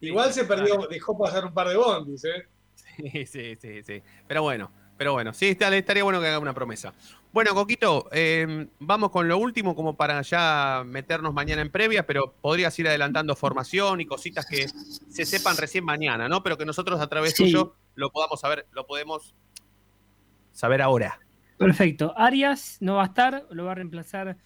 Igual 0.00 0.32
se 0.32 0.44
perdió, 0.44 0.86
dejó 0.88 1.16
pasar 1.16 1.44
un 1.44 1.52
par 1.52 1.68
de 1.68 1.76
bondis, 1.76 2.24
¿eh? 2.24 2.46
Sí, 2.96 3.26
sí, 3.26 3.56
sí, 3.56 3.82
sí. 3.82 4.02
Pero 4.26 4.42
bueno, 4.42 4.70
pero 5.00 5.14
bueno, 5.14 5.32
sí, 5.32 5.56
estaría 5.58 6.04
bueno 6.04 6.20
que 6.20 6.26
haga 6.26 6.38
una 6.38 6.52
promesa. 6.52 6.92
Bueno, 7.32 7.54
Coquito, 7.54 8.10
eh, 8.12 8.66
vamos 8.80 9.10
con 9.10 9.28
lo 9.28 9.38
último 9.38 9.74
como 9.74 9.96
para 9.96 10.20
ya 10.20 10.82
meternos 10.84 11.32
mañana 11.32 11.62
en 11.62 11.70
previa, 11.70 12.04
pero 12.04 12.34
podrías 12.42 12.78
ir 12.78 12.86
adelantando 12.86 13.34
formación 13.34 14.02
y 14.02 14.04
cositas 14.04 14.44
que 14.44 14.68
se 14.68 15.24
sepan 15.24 15.56
recién 15.56 15.86
mañana, 15.86 16.28
¿no? 16.28 16.42
Pero 16.42 16.58
que 16.58 16.66
nosotros 16.66 17.00
a 17.00 17.06
través 17.08 17.34
Sí. 17.34 17.44
tuyo 17.44 17.76
lo 17.94 18.10
podamos 18.10 18.40
saber, 18.40 18.66
lo 18.72 18.86
podemos 18.86 19.34
saber 20.52 20.82
ahora. 20.82 21.18
Perfecto. 21.56 22.12
Arias 22.18 22.76
no 22.80 22.96
va 22.96 23.04
a 23.04 23.06
estar, 23.06 23.46
lo 23.48 23.64
va 23.64 23.72
a 23.72 23.76
reemplazar 23.76 24.36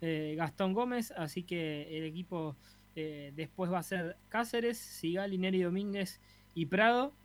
eh, 0.00 0.36
Gastón 0.38 0.74
Gómez, 0.74 1.10
así 1.16 1.42
que 1.42 1.88
el 1.98 2.04
equipo 2.04 2.54
eh, 2.94 3.32
después 3.34 3.68
va 3.72 3.80
a 3.80 3.82
ser 3.82 4.16
Cáceres, 4.28 4.78
Sigali, 4.78 5.38
Neri 5.38 5.60
Domínguez 5.62 6.20
y 6.54 6.66
Prado. 6.66 7.16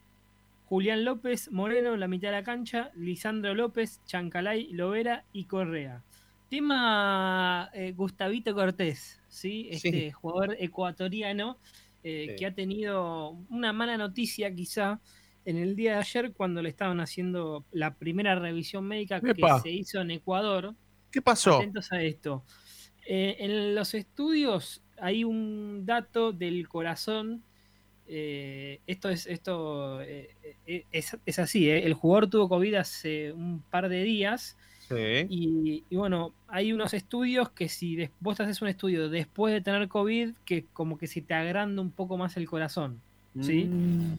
Julián 0.69 1.03
López, 1.03 1.51
Moreno 1.51 1.95
en 1.95 1.99
la 1.99 2.07
mitad 2.07 2.27
de 2.27 2.33
la 2.35 2.43
cancha, 2.43 2.91
Lisandro 2.95 3.55
López, 3.55 4.01
Chancalay, 4.05 4.71
Lovera 4.71 5.25
y 5.33 5.45
Correa. 5.45 6.03
Tema 6.47 7.71
eh, 7.73 7.91
Gustavito 7.93 8.53
Cortés, 8.53 9.19
¿sí? 9.27 9.67
este 9.71 9.91
Sí. 9.91 10.11
jugador 10.11 10.55
ecuatoriano 10.59 11.57
eh, 12.03 12.27
Sí. 12.29 12.35
que 12.37 12.45
ha 12.45 12.53
tenido 12.53 13.31
una 13.49 13.73
mala 13.73 13.97
noticia 13.97 14.53
quizá 14.53 15.01
en 15.43 15.57
el 15.57 15.75
día 15.75 15.93
de 15.93 15.97
ayer 15.99 16.33
cuando 16.33 16.61
le 16.61 16.69
estaban 16.69 16.99
haciendo 16.99 17.65
la 17.71 17.95
primera 17.95 18.35
revisión 18.35 18.85
médica 18.85 19.19
que 19.21 19.33
se 19.63 19.71
hizo 19.71 19.99
en 20.01 20.11
Ecuador. 20.11 20.75
¿Qué 21.11 21.21
pasó? 21.21 21.57
Atentos 21.57 21.91
a 21.91 22.01
esto. 22.03 22.43
Eh, 23.07 23.37
en 23.39 23.73
los 23.73 23.95
estudios 23.95 24.83
hay 25.01 25.23
un 25.23 25.83
dato 25.87 26.31
del 26.31 26.67
corazón. 26.69 27.43
Eh, 28.09 28.79
esto 28.87 29.07
es 29.09 29.27
esto 29.27 30.01
eh, 30.01 30.35
eh, 30.65 30.85
es, 30.91 31.15
es 31.25 31.39
así. 31.39 31.69
eh, 31.69 31.85
El 31.85 31.93
jugador 31.93 32.29
tuvo 32.29 32.49
COVID 32.49 32.73
hace 32.75 33.31
un 33.31 33.61
par 33.69 33.87
de 33.87 34.03
días. 34.03 34.57
Sí. 34.87 35.27
Y, 35.29 35.83
y 35.89 35.95
bueno, 35.95 36.33
hay 36.47 36.73
unos 36.73 36.95
estudios 36.95 37.51
que 37.51 37.69
si 37.69 37.95
des- 37.95 38.09
vos 38.19 38.35
te 38.35 38.43
haces 38.43 38.61
un 38.63 38.67
estudio 38.69 39.07
después 39.09 39.53
de 39.53 39.61
tener 39.61 39.87
COVID, 39.87 40.33
que 40.45 40.65
como 40.73 40.97
que 40.97 41.05
se 41.05 41.21
te 41.21 41.35
agranda 41.35 41.81
un 41.81 41.91
poco 41.91 42.17
más 42.17 42.35
el 42.37 42.47
corazón. 42.47 42.99
¿sí? 43.39 43.65
Mm. 43.65 44.17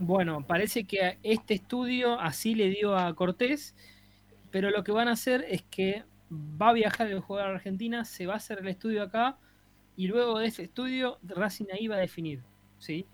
Bueno, 0.00 0.42
parece 0.46 0.84
que 0.84 1.18
este 1.22 1.54
estudio 1.54 2.18
así 2.18 2.54
le 2.54 2.70
dio 2.70 2.96
a 2.96 3.14
Cortés, 3.14 3.74
pero 4.50 4.70
lo 4.70 4.82
que 4.82 4.92
van 4.92 5.08
a 5.08 5.12
hacer 5.12 5.44
es 5.48 5.62
que 5.70 6.04
va 6.32 6.70
a 6.70 6.72
viajar 6.72 7.08
el 7.08 7.20
jugador 7.20 7.50
a 7.50 7.54
Argentina, 7.56 8.04
se 8.06 8.26
va 8.26 8.34
a 8.34 8.36
hacer 8.38 8.60
el 8.60 8.68
estudio 8.68 9.02
acá, 9.02 9.36
y 9.96 10.06
luego 10.06 10.38
de 10.38 10.46
ese 10.46 10.62
estudio 10.62 11.18
Racing 11.22 11.66
ahí 11.72 11.88
va 11.88 11.96
a 11.96 12.00
definir, 12.00 12.40
¿sí? 12.78 13.04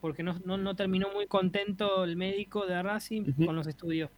Porque 0.00 0.22
no, 0.22 0.38
no, 0.44 0.56
no 0.56 0.76
terminó 0.76 1.10
muy 1.12 1.26
contento 1.26 2.04
el 2.04 2.16
médico 2.16 2.66
de 2.66 2.82
Racing 2.82 3.32
con 3.44 3.56
los 3.56 3.66
estudios. 3.66 4.10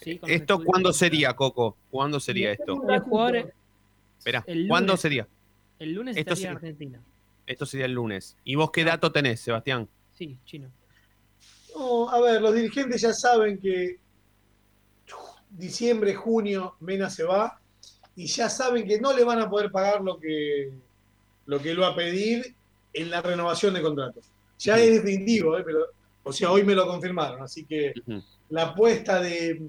¿sí? 0.00 0.18
Con 0.18 0.28
los 0.28 0.36
¿Esto 0.36 0.54
estudios. 0.54 0.66
cuándo 0.66 0.92
sería, 0.92 1.34
Coco? 1.34 1.76
¿Cuándo 1.90 2.18
sería 2.20 2.52
esto? 2.52 2.82
Espera, 4.18 4.44
¿cuándo 4.68 4.96
sería? 4.96 5.28
el 5.78 5.92
lunes 5.92 6.16
Esto 6.16 6.32
estaría 6.32 6.52
en 6.52 6.60
sí. 6.60 6.66
Argentina. 6.66 7.00
Esto 7.46 7.66
sería 7.66 7.86
el 7.86 7.92
lunes. 7.92 8.36
¿Y 8.44 8.54
vos 8.54 8.70
qué 8.70 8.84
dato 8.84 9.12
tenés, 9.12 9.40
Sebastián? 9.40 9.88
Sí, 10.14 10.38
chino. 10.44 10.70
No, 11.76 12.08
a 12.08 12.20
ver, 12.20 12.40
los 12.40 12.54
dirigentes 12.54 13.00
ya 13.02 13.12
saben 13.12 13.58
que 13.58 13.98
diciembre, 15.50 16.14
junio, 16.14 16.76
Mena 16.80 17.10
se 17.10 17.24
va 17.24 17.60
y 18.16 18.26
ya 18.26 18.48
saben 18.48 18.86
que 18.86 19.00
no 19.00 19.12
le 19.12 19.24
van 19.24 19.40
a 19.40 19.50
poder 19.50 19.70
pagar 19.70 20.00
lo 20.02 20.18
que, 20.18 20.72
lo 21.46 21.60
que 21.60 21.70
él 21.70 21.80
va 21.80 21.88
a 21.88 21.96
pedir 21.96 22.54
en 22.92 23.10
la 23.10 23.20
renovación 23.22 23.74
de 23.74 23.82
contrato. 23.82 24.20
Ya 24.58 24.78
es 24.78 25.02
definitivo, 25.02 25.58
¿eh? 25.58 25.62
pero, 25.64 25.80
o 26.22 26.32
sea, 26.32 26.50
hoy 26.50 26.64
me 26.64 26.74
lo 26.74 26.86
confirmaron, 26.86 27.42
así 27.42 27.64
que 27.64 27.92
la 28.48 28.62
apuesta 28.68 29.20
de, 29.20 29.66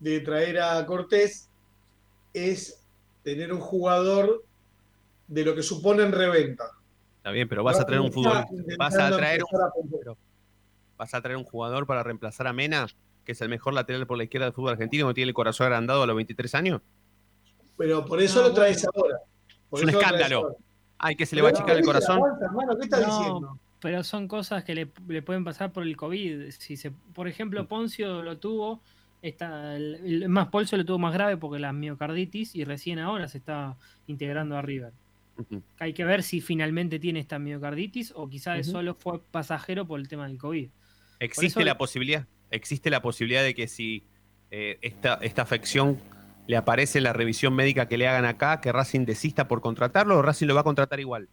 de 0.00 0.20
traer 0.20 0.60
a 0.60 0.84
Cortés 0.86 1.48
es 2.32 2.82
tener 3.22 3.52
un 3.52 3.60
jugador 3.60 4.44
de 5.28 5.44
lo 5.44 5.54
que 5.54 5.62
supone 5.62 6.02
en 6.02 6.12
reventa. 6.12 6.64
Está 7.18 7.30
bien, 7.30 7.48
pero 7.48 7.62
vas 7.62 7.78
a 7.78 7.86
traer 7.86 8.00
un 8.00 8.12
fútbol. 8.12 8.44
Vas 8.78 8.98
a 8.98 9.16
traer 9.16 9.42
un, 9.42 10.16
vas 10.96 11.14
a 11.14 11.20
traer 11.20 11.36
un 11.36 11.44
jugador 11.44 11.86
para 11.86 12.02
reemplazar 12.02 12.46
a 12.46 12.52
Mena, 12.52 12.86
que 13.24 13.32
es 13.32 13.40
el 13.40 13.48
mejor 13.48 13.74
lateral 13.74 14.06
por 14.06 14.18
la 14.18 14.24
izquierda 14.24 14.46
del 14.46 14.54
fútbol 14.54 14.72
argentino, 14.72 15.06
que 15.08 15.14
tiene 15.14 15.28
el 15.28 15.34
corazón 15.34 15.66
agrandado 15.66 16.02
a 16.02 16.06
los 16.06 16.16
23 16.16 16.54
años. 16.54 16.80
Pero 17.76 18.04
por 18.04 18.20
eso 18.20 18.42
No, 18.42 18.48
lo 18.48 18.54
traes 18.54 18.84
ahora. 18.84 19.18
Por 19.70 19.80
Es 19.80 19.84
un 19.84 19.90
escándalo. 19.90 20.56
Ay, 20.98 21.16
que 21.16 21.26
se 21.26 21.34
le 21.36 21.42
va 21.42 21.48
a 21.48 21.52
achicar 21.52 21.76
el 21.76 21.84
corazón. 21.84 22.16
aguanta, 22.16 22.44
hermano, 22.46 22.76
¿qué 22.76 22.84
estás 22.84 23.06
No, 23.06 23.18
diciendo? 23.18 23.58
Pero 23.82 24.04
son 24.04 24.28
cosas 24.28 24.62
que 24.64 24.74
le, 24.74 24.88
le 25.08 25.20
pueden 25.22 25.42
pasar 25.44 25.72
por 25.72 25.82
el 25.82 25.96
COVID. 25.96 26.50
Si 26.50 26.76
se, 26.76 26.92
por 26.92 27.26
Mm. 27.26 27.30
ejemplo, 27.30 27.66
Poncio 27.68 28.22
lo 28.22 28.38
tuvo, 28.38 28.80
está, 29.22 29.74
el, 29.76 29.96
el- 30.22 30.28
más 30.28 30.48
Poncio 30.48 30.78
lo 30.78 30.84
tuvo 30.84 30.98
más 31.00 31.12
grave 31.12 31.36
porque 31.36 31.58
la 31.58 31.72
miocarditis 31.72 32.54
y 32.54 32.64
recién 32.64 33.00
ahora 33.00 33.26
se 33.28 33.38
está 33.38 33.76
integrando 34.06 34.56
a 34.56 34.62
River. 34.62 34.92
Hay 35.80 35.92
que 35.94 36.04
ver 36.04 36.22
si 36.22 36.40
finalmente 36.40 37.00
tiene 37.00 37.18
esta 37.18 37.38
miocarditis 37.40 38.12
o 38.14 38.28
quizás 38.28 38.64
solo 38.66 38.94
fue 38.94 39.20
pasajero 39.20 39.84
por 39.86 39.98
el 39.98 40.06
tema 40.06 40.28
del 40.28 40.38
COVID. 40.38 40.68
Existe 41.18 41.60
eso- 41.60 41.66
la 41.66 41.76
posibilidad, 41.76 42.26
existe 42.52 42.88
la 42.90 43.02
posibilidad 43.02 43.42
de 43.42 43.54
que 43.54 43.66
si 43.66 44.04
eh, 44.52 44.78
esta, 44.82 45.14
esta 45.22 45.42
afección 45.42 45.98
le 46.46 46.56
aparece 46.56 46.98
en 46.98 47.04
la 47.04 47.12
revisión 47.14 47.54
médica 47.54 47.88
que 47.88 47.96
le 47.96 48.06
hagan 48.06 48.26
acá, 48.26 48.60
que 48.60 48.70
Racing 48.70 49.06
desista 49.06 49.48
por 49.48 49.60
contratarlo 49.62 50.18
o 50.18 50.22
Racing 50.22 50.46
lo 50.46 50.54
va 50.54 50.60
a 50.60 50.64
contratar 50.64 51.00
igual. 51.00 51.28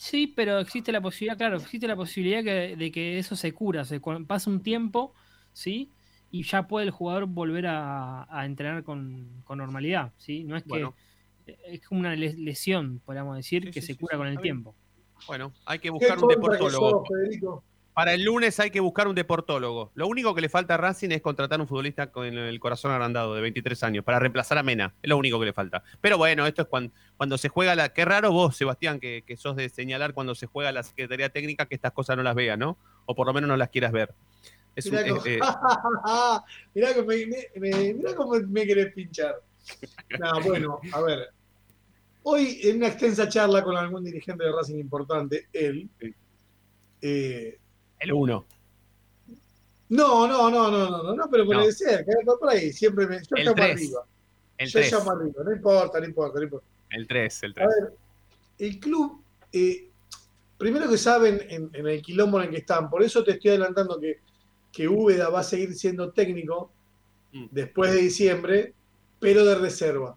Sí, 0.00 0.28
pero 0.28 0.60
existe 0.60 0.92
la 0.92 1.00
posibilidad, 1.00 1.36
claro, 1.36 1.56
existe 1.56 1.88
la 1.88 1.96
posibilidad 1.96 2.42
que- 2.44 2.76
de 2.76 2.90
que 2.92 3.18
eso 3.18 3.34
se 3.34 3.52
cura, 3.52 3.84
se 3.84 3.98
cu- 4.00 4.24
pasa 4.26 4.48
un 4.48 4.62
tiempo, 4.62 5.12
¿sí? 5.52 5.90
Y 6.30 6.44
ya 6.44 6.68
puede 6.68 6.86
el 6.86 6.92
jugador 6.92 7.26
volver 7.26 7.66
a, 7.66 8.22
a 8.34 8.46
entrenar 8.46 8.84
con, 8.84 9.42
con 9.44 9.58
normalidad, 9.58 10.12
¿sí? 10.16 10.44
No 10.44 10.56
es 10.56 10.62
que 10.62 10.68
Bueno. 10.68 10.94
es 11.66 11.84
como 11.84 11.98
una 12.00 12.14
les- 12.14 12.38
lesión, 12.38 13.00
podríamos 13.04 13.36
decir, 13.36 13.70
que 13.72 13.82
se 13.82 13.96
cura 13.96 14.16
con 14.16 14.28
el 14.28 14.38
tiempo. 14.40 14.74
Bueno, 15.26 15.52
hay 15.66 15.78
que 15.80 15.84
Qué 15.84 15.90
buscar 15.90 16.18
un 16.22 16.28
deportólogo. 16.28 17.04
sos. 17.04 17.62
Para 17.98 18.14
el 18.14 18.22
lunes 18.22 18.60
hay 18.60 18.70
que 18.70 18.78
buscar 18.78 19.08
un 19.08 19.16
deportólogo. 19.16 19.90
Lo 19.96 20.06
único 20.06 20.32
que 20.32 20.40
le 20.40 20.48
falta 20.48 20.74
a 20.74 20.76
Racing 20.76 21.08
es 21.10 21.20
contratar 21.20 21.60
un 21.60 21.66
futbolista 21.66 22.12
con 22.12 22.26
el 22.26 22.60
corazón 22.60 22.92
agrandado 22.92 23.34
de 23.34 23.40
23 23.40 23.82
años 23.82 24.04
para 24.04 24.20
reemplazar 24.20 24.56
a 24.56 24.62
Mena. 24.62 24.94
Es 25.02 25.08
lo 25.08 25.16
único 25.16 25.40
que 25.40 25.46
le 25.46 25.52
falta. 25.52 25.82
Pero 26.00 26.16
bueno, 26.16 26.46
esto 26.46 26.62
es 26.62 26.68
cuando, 26.68 26.92
cuando 27.16 27.36
se 27.38 27.48
juega 27.48 27.74
la. 27.74 27.88
Qué 27.88 28.04
raro 28.04 28.30
vos, 28.30 28.56
Sebastián, 28.56 29.00
que, 29.00 29.24
que 29.26 29.36
sos 29.36 29.56
de 29.56 29.68
señalar 29.68 30.14
cuando 30.14 30.36
se 30.36 30.46
juega 30.46 30.70
la 30.70 30.84
Secretaría 30.84 31.28
Técnica 31.30 31.66
que 31.66 31.74
estas 31.74 31.90
cosas 31.90 32.16
no 32.16 32.22
las 32.22 32.36
vea, 32.36 32.56
¿no? 32.56 32.78
O 33.04 33.16
por 33.16 33.26
lo 33.26 33.34
menos 33.34 33.48
no 33.48 33.56
las 33.56 33.68
quieras 33.68 33.90
ver. 33.90 34.14
Es 34.76 34.86
un- 34.86 34.92
Mirá, 34.92 35.08
cómo, 35.08 35.26
eh, 35.26 35.38
eh, 35.38 35.40
mirá 36.74 36.94
cómo 36.94 37.06
me, 37.08 37.26
me- 37.26 37.48
me- 37.56 37.94
mirá 37.94 38.14
cómo 38.14 38.34
me 38.46 38.64
querés 38.64 38.94
pinchar. 38.94 39.34
No, 40.20 40.40
bueno, 40.42 40.78
a 40.92 41.00
ver. 41.00 41.30
Hoy, 42.22 42.60
en 42.62 42.76
una 42.76 42.86
extensa 42.86 43.28
charla 43.28 43.64
con 43.64 43.76
algún 43.76 44.04
dirigente 44.04 44.44
de 44.44 44.52
Racing 44.52 44.78
importante, 44.78 45.48
él. 45.52 45.88
eh, 47.02 47.58
el 48.00 48.12
uno. 48.12 48.44
no, 49.90 50.26
no, 50.28 50.50
no, 50.50 50.70
no, 50.70 50.90
no, 50.90 51.02
no, 51.02 51.14
no, 51.14 51.30
pero 51.30 51.46
puede 51.46 51.66
No. 51.66 51.72
ser, 51.72 52.04
que 52.04 52.12
por 52.24 52.38
por 52.38 52.50
ahí, 52.50 52.72
siempre 52.72 53.06
me. 53.06 53.18
Yo 53.18 53.36
El 53.36 53.44
llamo 53.44 53.56
tres. 53.56 53.70
arriba. 53.76 54.04
El 54.58 54.68
yo 54.68 54.80
3. 54.80 54.92
llamo 54.92 55.10
arriba, 55.12 55.44
no 55.44 55.52
importa, 55.52 56.00
no 56.00 56.06
importa, 56.06 56.38
no 56.38 56.44
importa. 56.44 56.66
El 56.90 57.06
3, 57.06 57.42
el 57.44 57.50
A 57.52 57.54
3. 57.54 57.68
ver, 57.68 57.92
el 58.58 58.80
club, 58.80 59.22
eh, 59.52 59.88
primero 60.58 60.88
que 60.90 60.98
saben 60.98 61.40
en, 61.48 61.70
en 61.72 61.86
el 61.86 62.02
quilombo 62.02 62.38
en 62.40 62.46
el 62.46 62.50
que 62.50 62.56
están, 62.58 62.90
por 62.90 63.02
eso 63.02 63.22
te 63.22 63.32
estoy 63.32 63.50
adelantando 63.52 64.00
que, 64.00 64.18
que 64.72 64.88
Úbeda 64.88 65.28
va 65.28 65.40
a 65.40 65.44
seguir 65.44 65.74
siendo 65.74 66.10
técnico 66.12 66.72
Mm. 67.30 67.44
después 67.50 67.92
de 67.92 67.98
diciembre, 67.98 68.72
pero 69.20 69.44
de 69.44 69.54
reserva. 69.56 70.16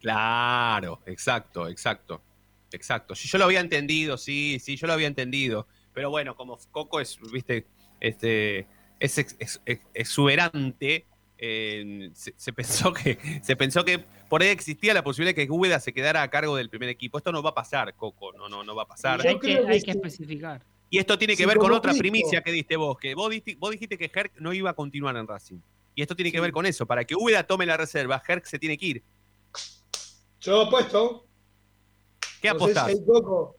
Claro, 0.00 1.00
exacto, 1.06 1.66
exacto. 1.68 2.22
Exacto. 2.70 3.14
Si 3.16 3.26
yo 3.28 3.36
lo 3.38 3.44
había 3.46 3.58
entendido, 3.60 4.16
sí, 4.16 4.58
sí, 4.60 4.76
yo 4.76 4.86
lo 4.86 4.92
había 4.92 5.08
entendido. 5.08 5.66
Pero 5.94 6.10
bueno, 6.10 6.34
como 6.36 6.58
Coco 6.70 7.00
es, 7.00 7.18
viste, 7.32 7.66
este, 8.00 8.66
es 9.00 9.18
ex- 9.18 9.36
ex- 9.38 9.60
ex- 9.66 9.86
exuberante, 9.94 11.06
eh, 11.38 12.10
se, 12.14 12.34
se 12.36 12.52
pensó 12.52 12.92
que, 12.92 13.18
se 13.42 13.56
pensó 13.56 13.84
que 13.84 13.98
por 14.28 14.42
ahí 14.42 14.48
existía 14.48 14.94
la 14.94 15.02
posibilidad 15.04 15.34
de 15.36 15.46
que 15.46 15.52
Úbeda 15.52 15.80
se 15.80 15.92
quedara 15.92 16.22
a 16.22 16.28
cargo 16.30 16.56
del 16.56 16.70
primer 16.70 16.88
equipo. 16.88 17.18
Esto 17.18 17.32
no 17.32 17.42
va 17.42 17.50
a 17.50 17.54
pasar, 17.54 17.94
Coco, 17.94 18.32
no, 18.32 18.48
no, 18.48 18.62
no 18.64 18.74
va 18.74 18.84
a 18.84 18.86
pasar. 18.88 19.26
Hay 19.26 19.38
que, 19.38 19.58
hay 19.66 19.82
que 19.82 19.90
especificar. 19.90 20.62
Y 20.88 20.98
esto 20.98 21.18
tiene 21.18 21.34
que 21.34 21.42
Sí, 21.44 21.46
ver 21.48 21.56
con 21.56 21.72
otra 21.72 21.92
primicia 21.94 22.42
que 22.42 22.52
diste 22.52 22.76
vos, 22.76 22.98
que 22.98 23.14
vos, 23.14 23.30
diste- 23.30 23.56
vos 23.58 23.70
dijiste 23.70 23.96
que 23.98 24.10
Herc 24.14 24.38
no 24.38 24.52
iba 24.52 24.70
a 24.70 24.74
continuar 24.74 25.16
en 25.16 25.26
Racing. 25.26 25.58
Y 25.94 26.02
esto 26.02 26.14
tiene 26.16 26.30
que 26.32 26.40
ver 26.40 26.52
con 26.52 26.64
eso. 26.66 26.86
Para 26.86 27.04
que 27.04 27.14
Úbeda 27.14 27.42
tome 27.46 27.66
la 27.66 27.76
reserva, 27.76 28.22
Herc 28.26 28.44
se 28.46 28.58
tiene 28.58 28.76
que 28.78 28.86
ir. 28.86 29.02
Yo 30.40 30.62
apuesto. 30.62 31.26
¿Qué 32.40 32.48
no 32.48 32.54
sé 32.54 32.64
apostás? 32.64 32.86
si 32.92 32.98
hay 32.98 33.04
Coco, 33.06 33.56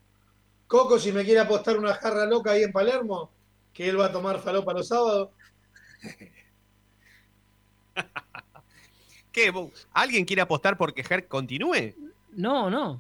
Coco, 0.74 0.98
si 0.98 1.12
me 1.12 1.24
quiere 1.24 1.40
apostar 1.40 1.78
una 1.78 1.94
jarra 1.94 2.26
loca 2.26 2.50
ahí 2.50 2.64
en 2.64 2.72
Palermo, 2.72 3.30
que 3.72 3.88
él 3.88 4.00
va 4.00 4.08
a 4.08 4.12
tomar 4.12 4.40
falopa 4.40 4.74
los 4.74 4.88
sábados. 4.88 5.30
¿Qué? 9.32 9.54
¿Alguien 9.94 10.26
quiere 10.26 10.42
apostar 10.42 10.76
porque 10.76 11.06
Herc 11.08 11.28
continúe? 11.28 11.94
No, 12.32 12.72
no. 12.72 13.00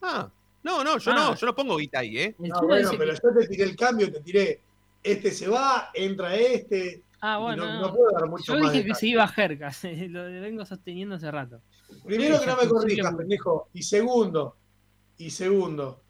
Ah, 0.00 0.30
no, 0.62 0.82
no, 0.82 0.96
yo 0.96 1.12
Ah. 1.12 1.14
no, 1.14 1.34
yo 1.36 1.46
no 1.46 1.54
pongo 1.54 1.76
guita 1.76 1.98
ahí, 1.98 2.18
¿eh? 2.18 2.34
No, 2.38 2.62
bueno, 2.62 2.92
pero 2.96 3.12
que- 3.12 3.20
yo 3.22 3.34
te 3.38 3.48
tiré 3.48 3.64
el 3.64 3.76
cambio, 3.76 4.10
te 4.10 4.20
tiré. 4.20 4.60
Este 5.02 5.30
se 5.30 5.46
va, 5.46 5.90
entra 5.92 6.34
este. 6.34 7.02
Ah, 7.20 7.36
bueno. 7.36 7.66
no, 7.66 7.74
no. 7.74 7.80
no 7.88 7.94
puedo 7.94 8.12
dar 8.12 8.26
mucho 8.30 8.54
Yo 8.54 8.60
más 8.60 8.72
dije 8.72 8.86
que 8.86 8.94
se 8.94 9.08
iba 9.08 9.28
Jercas, 9.28 9.82
lo 10.08 10.24
vengo 10.24 10.64
sosteniendo 10.64 11.16
hace 11.16 11.30
rato. 11.30 11.60
Primero 12.06 12.40
que 12.40 12.46
no 12.46 12.56
me 12.56 12.66
corrijas, 12.66 13.14
pendejo. 13.14 13.68
Y 13.74 13.82
segundo, 13.82 14.56
y 15.18 15.28
segundo, 15.28 16.00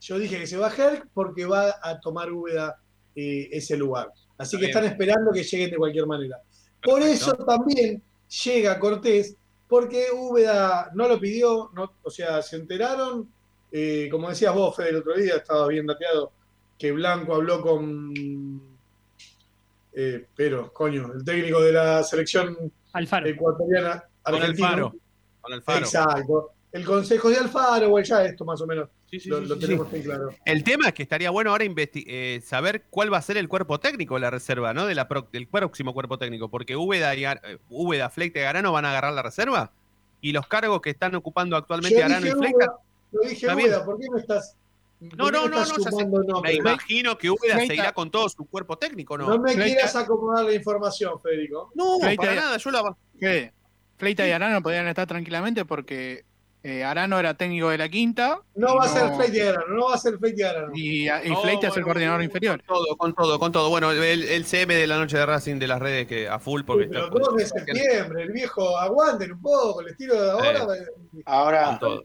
yo 0.00 0.18
dije 0.18 0.38
que 0.38 0.46
se 0.46 0.56
va 0.56 0.68
a 0.68 0.74
Herc 0.74 1.08
porque 1.12 1.44
va 1.44 1.74
a 1.82 2.00
tomar 2.00 2.30
Úbeda 2.32 2.80
eh, 3.14 3.48
ese 3.52 3.76
lugar. 3.76 4.12
Así 4.36 4.56
Está 4.56 4.58
que 4.58 4.66
bien. 4.66 4.70
están 4.70 4.84
esperando 4.84 5.32
que 5.32 5.42
lleguen 5.42 5.70
de 5.70 5.76
cualquier 5.76 6.06
manera. 6.06 6.40
Por 6.82 7.02
eso 7.02 7.34
también 7.34 8.02
llega 8.44 8.78
Cortés, 8.78 9.36
porque 9.66 10.06
Úbeda 10.14 10.90
no 10.94 11.08
lo 11.08 11.18
pidió, 11.18 11.70
no, 11.74 11.92
o 12.02 12.10
sea, 12.10 12.40
se 12.42 12.56
enteraron, 12.56 13.28
eh, 13.72 14.08
como 14.10 14.28
decías 14.28 14.54
vos, 14.54 14.76
Fede, 14.76 14.90
el 14.90 14.96
otro 14.96 15.14
día, 15.14 15.36
estaba 15.36 15.66
bien 15.66 15.86
dateado, 15.86 16.30
que 16.78 16.92
Blanco 16.92 17.34
habló 17.34 17.60
con, 17.60 18.62
eh, 19.92 20.26
pero, 20.36 20.72
coño, 20.72 21.12
el 21.12 21.24
técnico 21.24 21.60
de 21.60 21.72
la 21.72 22.04
selección 22.04 22.56
Alfaro. 22.92 23.26
ecuatoriana 23.26 24.04
Con. 24.22 24.42
Alfaro. 24.42 24.94
Con 25.40 25.52
Alfaro. 25.52 25.78
Exacto. 25.80 26.52
El 26.70 26.84
consejo 26.84 27.30
de 27.30 27.38
Alfaro, 27.38 27.88
bueno, 27.88 28.06
ya 28.06 28.24
esto 28.24 28.44
más 28.44 28.60
o 28.60 28.66
menos 28.66 28.88
Sí, 29.10 29.20
sí, 29.20 29.28
lo, 29.30 29.40
sí, 29.40 29.46
lo 29.46 29.58
tenemos 29.58 29.86
sí. 29.88 29.92
bien 29.94 30.04
claro. 30.04 30.34
El 30.44 30.62
tema 30.64 30.88
es 30.88 30.92
que 30.94 31.02
estaría 31.02 31.30
bueno 31.30 31.50
ahora 31.50 31.64
eh, 31.66 32.40
saber 32.44 32.84
cuál 32.90 33.12
va 33.12 33.16
a 33.18 33.22
ser 33.22 33.38
el 33.38 33.48
cuerpo 33.48 33.80
técnico 33.80 34.14
de 34.14 34.20
la 34.20 34.30
reserva, 34.30 34.74
¿no? 34.74 34.86
De 34.86 34.94
la 34.94 35.08
pro- 35.08 35.28
del 35.32 35.46
próximo 35.46 35.94
cuerpo 35.94 36.18
técnico, 36.18 36.48
porque 36.50 36.76
Úbeda, 36.76 37.14
y 37.14 37.24
Ar- 37.24 37.40
eh, 37.44 37.58
Úbeda, 37.70 38.10
Fleita 38.10 38.40
y 38.40 38.42
Arano 38.42 38.70
van 38.72 38.84
a 38.84 38.90
agarrar 38.90 39.12
la 39.14 39.22
reserva 39.22 39.72
y 40.20 40.32
los 40.32 40.46
cargos 40.46 40.80
que 40.82 40.90
están 40.90 41.14
ocupando 41.14 41.56
actualmente 41.56 41.98
Yo 41.98 42.04
Arano 42.04 42.20
dije 42.26 42.36
y 42.36 42.38
Fleita. 42.38 42.72
Lo 43.12 43.20
dije. 43.22 43.46
Úbeda, 43.54 43.84
¿por 43.84 43.98
qué 43.98 44.06
me 44.12 44.20
estás, 44.20 44.56
No, 45.00 45.30
no, 45.30 45.30
no, 45.30 45.48
no, 45.48 45.62
estás 45.62 45.68
ya 45.78 45.84
sé. 45.84 45.90
sumando 45.90 46.42
Me 46.42 46.52
imagino 46.54 47.16
que 47.16 47.30
Úbeda 47.30 47.54
Fleita- 47.56 47.74
irá 47.74 47.92
con 47.92 48.10
todo 48.10 48.28
su 48.28 48.44
cuerpo 48.44 48.76
técnico, 48.76 49.16
¿no? 49.16 49.26
No 49.28 49.38
me 49.38 49.52
Fleita- 49.54 49.64
quieras 49.64 49.96
acomodar 49.96 50.44
la 50.44 50.52
información, 50.54 51.18
Federico. 51.22 51.70
No, 51.74 51.98
Fleita- 51.98 52.16
para 52.16 52.34
nada, 52.34 52.56
yo 52.58 52.70
la 52.70 52.96
¿Qué? 53.18 53.52
Fleita 53.96 54.28
y 54.28 54.32
Arano 54.32 54.62
podían 54.62 54.86
estar 54.86 55.06
tranquilamente 55.06 55.64
porque 55.64 56.24
eh, 56.62 56.82
Arano 56.84 57.18
era 57.18 57.34
técnico 57.34 57.68
de 57.70 57.78
la 57.78 57.88
quinta. 57.88 58.40
No 58.56 58.76
va 58.76 58.84
a 58.84 58.88
ser 58.88 59.14
Fleita 59.14 59.36
y 59.36 59.40
Arano, 59.40 59.74
no 59.76 59.84
va 59.86 59.94
a 59.94 59.98
ser 59.98 60.18
Fleita 60.18 60.40
y 60.40 60.44
Arano. 60.44 60.72
Y, 60.74 61.06
y 61.08 61.30
No, 61.30 61.40
Fleita 61.42 61.68
es 61.68 61.76
el 61.76 61.82
coordinador 61.84 62.22
inferior. 62.22 62.62
Con 62.64 62.76
todo, 62.76 62.96
con 62.96 63.14
todo, 63.14 63.38
con 63.38 63.52
todo. 63.52 63.70
Bueno, 63.70 63.90
el, 63.92 64.24
el 64.24 64.44
CM 64.44 64.74
de 64.74 64.86
la 64.86 64.98
noche 64.98 65.16
de 65.16 65.24
Racing 65.26 65.58
de 65.58 65.66
las 65.68 65.80
redes 65.80 66.06
que 66.06 66.28
a 66.28 66.38
full 66.38 66.62
porque 66.64 66.86
Pero 66.86 67.04
está- 67.06 67.18
2 67.18 67.36
de 67.36 67.46
septiembre, 67.46 68.22
el 68.24 68.32
viejo, 68.32 68.76
aguanten 68.78 69.32
un 69.32 69.40
poco, 69.42 69.80
el 69.82 69.88
estilo 69.88 70.20
de 70.22 70.30
ahora. 70.30 70.66
Con 70.66 70.76
Ahora, 71.24 71.78
todo. 71.78 72.04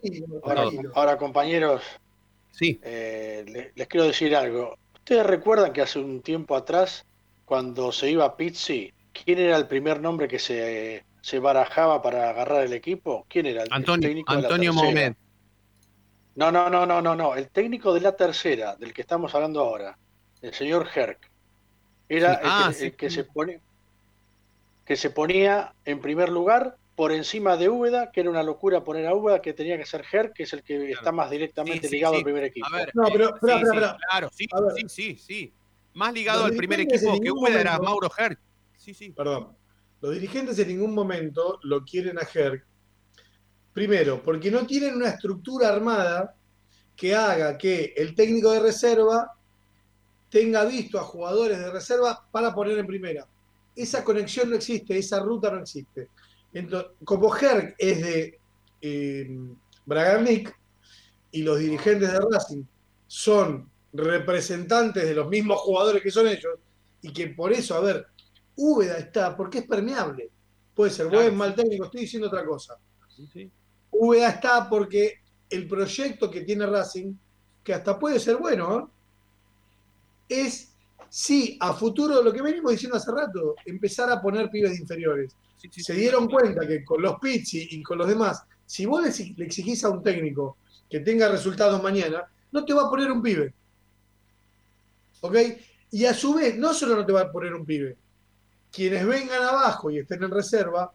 ahora, 0.94 1.16
compañeros, 1.18 1.82
Sí. 2.52 2.80
eh, 2.82 3.44
le- 3.46 3.72
les, 3.74 3.88
quiero 3.88 4.06
decir 4.06 4.34
algo. 4.36 4.76
¿Ustedes 4.94 5.26
recuerdan 5.26 5.72
que 5.72 5.82
hace 5.82 5.98
un 5.98 6.22
tiempo 6.22 6.56
atrás, 6.56 7.04
cuando 7.44 7.92
se 7.92 8.10
iba 8.10 8.36
Pizzi, 8.36 8.92
quién 9.24 9.38
era 9.38 9.56
el 9.56 9.66
primer 9.66 10.00
nombre 10.00 10.28
que 10.28 10.38
se, 10.38 11.04
se 11.24 11.38
barajaba 11.38 12.02
para 12.02 12.28
agarrar 12.28 12.64
el 12.64 12.74
equipo? 12.74 13.24
¿Quién 13.30 13.46
era? 13.46 13.62
El, 13.62 13.68
el 13.68 13.72
Antonio, 13.72 14.08
técnico 14.08 14.34
de 14.36 14.42
la 14.42 14.48
Antonio. 14.48 14.72
Mohamed. 14.74 15.14
No, 16.34 16.52
no, 16.52 16.68
no, 16.68 16.84
no, 16.84 17.00
no, 17.00 17.16
no. 17.16 17.34
El 17.34 17.48
técnico 17.48 17.94
de 17.94 18.02
la 18.02 18.14
tercera, 18.14 18.76
del 18.76 18.92
que 18.92 19.00
estamos 19.00 19.34
hablando 19.34 19.60
ahora, 19.60 19.96
el 20.42 20.52
señor 20.52 20.86
Herc, 20.94 21.30
era 22.10 22.34
Sí. 22.34 22.40
el, 22.42 22.46
Ah, 22.50 22.64
que, 22.68 22.74
sí. 22.74 22.84
el 22.84 22.92
que 22.96 23.08
se 23.10 23.24
pone, 23.24 23.60
que 24.84 24.96
se 24.96 25.08
ponía 25.08 25.72
en 25.86 25.98
primer 26.02 26.28
lugar 26.28 26.76
por 26.94 27.10
encima 27.10 27.56
de 27.56 27.70
Úbeda, 27.70 28.10
que 28.12 28.20
era 28.20 28.28
una 28.28 28.42
locura 28.42 28.84
poner 28.84 29.06
a 29.06 29.14
Úbeda, 29.14 29.40
que 29.40 29.54
tenía 29.54 29.78
que 29.78 29.86
ser 29.86 30.04
Herc, 30.12 30.34
que 30.34 30.42
es 30.42 30.52
el 30.52 30.62
que 30.62 30.90
está 30.90 31.10
más 31.10 31.30
directamente 31.30 31.80
Sí, 31.82 31.88
sí, 31.88 31.94
ligado 31.96 32.14
sí. 32.14 32.18
al 32.18 32.24
primer 32.24 32.44
equipo. 32.44 32.66
A 32.66 32.76
ver, 32.76 32.90
No, 32.94 33.04
pero, 33.10 33.34
espera. 33.34 33.96
claro, 34.10 34.28
sí, 34.30 34.46
A 34.52 34.60
ver. 34.60 34.72
sí, 34.76 34.84
sí, 34.88 35.16
sí. 35.16 35.52
Más 35.94 36.12
ligado 36.12 36.44
al 36.44 36.52
primer 36.54 36.80
equipo 36.80 37.18
que 37.18 37.30
Úbeda 37.30 37.62
era 37.62 37.78
Mauro 37.78 38.10
Herc. 38.18 38.38
Sí, 38.76 38.92
sí. 38.92 39.08
Perdón. 39.10 39.56
Los 40.04 40.12
dirigentes 40.12 40.58
en 40.58 40.68
ningún 40.68 40.92
momento 40.92 41.58
lo 41.62 41.82
quieren 41.82 42.18
a 42.18 42.28
Herc. 42.30 42.62
Primero, 43.72 44.22
porque 44.22 44.50
no 44.50 44.66
tienen 44.66 44.96
una 44.96 45.08
estructura 45.08 45.70
armada 45.70 46.36
que 46.94 47.14
haga 47.14 47.56
que 47.56 47.94
el 47.96 48.14
técnico 48.14 48.52
de 48.52 48.60
reserva 48.60 49.32
tenga 50.28 50.66
visto 50.66 50.98
a 51.00 51.04
jugadores 51.04 51.58
de 51.58 51.70
reserva 51.70 52.22
para 52.30 52.54
poner 52.54 52.76
en 52.76 52.86
primera. 52.86 53.26
Esa 53.74 54.04
conexión 54.04 54.50
no 54.50 54.56
existe, 54.56 54.98
esa 54.98 55.20
ruta 55.20 55.50
no 55.50 55.60
existe. 55.60 56.10
Entonces, 56.52 56.90
como 57.02 57.34
Herc 57.34 57.74
es 57.78 58.02
de 58.02 58.38
eh, 58.82 59.38
Bragarnik 59.86 60.54
y 61.30 61.42
los 61.44 61.58
dirigentes 61.58 62.12
de 62.12 62.20
Racing 62.20 62.64
son 63.06 63.70
representantes 63.94 65.02
de 65.02 65.14
los 65.14 65.30
mismos 65.30 65.60
jugadores 65.60 66.02
que 66.02 66.10
son 66.10 66.28
ellos, 66.28 66.58
y 67.00 67.10
que 67.10 67.28
por 67.28 67.54
eso, 67.54 67.74
a 67.74 67.80
ver, 67.80 68.06
Úbeda 68.56 68.98
está 68.98 69.36
porque 69.36 69.58
es 69.58 69.66
permeable. 69.66 70.30
Puede 70.74 70.90
ser 70.90 71.08
Claro, 71.08 71.24
buen, 71.24 71.36
mal 71.36 71.54
técnico, 71.54 71.84
estoy 71.84 72.02
diciendo 72.02 72.28
otra 72.28 72.44
cosa. 72.44 72.76
Sí, 73.14 73.28
sí. 73.32 73.50
Úbeda 73.90 74.30
está 74.30 74.68
porque 74.68 75.20
el 75.50 75.68
proyecto 75.68 76.30
que 76.30 76.42
tiene 76.42 76.66
Racing, 76.66 77.14
que 77.62 77.74
hasta 77.74 77.98
puede 77.98 78.18
ser 78.18 78.36
bueno, 78.36 78.78
¿eh? 80.28 80.44
es, 80.46 80.74
sí, 81.08 81.56
a 81.60 81.72
futuro, 81.74 82.22
lo 82.22 82.32
que 82.32 82.42
venimos 82.42 82.72
diciendo 82.72 82.96
hace 82.96 83.12
rato, 83.12 83.54
empezar 83.64 84.10
a 84.10 84.20
poner 84.20 84.50
pibes 84.50 84.72
de 84.72 84.78
inferiores. 84.78 85.36
Sí, 85.56 85.68
sí, 85.72 85.82
Se 85.82 85.94
sí. 85.94 86.00
dieron 86.00 86.28
cuenta 86.28 86.66
que 86.66 86.84
con 86.84 87.00
los 87.00 87.18
Pizzi 87.20 87.68
y 87.70 87.82
con 87.82 87.98
los 87.98 88.08
demás, 88.08 88.42
si 88.66 88.86
vos 88.86 89.02
le 89.02 89.44
exigís 89.44 89.84
a 89.84 89.90
un 89.90 90.02
técnico 90.02 90.56
que 90.90 91.00
tenga 91.00 91.28
resultados 91.28 91.82
mañana, 91.82 92.24
no 92.52 92.64
te 92.64 92.72
va 92.74 92.86
a 92.86 92.90
poner 92.90 93.10
un 93.10 93.22
pibe. 93.22 93.54
¿Ok? 95.20 95.36
Y 95.92 96.04
a 96.06 96.14
su 96.14 96.34
vez, 96.34 96.56
no 96.56 96.74
solo 96.74 96.96
no 96.96 97.06
te 97.06 97.12
va 97.12 97.22
a 97.22 97.32
poner 97.32 97.54
un 97.54 97.64
pibe, 97.64 97.96
quienes 98.74 99.06
vengan 99.06 99.42
abajo 99.42 99.90
y 99.90 99.98
estén 99.98 100.22
en 100.24 100.30
reserva, 100.30 100.92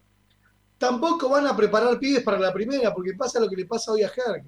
tampoco 0.78 1.30
van 1.30 1.48
a 1.48 1.56
preparar 1.56 1.98
pibes 1.98 2.24
para 2.24 2.40
la 2.40 2.54
primera, 2.54 2.94
porque 2.94 3.14
pasa 3.14 3.40
lo 3.40 3.50
que 3.50 3.56
le 3.56 3.66
pasa 3.66 3.92
hoy 3.92 4.04
a 4.04 4.08
Herc. 4.08 4.46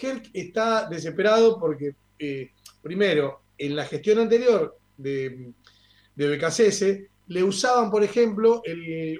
Herc 0.00 0.30
está 0.32 0.88
desesperado 0.88 1.58
porque, 1.58 1.94
eh, 2.18 2.50
primero, 2.80 3.42
en 3.58 3.74
la 3.74 3.84
gestión 3.84 4.20
anterior 4.20 4.78
de, 4.96 5.52
de 6.14 6.36
BKCS, 6.36 7.10
le 7.26 7.44
usaban, 7.44 7.90
por 7.90 8.04
ejemplo, 8.04 8.62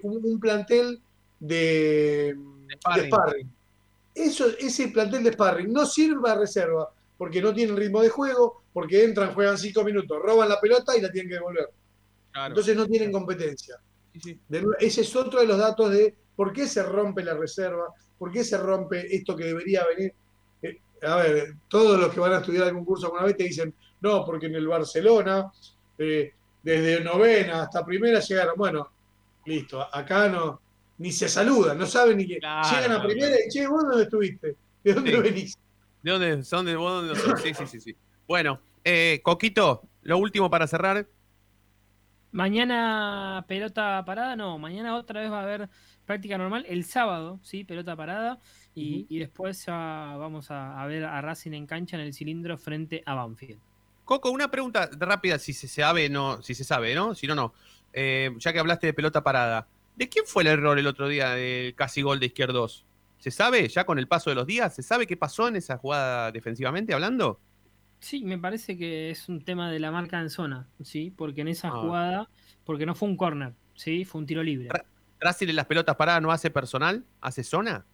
un, 0.02 0.40
plantel 0.40 1.00
de, 1.38 2.36
sparring. 3.06 3.50
Eso, 4.14 4.46
ese 4.58 4.88
plantel 4.88 5.24
de 5.24 5.32
sparring 5.32 5.72
no 5.72 5.86
sirve 5.86 6.30
a 6.30 6.34
reserva 6.34 6.92
porque 7.16 7.42
no 7.42 7.52
tienen 7.52 7.76
ritmo 7.76 8.00
de 8.02 8.08
juego, 8.08 8.62
porque 8.72 9.04
entran, 9.04 9.34
juegan 9.34 9.58
cinco 9.58 9.84
minutos, 9.84 10.20
roban 10.22 10.48
la 10.48 10.60
pelota 10.60 10.96
y 10.96 11.00
la 11.00 11.10
tienen 11.10 11.28
que 11.28 11.34
devolver. 11.34 11.68
Entonces 12.34 12.76
no 12.76 12.86
tienen 12.86 13.12
competencia. 13.12 13.76
ese 14.78 15.00
es 15.00 15.16
otro 15.16 15.40
de 15.40 15.46
los 15.46 15.58
datos 15.58 15.90
de 15.90 16.14
por 16.36 16.52
qué 16.52 16.66
se 16.66 16.82
rompe 16.82 17.22
la 17.22 17.34
reserva, 17.34 17.88
por 18.18 18.30
qué 18.30 18.44
se 18.44 18.56
rompe 18.56 19.14
esto 19.14 19.36
que 19.36 19.44
debería 19.44 19.84
venir. 19.86 20.14
Eh, 20.62 20.80
a 21.02 21.16
ver, 21.16 21.54
todos 21.68 21.98
los 21.98 22.12
que 22.12 22.20
van 22.20 22.32
a 22.32 22.38
estudiar 22.38 22.64
algún 22.64 22.84
curso 22.84 23.06
alguna 23.06 23.24
vez 23.24 23.36
te 23.36 23.44
dicen, 23.44 23.74
no, 24.00 24.24
porque 24.24 24.46
en 24.46 24.54
el 24.54 24.66
Barcelona, 24.66 25.50
eh, 25.98 26.32
desde 26.62 27.02
novena 27.02 27.62
hasta 27.62 27.84
primera 27.84 28.20
llegaron. 28.20 28.54
Bueno, 28.56 28.88
listo, 29.44 29.86
acá 29.94 30.28
no, 30.28 30.60
ni 30.98 31.12
se 31.12 31.28
saludan, 31.28 31.78
no 31.78 31.86
saben 31.86 32.18
ni 32.18 32.26
que 32.26 32.34
llegan 32.34 32.92
a 32.92 33.02
primera 33.02 33.36
y, 33.36 33.48
che, 33.48 33.66
¿vos 33.66 33.82
dónde 33.82 34.04
estuviste? 34.04 34.56
¿De 34.82 34.94
dónde 34.94 35.20
venís? 35.20 35.58
¿De 36.02 36.10
dónde 36.10 36.44
son? 36.44 36.66
¿De 36.66 36.76
vos 36.76 37.06
dónde 37.06 37.38
Sí, 37.42 37.54
sí, 37.54 37.66
sí, 37.66 37.80
sí. 37.80 37.96
Bueno, 38.26 38.60
eh, 38.84 39.20
Coquito, 39.22 39.82
lo 40.02 40.18
último 40.18 40.48
para 40.48 40.66
cerrar. 40.66 41.06
Mañana 42.32 43.44
pelota 43.48 44.02
parada, 44.06 44.36
no, 44.36 44.58
mañana 44.58 44.94
otra 44.96 45.20
vez 45.20 45.30
va 45.30 45.40
a 45.40 45.42
haber 45.42 45.68
práctica 46.06 46.38
normal. 46.38 46.64
El 46.68 46.84
sábado, 46.84 47.40
sí, 47.42 47.64
pelota 47.64 47.96
parada. 47.96 48.38
Y, 48.74 49.18
después 49.18 49.64
vamos 49.66 50.46
a, 50.50 50.86
ver 50.86 51.04
a 51.04 51.20
Racing 51.20 51.52
en 51.52 51.66
cancha 51.66 51.96
en 51.96 52.02
el 52.02 52.14
cilindro 52.14 52.56
frente 52.56 53.02
a 53.04 53.14
Banfield. 53.14 53.60
Coco, 54.04 54.30
una 54.30 54.50
pregunta 54.50 54.88
rápida, 54.98 55.38
si 55.38 55.52
se 55.52 55.68
sabe, 55.68 56.08
no, 56.08 56.40
si 56.42 56.54
se 56.54 56.64
sabe, 56.64 56.94
¿no? 56.94 57.14
Si 57.14 57.26
no, 57.26 57.34
no. 57.34 57.52
Eh, 57.92 58.30
ya 58.38 58.52
que 58.52 58.58
hablaste 58.58 58.86
de 58.86 58.92
pelota 58.94 59.22
parada, 59.22 59.66
¿de 59.96 60.08
quién 60.08 60.24
fue 60.24 60.42
el 60.44 60.48
error 60.48 60.78
el 60.78 60.86
otro 60.86 61.08
día 61.08 61.30
del 61.30 61.74
casi 61.74 62.02
gol 62.02 62.20
de 62.20 62.26
izquierdos? 62.26 62.84
¿Se 63.18 63.30
sabe 63.30 63.68
ya 63.68 63.84
con 63.84 63.98
el 63.98 64.08
paso 64.08 64.30
de 64.30 64.36
los 64.36 64.46
días? 64.46 64.74
¿Se 64.74 64.82
sabe 64.82 65.06
qué 65.06 65.16
pasó 65.16 65.48
en 65.48 65.56
esa 65.56 65.76
jugada 65.76 66.32
defensivamente 66.32 66.94
hablando? 66.94 67.38
Sí, 68.00 68.24
me 68.24 68.38
parece 68.38 68.78
que 68.78 69.10
es 69.10 69.28
un 69.28 69.42
tema 69.42 69.70
de 69.70 69.78
la 69.78 69.90
marca 69.90 70.20
en 70.20 70.30
zona, 70.30 70.66
¿sí? 70.82 71.12
Porque 71.14 71.42
en 71.42 71.48
esa 71.48 71.68
ah. 71.68 71.82
jugada, 71.82 72.30
porque 72.64 72.86
no 72.86 72.94
fue 72.94 73.08
un 73.08 73.16
corner, 73.16 73.52
¿sí? 73.74 74.04
Fue 74.04 74.20
un 74.20 74.26
tiro 74.26 74.42
libre. 74.42 74.70
¿Racing 75.20 75.48
en 75.48 75.56
las 75.56 75.66
pelotas 75.66 75.96
paradas 75.96 76.22
no 76.22 76.32
hace 76.32 76.50
personal? 76.50 77.04
¿Hace 77.20 77.44
zona? 77.44 77.84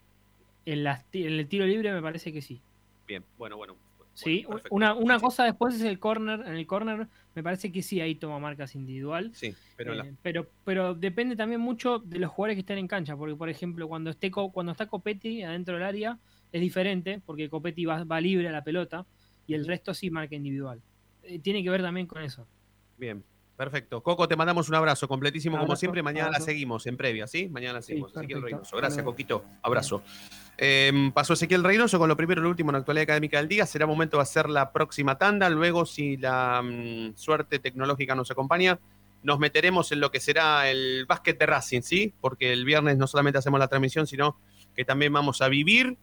En, 0.64 0.86
en 0.86 1.32
el 1.32 1.48
tiro 1.48 1.66
libre 1.66 1.92
me 1.92 2.00
parece 2.00 2.32
que 2.32 2.40
sí. 2.40 2.62
Bien, 3.07 3.24
bueno, 3.36 3.57
bueno. 3.57 3.76
Sí, 4.14 4.46
una, 4.70 4.94
una 4.94 5.20
cosa 5.20 5.44
después 5.44 5.74
es 5.74 5.82
el 5.82 5.98
corner. 5.98 6.40
En 6.46 6.54
el 6.54 6.66
corner 6.66 7.07
me 7.34 7.42
parece 7.42 7.70
que 7.70 7.82
sí, 7.82 8.00
ahí 8.00 8.14
toma 8.14 8.38
marcas 8.38 8.74
individual. 8.74 9.30
Sí, 9.34 9.54
pero, 9.76 9.92
eh, 9.92 10.14
pero, 10.22 10.48
pero 10.64 10.94
depende 10.94 11.36
también 11.36 11.61
mucho 11.61 11.98
de 11.98 12.20
los 12.20 12.30
jugadores 12.30 12.57
que 12.57 12.61
estén 12.61 12.78
en 12.78 12.88
cancha. 12.88 13.14
Porque, 13.16 13.36
por 13.36 13.50
ejemplo, 13.50 13.88
cuando, 13.88 14.09
esté, 14.09 14.30
cuando 14.30 14.72
está 14.72 14.86
Copetti 14.86 15.42
adentro 15.42 15.74
del 15.74 15.82
área, 15.82 16.18
es 16.50 16.61
diferente, 16.62 17.20
porque 17.26 17.50
Copetti 17.50 17.84
va, 17.84 18.04
va 18.04 18.20
libre 18.20 18.48
a 18.48 18.52
la 18.52 18.64
pelota 18.64 19.04
y 19.47 19.55
el 19.55 19.66
resto 19.66 19.94
sí 19.94 20.11
marca 20.11 20.34
individual. 20.34 20.80
Eh, 21.22 21.38
tiene 21.38 21.62
que 21.62 21.70
ver 21.70 21.82
también 21.82 22.07
con 22.07 22.22
eso. 22.22 22.47
Bien, 22.97 23.24
perfecto. 23.57 24.03
Coco, 24.03 24.26
te 24.28 24.36
mandamos 24.36 24.68
un 24.68 24.74
abrazo 24.74 25.09
completísimo 25.09 25.59
como 25.59 25.76
siempre. 25.76 26.03
Mañana 26.03 26.30
la 26.30 26.40
seguimos 26.40 26.86
en 26.86 26.97
previa, 26.97 27.26
¿sí? 27.26 27.49
Mañana 27.49 27.74
la 27.74 27.82
seguimos. 27.82 28.14
Ezequiel 28.16 28.42
Reynoso. 28.42 28.76
Gracias, 28.76 29.05
Coquito. 29.05 29.44
Abrazo. 29.62 30.03
Em, 30.57 31.12
pasó 31.12 31.34
Ezequiel 31.34 31.64
Reynoso 31.64 31.99
con 31.99 32.09
lo 32.09 32.16
primero 32.16 32.40
y 32.40 32.44
lo 32.44 32.51
último 32.51 32.70
en 32.70 32.74
la 32.74 32.78
actualidad 32.78 33.05
académica 33.05 33.38
del 33.38 33.49
día. 33.49 33.66
Será 33.66 33.86
momento 33.86 34.16
de 34.16 34.22
hacer 34.22 34.49
la 34.49 34.72
próxima 34.72 35.18
tanda. 35.18 35.51
Luego, 35.51 35.84
si 35.84 36.16
la 36.16 36.62
mm, 36.62 37.16
suerte 37.16 37.59
tecnológica 37.59 38.14
nos 38.14 38.30
acompaña, 38.30 38.78
nos 39.22 39.38
meteremos 39.38 39.90
en 39.92 40.01
lo 40.01 40.11
que 40.11 40.20
será 40.20 40.70
el 40.70 41.05
básquet 41.07 41.38
de 41.38 41.47
Racing, 41.47 41.82
¿sí? 41.82 42.14
Porque 42.20 42.53
el 42.53 42.64
viernes 42.64 42.97
no 42.97 43.07
solamente 43.07 43.38
hacemos 43.38 43.61
la 43.61 43.68
transmisión, 43.68 44.07
sino 44.07 44.38
que 44.74 44.84
también 44.84 45.12
vamos 45.12 45.42
a 45.42 45.49
vivir 45.49 45.99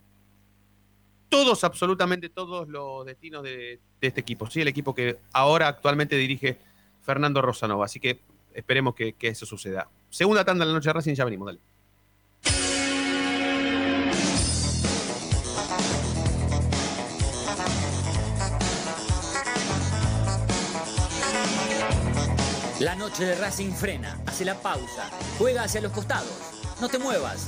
todos, 1.29 1.63
absolutamente 1.63 2.29
todos 2.29 2.67
los 2.67 3.05
destinos 3.05 3.43
de, 3.43 3.79
este 4.01 4.21
equipo. 4.21 4.49
Sí, 4.49 4.61
el 4.61 4.67
equipo 4.67 4.93
que 4.93 5.17
ahora 5.31 5.67
actualmente 5.67 6.15
dirige 6.15 6.57
Fernando 7.01 7.41
Rosanova. 7.41 7.85
Así 7.85 7.99
que 7.99 8.19
esperemos 8.53 8.95
que, 8.95 9.15
eso 9.19 9.45
suceda. 9.45 9.89
Segunda 10.09 10.45
tanda 10.45 10.65
de 10.65 10.71
la 10.71 10.77
noche 10.77 10.89
de 10.89 10.93
Racing, 10.93 11.13
ya 11.15 11.25
venimos, 11.25 11.47
dale. 11.47 11.59
La 22.79 22.95
noche 22.95 23.23
de 23.23 23.35
Racing 23.35 23.71
frena, 23.71 24.19
hace 24.25 24.43
la 24.43 24.55
pausa, 24.55 25.09
juega 25.37 25.63
hacia 25.63 25.79
los 25.79 25.93
costados. 25.93 26.33
No 26.81 26.89
te 26.89 26.99
muevas, 26.99 27.47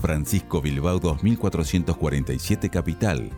Francisco 0.00 0.62
Bilbao 0.62 0.98
2447 0.98 2.70
Capital. 2.70 3.30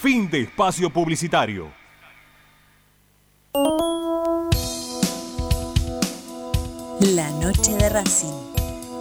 Fin 0.00 0.30
de 0.30 0.40
espacio 0.40 0.88
publicitario. 0.88 1.70
La 7.00 7.28
noche 7.32 7.76
de 7.76 7.86
Racing, 7.90 8.32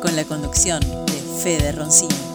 con 0.02 0.14
la 0.18 0.26
conducción 0.26 0.82
de 0.82 1.41
Fede 1.41 1.72
Roncino. 1.72 2.28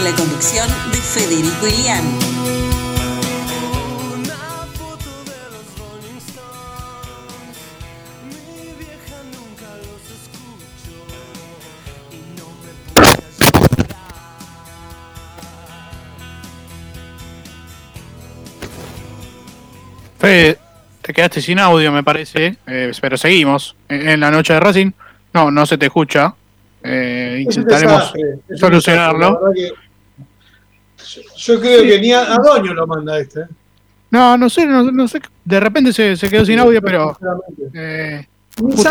Con 0.00 0.10
la 0.10 0.16
conducción 0.16 0.68
de 0.92 0.98
Federico 0.98 1.66
Ilián. 1.66 2.04
Fede, 20.18 20.58
te 21.02 21.12
quedaste 21.12 21.40
sin 21.42 21.58
audio, 21.58 21.92
me 21.92 22.02
parece, 22.02 22.56
eh, 22.66 22.92
pero 23.00 23.16
seguimos. 23.16 23.76
En 23.88 24.20
la 24.20 24.30
noche 24.30 24.54
de 24.54 24.60
Racing, 24.60 24.92
no, 25.34 25.50
no 25.50 25.66
se 25.66 25.76
te 25.76 25.86
escucha. 25.86 26.34
Eh, 26.82 27.44
Es 27.46 27.56
intentaremos 27.56 28.12
desastre, 28.12 28.38
es 28.48 28.60
solucionarlo. 28.60 29.40
Yo, 31.36 31.60
creo 31.60 31.82
que 31.82 32.00
ni 32.00 32.12
a, 32.12 32.34
a 32.34 32.36
Doño 32.38 32.74
lo 32.74 32.86
manda 32.86 33.18
este. 33.18 33.40
¿eh? 33.40 33.46
No, 34.10 34.36
no 34.36 34.48
sé, 34.50 34.66
no, 34.66 34.82
no 34.90 35.06
sé. 35.08 35.20
De 35.44 35.60
repente 35.60 35.92
se, 35.92 36.16
se 36.16 36.28
quedó 36.28 36.44
sin 36.44 36.58
audio, 36.58 36.80
pero. 36.82 37.16
eh, 37.74 38.26
justo 38.58 38.88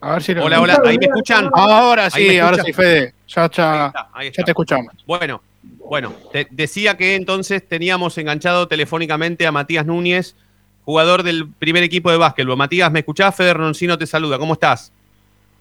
a 0.00 0.12
ver 0.12 0.22
si 0.22 0.34
lo- 0.34 0.44
Hola, 0.44 0.60
hola, 0.60 0.82
¿ahí 0.84 0.98
me 0.98 1.06
escuchan? 1.06 1.50
Ahora 1.54 2.04
¿Ahí 2.04 2.10
sí, 2.12 2.28
me 2.28 2.40
ahora 2.40 2.56
escuchan? 2.58 2.66
sí, 2.66 2.72
Fede. 2.74 3.14
Ya, 3.28 3.50
ya, 3.50 3.92
Ahí 4.12 4.26
ya 4.26 4.30
está. 4.30 4.44
te 4.44 4.50
escuchamos. 4.50 4.92
Bueno, 5.06 5.42
bueno, 5.88 6.12
te- 6.32 6.46
decía 6.50 6.96
que 6.96 7.14
entonces 7.14 7.66
teníamos 7.66 8.16
enganchado 8.18 8.68
telefónicamente 8.68 9.46
a 9.46 9.52
Matías 9.52 9.86
Núñez, 9.86 10.36
jugador 10.84 11.22
del 11.22 11.48
primer 11.58 11.82
equipo 11.82 12.10
de 12.10 12.18
básquetbol. 12.18 12.56
Matías, 12.56 12.92
¿me 12.92 13.00
escuchás? 13.00 13.34
Fede 13.34 13.54
Roncino 13.54 13.96
te 13.98 14.06
saluda. 14.06 14.38
¿Cómo 14.38 14.52
estás? 14.52 14.92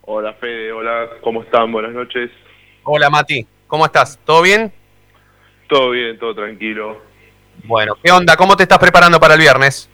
Hola 0.01 0.33
Fede, 0.33 0.71
hola, 0.71 1.07
¿cómo 1.23 1.41
están? 1.41 1.71
Buenas 1.71 1.93
noches. 1.93 2.29
Hola, 2.83 3.09
Mati. 3.09 3.47
¿Cómo 3.67 3.85
estás? 3.85 4.19
¿Todo 4.25 4.43
bien? 4.43 4.71
Todo 5.67 5.91
bien, 5.91 6.19
todo 6.19 6.35
tranquilo. 6.35 7.01
Bueno, 7.63 7.93
¿qué 8.03 8.11
onda? 8.11 8.35
¿Cómo 8.37 8.55
te 8.55 8.63
estás 8.63 8.77
preparando 8.77 9.19
para 9.19 9.33
el 9.33 9.39
viernes? 9.39 9.89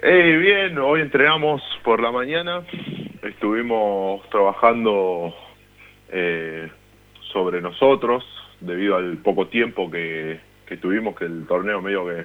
Eh, 0.00 0.36
bien, 0.40 0.78
hoy 0.78 1.00
entrenamos 1.00 1.62
por 1.82 2.00
la 2.00 2.12
mañana. 2.12 2.62
Estuvimos 3.22 4.28
trabajando 4.30 5.34
eh, 6.10 6.70
sobre 7.32 7.60
nosotros 7.60 8.24
debido 8.60 8.96
al 8.96 9.16
poco 9.18 9.48
tiempo 9.48 9.90
que, 9.90 10.40
que 10.66 10.76
tuvimos, 10.76 11.16
que 11.16 11.24
el 11.24 11.46
torneo 11.46 11.80
medio 11.82 12.06
que 12.06 12.24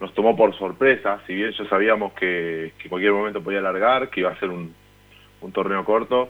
nos 0.00 0.12
tomó 0.14 0.36
por 0.36 0.54
sorpresa. 0.58 1.20
Si 1.26 1.34
bien 1.34 1.52
ya 1.52 1.66
sabíamos 1.70 2.12
que, 2.12 2.74
que 2.76 2.84
en 2.84 2.88
cualquier 2.90 3.12
momento 3.12 3.42
podía 3.42 3.60
alargar, 3.60 4.10
que 4.10 4.20
iba 4.20 4.30
a 4.30 4.38
ser 4.38 4.50
un, 4.50 4.74
un 5.40 5.52
torneo 5.52 5.84
corto, 5.86 6.28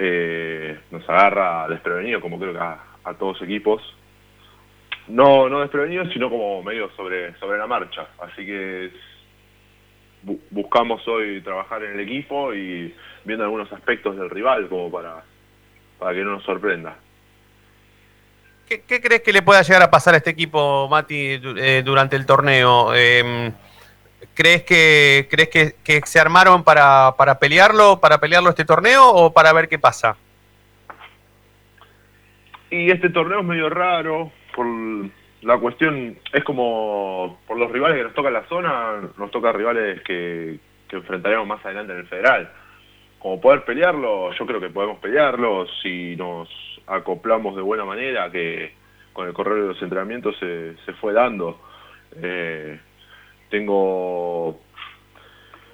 eh, 0.00 0.78
nos 0.90 1.08
agarra 1.08 1.66
desprevenido, 1.68 2.20
como 2.20 2.38
creo 2.38 2.52
que 2.52 2.58
a, 2.58 2.78
todos 3.18 3.40
equipos. 3.42 3.82
No, 5.08 5.48
no 5.48 5.60
desprevenidos, 5.60 6.12
sino 6.12 6.28
como 6.30 6.62
medio 6.62 6.90
sobre, 6.94 7.34
sobre 7.38 7.58
la 7.58 7.66
marcha. 7.66 8.06
Así 8.20 8.44
que 8.44 8.90
bu- 10.24 10.40
buscamos 10.50 11.06
hoy 11.08 11.40
trabajar 11.40 11.82
en 11.84 11.92
el 11.92 12.00
equipo 12.00 12.52
y 12.54 12.94
viendo 13.24 13.44
algunos 13.44 13.72
aspectos 13.72 14.16
del 14.16 14.28
rival 14.30 14.68
como 14.68 14.90
para, 14.90 15.22
para 15.98 16.14
que 16.14 16.20
no 16.22 16.32
nos 16.32 16.44
sorprenda. 16.44 16.96
¿Qué, 18.68 18.82
qué 18.86 19.00
crees 19.00 19.22
que 19.22 19.32
le 19.32 19.40
pueda 19.40 19.62
llegar 19.62 19.82
a 19.82 19.90
pasar 19.90 20.12
a 20.12 20.18
este 20.18 20.30
equipo, 20.30 20.86
Mati, 20.90 21.40
eh, 21.56 21.82
durante 21.82 22.16
el 22.16 22.26
torneo? 22.26 22.94
Eh, 22.94 23.50
¿Crees 24.34 24.64
que 24.64 25.28
crees 25.30 25.48
que, 25.48 25.74
que 25.84 26.00
se 26.04 26.18
armaron 26.18 26.64
para, 26.64 27.14
para 27.16 27.38
pelearlo, 27.38 28.00
para 28.00 28.18
pelearlo 28.18 28.50
este 28.50 28.64
torneo 28.64 29.08
o 29.08 29.32
para 29.32 29.52
ver 29.52 29.68
qué 29.68 29.78
pasa? 29.78 30.16
Y 32.70 32.90
este 32.90 33.10
torneo 33.10 33.40
es 33.40 33.46
medio 33.46 33.70
raro 33.70 34.30
por 34.54 34.66
la 35.42 35.58
cuestión, 35.58 36.18
es 36.32 36.44
como 36.44 37.38
por 37.46 37.56
los 37.56 37.70
rivales 37.70 37.96
que 37.96 38.04
nos 38.04 38.14
toca 38.14 38.30
la 38.30 38.44
zona, 38.48 39.00
nos 39.16 39.30
toca 39.30 39.52
rivales 39.52 40.02
que, 40.02 40.58
que 40.88 40.96
enfrentaremos 40.96 41.46
más 41.46 41.64
adelante 41.64 41.92
en 41.92 42.00
el 42.00 42.06
federal. 42.06 42.52
Como 43.18 43.40
poder 43.40 43.64
pelearlo, 43.64 44.32
yo 44.32 44.46
creo 44.46 44.60
que 44.60 44.68
podemos 44.68 44.98
pelearlo 44.98 45.66
si 45.82 46.16
nos 46.16 46.48
acoplamos 46.86 47.56
de 47.56 47.62
buena 47.62 47.84
manera, 47.84 48.30
que 48.30 48.72
con 49.12 49.26
el 49.28 49.34
correo 49.34 49.56
de 49.56 49.68
los 49.68 49.82
entrenamientos 49.82 50.36
se, 50.38 50.76
se 50.84 50.92
fue 50.94 51.12
dando. 51.12 51.60
Eh, 52.16 52.78
tengo 53.50 54.58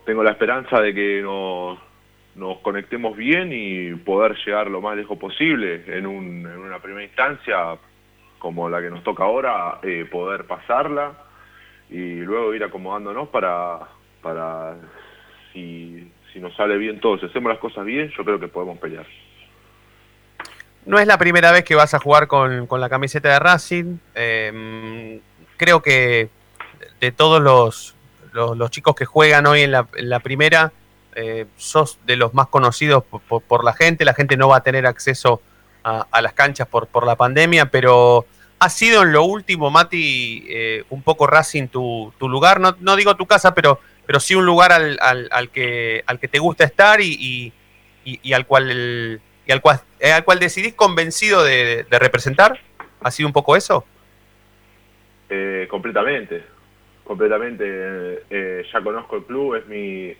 tengo 0.04 0.22
la 0.22 0.32
esperanza 0.32 0.80
de 0.80 0.92
que 0.94 1.22
nos, 1.22 1.78
nos 2.34 2.58
conectemos 2.58 3.16
bien 3.16 3.50
y 3.52 3.94
poder 3.94 4.36
llegar 4.44 4.66
lo 4.68 4.80
más 4.82 4.96
lejos 4.96 5.18
posible 5.18 5.82
en, 5.86 6.06
un- 6.06 6.46
en 6.46 6.58
una 6.58 6.78
primera 6.78 7.04
instancia 7.04 7.76
como 8.38 8.68
la 8.68 8.82
que 8.82 8.90
nos 8.90 9.02
toca 9.02 9.24
ahora, 9.24 9.78
eh, 9.82 10.06
poder 10.10 10.44
pasarla 10.44 11.12
y 11.88 12.16
luego 12.16 12.54
ir 12.54 12.62
acomodándonos 12.64 13.28
para, 13.30 13.78
para 14.20 14.76
si, 15.54 16.10
si 16.32 16.40
nos 16.40 16.54
sale 16.54 16.76
bien 16.76 17.00
todo, 17.00 17.18
si 17.18 17.24
hacemos 17.24 17.50
las 17.50 17.58
cosas 17.58 17.86
bien, 17.86 18.10
yo 18.14 18.22
creo 18.24 18.38
que 18.38 18.48
podemos 18.48 18.76
pelear. 18.78 19.06
No 20.84 20.98
es 20.98 21.06
la 21.06 21.16
primera 21.16 21.50
vez 21.52 21.64
que 21.64 21.74
vas 21.74 21.94
a 21.94 21.98
jugar 21.98 22.26
con, 22.26 22.66
con 22.66 22.78
la 22.82 22.90
camiseta 22.90 23.30
de 23.30 23.38
Racing. 23.38 23.96
Eh, 24.14 25.18
creo 25.56 25.80
que 25.80 26.28
de 27.04 27.12
todos 27.12 27.40
los, 27.42 27.94
los, 28.32 28.70
chicos 28.70 28.94
que 28.94 29.04
juegan 29.04 29.46
hoy 29.46 29.60
en 29.62 29.72
la, 29.72 29.86
en 29.94 30.08
la 30.08 30.20
primera, 30.20 30.72
eh, 31.14 31.46
sos 31.56 31.98
de 32.06 32.16
los 32.16 32.32
más 32.34 32.48
conocidos 32.48 33.04
por, 33.04 33.42
por- 33.42 33.64
la 33.64 33.74
gente. 33.74 34.04
La 34.04 34.14
gente 34.14 34.36
no 34.36 34.48
va 34.48 34.56
a 34.58 34.62
tener 34.62 34.86
acceso 34.86 35.42
a, 35.84 36.20
las 36.22 36.32
canchas 36.32 36.66
por, 36.66 36.86
por 36.86 37.06
la 37.06 37.14
pandemia, 37.14 37.66
pero 37.66 38.24
ha 38.58 38.70
sido 38.70 39.02
en 39.02 39.12
lo 39.12 39.24
último, 39.24 39.70
Mati, 39.70 40.46
eh, 40.48 40.84
un 40.88 41.02
poco 41.02 41.26
Racing 41.26 41.68
tu, 41.68 42.12
tu 42.18 42.28
lugar. 42.28 42.58
No, 42.58 42.74
no 42.80 42.96
digo 42.96 43.14
tu 43.16 43.26
casa, 43.26 43.54
pero 43.54 43.80
pero 44.06 44.20
sí 44.20 44.34
un 44.34 44.44
lugar 44.44 44.70
al, 44.72 44.98
al, 45.00 45.28
al 45.30 45.48
que, 45.50 46.02
al 46.06 46.18
que 46.18 46.28
te 46.28 46.38
gusta 46.38 46.64
estar 46.64 47.00
y, 47.00 47.52
y, 48.04 48.20
y- 48.22 48.32
al 48.34 48.46
cual 48.46 49.20
y 49.46 49.52
al 49.52 49.60
cual, 49.60 49.80
eh, 50.00 50.12
al 50.12 50.24
cual 50.24 50.38
decidís 50.38 50.74
convencido 50.74 51.42
de, 51.42 51.84
de 51.84 51.98
representar. 51.98 52.58
¿Ha 53.02 53.10
sido 53.10 53.26
un 53.26 53.32
poco 53.32 53.56
eso? 53.56 53.84
Eh, 55.28 55.66
completamente, 55.70 56.44
completamente. 57.04 57.64
eh, 58.30 58.64
ya 58.72 58.80
conozco 58.82 59.16
el 59.16 59.24
club, 59.24 59.54
es 59.56 59.66
mi. 59.66 60.14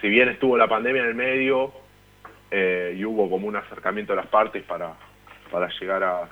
Si 0.00 0.08
bien 0.08 0.28
estuvo 0.28 0.56
la 0.56 0.68
pandemia 0.68 1.02
en 1.02 1.08
el 1.08 1.14
medio 1.14 1.72
eh, 2.50 2.94
y 2.98 3.04
hubo 3.04 3.30
como 3.30 3.46
un 3.46 3.56
acercamiento 3.56 4.12
a 4.12 4.16
las 4.16 4.26
partes 4.26 4.62
para, 4.64 4.94
para 5.50 5.68
llegar 5.80 6.02
a, 6.02 6.28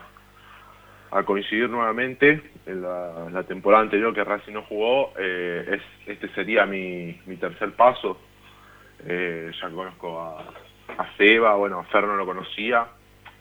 a 1.13 1.23
coincidir 1.25 1.71
nuevamente 1.71 2.43
en 2.67 2.83
la, 2.83 3.45
temporada 3.45 3.83
anterior 3.83 4.13
que 4.13 4.25
Racing 4.25 4.53
no 4.55 4.63
jugó, 4.63 5.13
eh, 5.19 5.79
es, 5.79 6.09
este 6.09 6.29
sería 6.35 6.67
mi, 6.67 7.21
mi 7.27 7.37
tercer 7.37 7.73
paso. 7.75 8.21
Ya 9.07 9.71
conozco 9.71 10.21
a, 10.21 10.41
a 10.99 11.17
Seba, 11.17 11.55
bueno, 11.55 11.79
a 11.79 11.85
Fer 11.85 12.05
no 12.05 12.17
lo 12.17 12.27
conocía, 12.27 12.87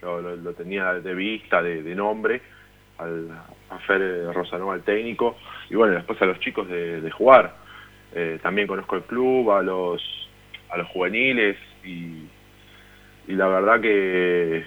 lo, 0.01 0.21
lo- 0.21 0.53
tenía 0.53 0.93
de 0.93 1.13
vista, 1.13 1.61
de, 1.61 1.83
de 1.83 1.95
nombre, 1.95 2.41
al, 2.97 3.29
a 3.69 3.77
Fer 3.79 4.31
Rosanova, 4.33 4.75
el 4.75 4.83
técnico, 4.83 5.35
y 5.69 5.75
bueno, 5.75 5.95
después 5.95 6.21
a 6.21 6.25
los 6.25 6.39
chicos 6.39 6.67
de, 6.67 7.09
jugar. 7.11 7.55
Eh, 8.13 8.39
también 8.41 8.67
conozco 8.67 8.95
el 8.95 9.03
club, 9.03 9.51
a 9.51 9.61
los, 9.61 10.01
a 10.69 10.77
los 10.77 10.87
juveniles, 10.87 11.57
y, 11.83 12.27
la 13.27 13.47
verdad 13.47 13.79
que, 13.79 14.65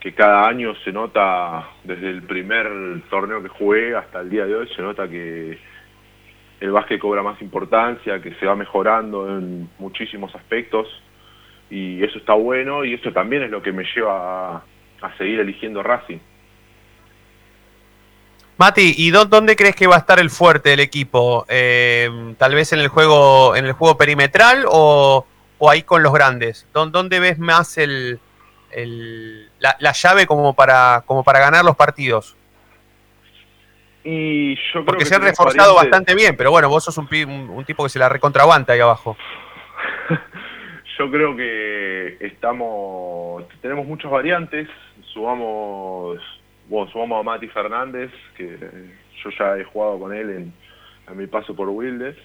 que 0.00 0.12
cada 0.12 0.46
año 0.46 0.74
se 0.84 0.92
nota, 0.92 1.70
desde 1.84 2.10
el 2.10 2.22
primer 2.22 2.68
torneo 3.08 3.42
que 3.42 3.48
jugué 3.48 3.96
hasta 3.96 4.20
el 4.20 4.28
día 4.28 4.44
de 4.44 4.54
hoy, 4.54 4.68
se 4.76 4.82
nota 4.82 5.08
que 5.08 5.58
el 6.60 6.70
básquet 6.70 7.00
cobra 7.00 7.22
más 7.22 7.40
importancia, 7.40 8.20
que 8.20 8.34
se 8.34 8.46
va 8.46 8.54
mejorando 8.56 9.38
en 9.38 9.70
muchísimos 9.78 10.34
aspectos 10.34 10.86
y 11.70 12.02
eso 12.02 12.18
está 12.18 12.34
bueno 12.34 12.84
y 12.84 12.94
eso 12.94 13.12
también 13.12 13.42
es 13.42 13.50
lo 13.50 13.62
que 13.62 13.72
me 13.72 13.84
lleva 13.94 14.56
a 14.56 15.16
seguir 15.18 15.40
eligiendo 15.40 15.82
Racing. 15.82 16.18
Mati, 18.58 18.92
¿y 18.96 19.10
dó- 19.12 19.24
dónde 19.24 19.54
crees 19.56 19.76
que 19.76 19.86
va 19.86 19.94
a 19.94 19.98
estar 20.00 20.18
el 20.18 20.30
fuerte 20.30 20.70
del 20.70 20.80
equipo? 20.80 21.46
Eh, 21.48 22.34
¿Tal 22.38 22.54
vez 22.54 22.72
en 22.72 22.80
el 22.80 22.88
juego, 22.88 23.54
en 23.54 23.64
el 23.66 23.72
juego 23.72 23.96
perimetral 23.96 24.64
o, 24.68 25.24
o 25.58 25.70
ahí 25.70 25.82
con 25.82 26.02
los 26.02 26.12
grandes? 26.12 26.66
¿Dó- 26.74 26.86
¿Dónde 26.90 27.20
ves 27.20 27.38
más 27.38 27.78
el, 27.78 28.18
el- 28.72 29.48
la, 29.60 29.76
la 29.78 29.92
llave 29.92 30.26
como 30.26 30.54
para, 30.54 31.04
como 31.06 31.22
para 31.22 31.38
ganar 31.38 31.64
los 31.64 31.76
partidos? 31.76 32.36
Y 34.02 34.54
yo 34.56 34.60
creo 34.72 34.84
Porque 34.86 35.04
que 35.04 35.08
se 35.08 35.14
han 35.14 35.22
reforzado 35.22 35.74
bastante 35.74 36.14
bien, 36.14 36.36
pero 36.36 36.50
bueno, 36.50 36.68
vos 36.68 36.82
sos 36.84 36.96
un, 36.98 37.06
un- 37.12 37.50
un 37.50 37.64
tipo 37.64 37.84
que 37.84 37.90
se 37.90 37.98
la 38.00 38.08
recontraguanta 38.08 38.72
ahí 38.72 38.80
abajo. 38.80 39.16
Yo 40.98 41.08
creo 41.12 41.36
que 41.36 42.16
estamos, 42.26 43.44
tenemos 43.62 43.86
muchas 43.86 44.10
variantes, 44.10 44.66
subamos, 45.12 46.18
bueno, 46.68 46.90
subamos 46.90 47.20
a 47.20 47.22
Mati 47.22 47.48
Fernández, 47.48 48.10
que 48.36 48.58
yo 49.24 49.30
ya 49.38 49.58
he 49.58 49.64
jugado 49.64 49.98
con 49.98 50.14
él 50.14 50.30
en, 50.30 51.16
mi 51.16 51.26
paso 51.26 51.56
por 51.56 51.68
Wildes, 51.70 52.16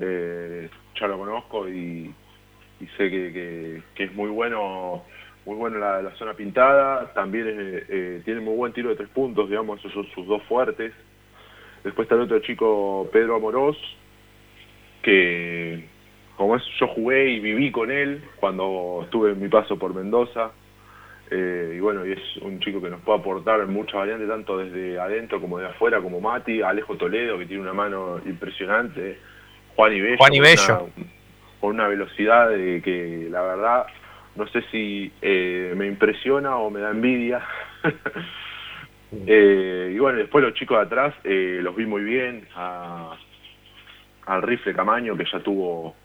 eh, 0.00 0.68
ya 1.00 1.06
lo 1.06 1.18
conozco 1.18 1.68
y, 1.68 2.12
sé 2.96 3.10
que, 3.10 3.82
que- 3.94 4.04
es 4.04 4.14
muy 4.14 4.30
bueno 4.30 5.04
muy 5.46 5.56
bueno 5.56 5.76
en 5.76 5.80
la, 5.80 6.02
la 6.02 6.10
zona 6.16 6.34
pintada, 6.34 7.12
también 7.14 7.46
eh, 7.48 7.84
eh, 7.88 8.22
tiene 8.24 8.40
muy 8.40 8.56
buen 8.56 8.72
tiro 8.72 8.90
de 8.90 8.96
tres 8.96 9.08
puntos, 9.08 9.48
digamos, 9.48 9.78
esos 9.80 9.92
son 9.92 10.06
sus 10.14 10.26
dos 10.26 10.42
fuertes. 10.44 10.92
Después 11.82 12.04
está 12.04 12.14
el 12.16 12.22
otro 12.22 12.40
chico, 12.40 13.08
Pedro 13.10 13.36
Amorós, 13.36 13.76
que 15.02 15.84
como 16.36 16.56
es, 16.56 16.62
yo 16.78 16.88
jugué 16.88 17.30
y 17.30 17.40
viví 17.40 17.70
con 17.70 17.90
él 17.90 18.22
cuando 18.36 19.00
estuve 19.04 19.32
en 19.32 19.40
mi 19.40 19.48
paso 19.48 19.78
por 19.78 19.94
Mendoza. 19.94 20.52
Eh, 21.30 21.74
y 21.76 21.80
bueno, 21.80 22.04
y 22.06 22.12
es 22.12 22.36
un 22.42 22.58
chico 22.60 22.80
que 22.82 22.90
nos 22.90 23.00
puede 23.02 23.20
aportar 23.20 23.64
muchas 23.66 23.94
variantes, 23.94 24.28
tanto 24.28 24.58
desde 24.58 24.98
adentro 24.98 25.40
como 25.40 25.58
de 25.58 25.66
afuera, 25.66 26.00
como 26.00 26.20
Mati, 26.20 26.62
Alejo 26.62 26.96
Toledo, 26.96 27.38
que 27.38 27.46
tiene 27.46 27.62
una 27.62 27.72
mano 27.72 28.20
impresionante, 28.26 29.18
Juan 29.76 29.92
y 29.92 30.00
Bello, 30.00 30.16
Juan 30.18 30.34
y 30.34 30.38
con 30.38 30.44
Bello. 30.44 30.64
una- 30.96 31.06
con 31.60 31.70
una 31.74 31.88
velocidad 31.88 32.48
de 32.50 32.80
que 32.82 33.28
la 33.30 33.42
verdad 33.42 33.86
no 34.36 34.46
sé 34.48 34.62
si 34.70 35.12
eh, 35.20 35.74
me 35.76 35.86
impresiona 35.86 36.56
o 36.56 36.70
me 36.70 36.80
da 36.80 36.90
envidia. 36.90 37.42
Eh, 39.26 39.90
y 39.92 39.98
bueno, 39.98 40.18
después 40.18 40.44
los 40.44 40.54
chicos 40.54 40.78
de 40.78 40.84
atrás 40.84 41.12
eh, 41.24 41.58
los 41.62 41.74
vi 41.74 41.84
muy 41.84 42.02
bien. 42.04 42.46
A, 42.54 43.16
al 44.26 44.42
rifle 44.42 44.72
Camaño, 44.72 45.16
que 45.16 45.24
ya 45.24 45.40
tuvo 45.40 45.96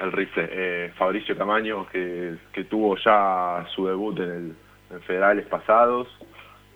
el 0.00 0.12
rifle, 0.12 0.48
eh, 0.50 0.92
Fabricio 0.96 1.36
Camaño, 1.36 1.86
que, 1.88 2.36
que 2.52 2.64
tuvo 2.64 2.96
ya 2.96 3.66
su 3.74 3.86
debut 3.86 4.18
en, 4.20 4.30
el, 4.30 4.56
en 4.90 5.00
federales 5.02 5.46
pasados, 5.46 6.08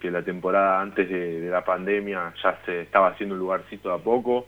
que 0.00 0.10
la 0.10 0.22
temporada 0.22 0.80
antes 0.80 1.08
de, 1.08 1.48
la 1.48 1.64
pandemia 1.64 2.34
ya 2.42 2.58
se 2.64 2.82
estaba 2.82 3.08
haciendo 3.08 3.34
un 3.34 3.40
lugarcito 3.40 3.88
de 3.88 3.94
a 3.94 3.98
poco. 3.98 4.46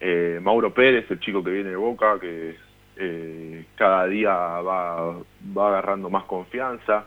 Eh, 0.00 0.40
Mauro 0.42 0.74
Pérez, 0.74 1.08
el 1.10 1.20
chico 1.20 1.44
que 1.44 1.50
viene 1.50 1.70
de 1.70 1.76
Boca, 1.76 2.18
que 2.20 2.56
eh, 2.96 3.64
cada 3.76 4.06
día 4.06 4.32
va, 4.32 5.18
va 5.56 5.68
agarrando 5.68 6.10
más 6.10 6.24
confianza. 6.24 7.06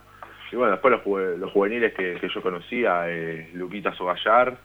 Y 0.51 0.55
bueno, 0.55 0.71
después 0.71 0.93
los, 0.93 1.37
los 1.39 1.51
juveniles 1.51 1.93
que, 1.93 2.15
que 2.15 2.29
yo 2.29 2.41
conocía, 2.41 3.09
eh, 3.09 3.49
Luquita 3.53 3.93
Sogallar, 3.93 4.57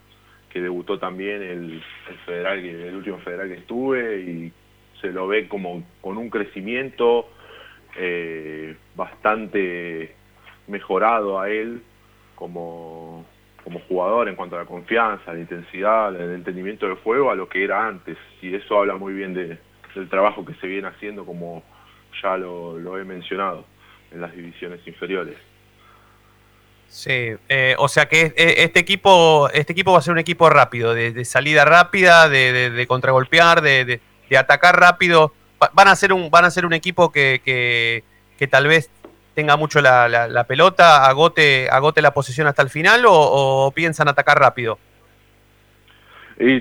que 0.49 0.61
debutó 0.61 0.99
también 0.99 1.43
el, 1.43 1.83
el 2.09 2.19
federal, 2.27 2.59
el 2.59 2.95
último 2.95 3.19
federal 3.19 3.49
que 3.49 3.55
estuve, 3.55 4.21
y 4.21 4.53
se 5.01 5.09
lo 5.13 5.27
ve 5.27 5.49
como 5.49 5.83
con 6.01 6.19
un 6.19 6.31
crecimiento 6.31 7.29
eh, 7.97 8.77
bastante 8.95 10.15
mejorado 10.67 11.41
a 11.41 11.51
él 11.51 11.83
como, 12.35 13.25
como 13.65 13.81
jugador 13.81 14.29
en 14.29 14.37
cuanto 14.37 14.57
a 14.57 14.61
la 14.61 14.65
confianza, 14.65 15.33
la 15.33 15.41
intensidad, 15.41 16.15
el 16.15 16.35
entendimiento 16.35 16.87
del 16.87 16.97
juego 16.97 17.31
a 17.31 17.35
lo 17.35 17.49
que 17.49 17.65
era 17.65 17.87
antes. 17.87 18.17
Y 18.41 18.55
eso 18.55 18.79
habla 18.79 18.97
muy 18.97 19.13
bien 19.13 19.35
de- 19.35 19.59
del 19.95 20.09
trabajo 20.09 20.45
que 20.45 20.55
se 20.55 20.67
viene 20.67 20.89
haciendo, 20.89 21.27
como 21.27 21.63
ya 22.23 22.37
lo, 22.37 22.99
he 22.99 23.05
mencionado, 23.05 23.65
en 24.13 24.21
las 24.21 24.35
divisiones 24.35 24.81
inferiores. 24.87 25.37
Sí, 26.89 27.33
eh, 27.49 27.75
o 27.79 27.89
sea 27.89 28.07
que 28.07 28.33
eh, 28.37 28.55
este 28.59 28.81
equipo, 28.81 29.49
este 29.53 29.73
equipo 29.73 29.93
va 29.93 29.99
a 29.99 30.03
ser 30.03 30.13
un 30.13 30.19
equipo 30.19 30.49
rápido, 30.51 30.95
de, 30.95 31.25
salida 31.25 31.65
rápida, 31.65 32.29
de 32.29 32.85
contragolpear, 32.89 33.61
de, 33.61 34.01
de- 34.31 34.39
atacar 34.39 34.81
rápido. 34.81 35.33
Va- 35.63 35.71
Van 35.75 35.89
a 35.89 35.95
ser 35.97 36.13
un, 36.15 36.31
van 36.31 36.47
a 36.47 36.51
ser 36.51 36.65
un 36.65 36.73
equipo 36.73 37.13
que, 37.13 37.43
que- 37.45 38.03
que 38.39 38.47
tal 38.47 38.67
vez 38.67 38.91
tenga 39.35 39.57
mucho 39.57 39.81
la, 39.83 40.09
la- 40.09 40.45
pelota, 40.45 41.05
agote, 41.07 41.69
agote 41.71 42.01
la 42.03 42.13
posesión 42.15 42.47
hasta 42.47 42.63
el 42.63 42.71
final 42.71 43.05
o, 43.07 43.71
piensan 43.75 44.09
atacar 44.09 44.39
rápido. 44.39 44.79
Y 46.39 46.61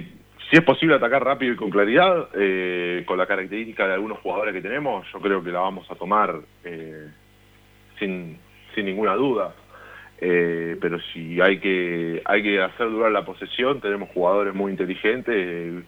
si 0.49 0.57
es 0.57 0.61
posible 0.61 0.95
atacar 0.95 1.23
rápido 1.23 1.53
y 1.53 1.55
con 1.55 1.69
claridad, 1.69 2.27
eh, 2.35 3.03
con 3.05 3.17
la 3.17 3.25
característica 3.27 3.87
de 3.87 3.93
algunos 3.93 4.19
jugadores 4.19 4.53
que 4.53 4.61
tenemos, 4.61 5.05
yo 5.13 5.19
creo 5.19 5.43
que 5.43 5.51
la 5.51 5.59
vamos 5.59 5.89
a 5.89 5.95
tomar 5.95 6.35
eh, 6.63 7.07
sin, 7.97 8.37
sin 8.75 8.85
ninguna 8.85 9.13
duda. 9.13 9.53
Eh, 10.21 10.75
pero 10.81 10.99
si 11.13 11.39
hay 11.39 11.59
que 11.59 12.21
hay 12.25 12.43
que 12.43 12.61
hacer 12.61 12.89
durar 12.89 13.09
la 13.11 13.23
posesión, 13.23 13.79
tenemos 13.79 14.09
jugadores 14.13 14.53
muy 14.53 14.71
inteligentes 14.71 15.85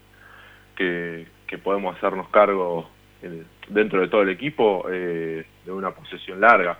que, 0.75 1.27
que 1.51 1.57
podemos 1.57 1.97
hacernos 1.97 2.29
cargo 2.29 2.89
eh, 3.21 3.43
dentro 3.67 3.99
de 3.99 4.07
todo 4.07 4.21
el 4.21 4.29
equipo 4.29 4.85
eh, 4.89 5.45
de 5.65 5.71
una 5.71 5.91
posesión 5.91 6.39
larga. 6.39 6.79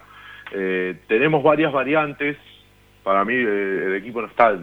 Eh, 0.53 1.01
tenemos 1.09 1.43
varias 1.43 1.73
variantes. 1.73 2.37
Para 3.03 3.25
mí 3.25 3.33
eh, 3.33 3.83
el 3.87 3.95
equipo 3.95 4.21
no 4.21 4.27
está 4.27 4.57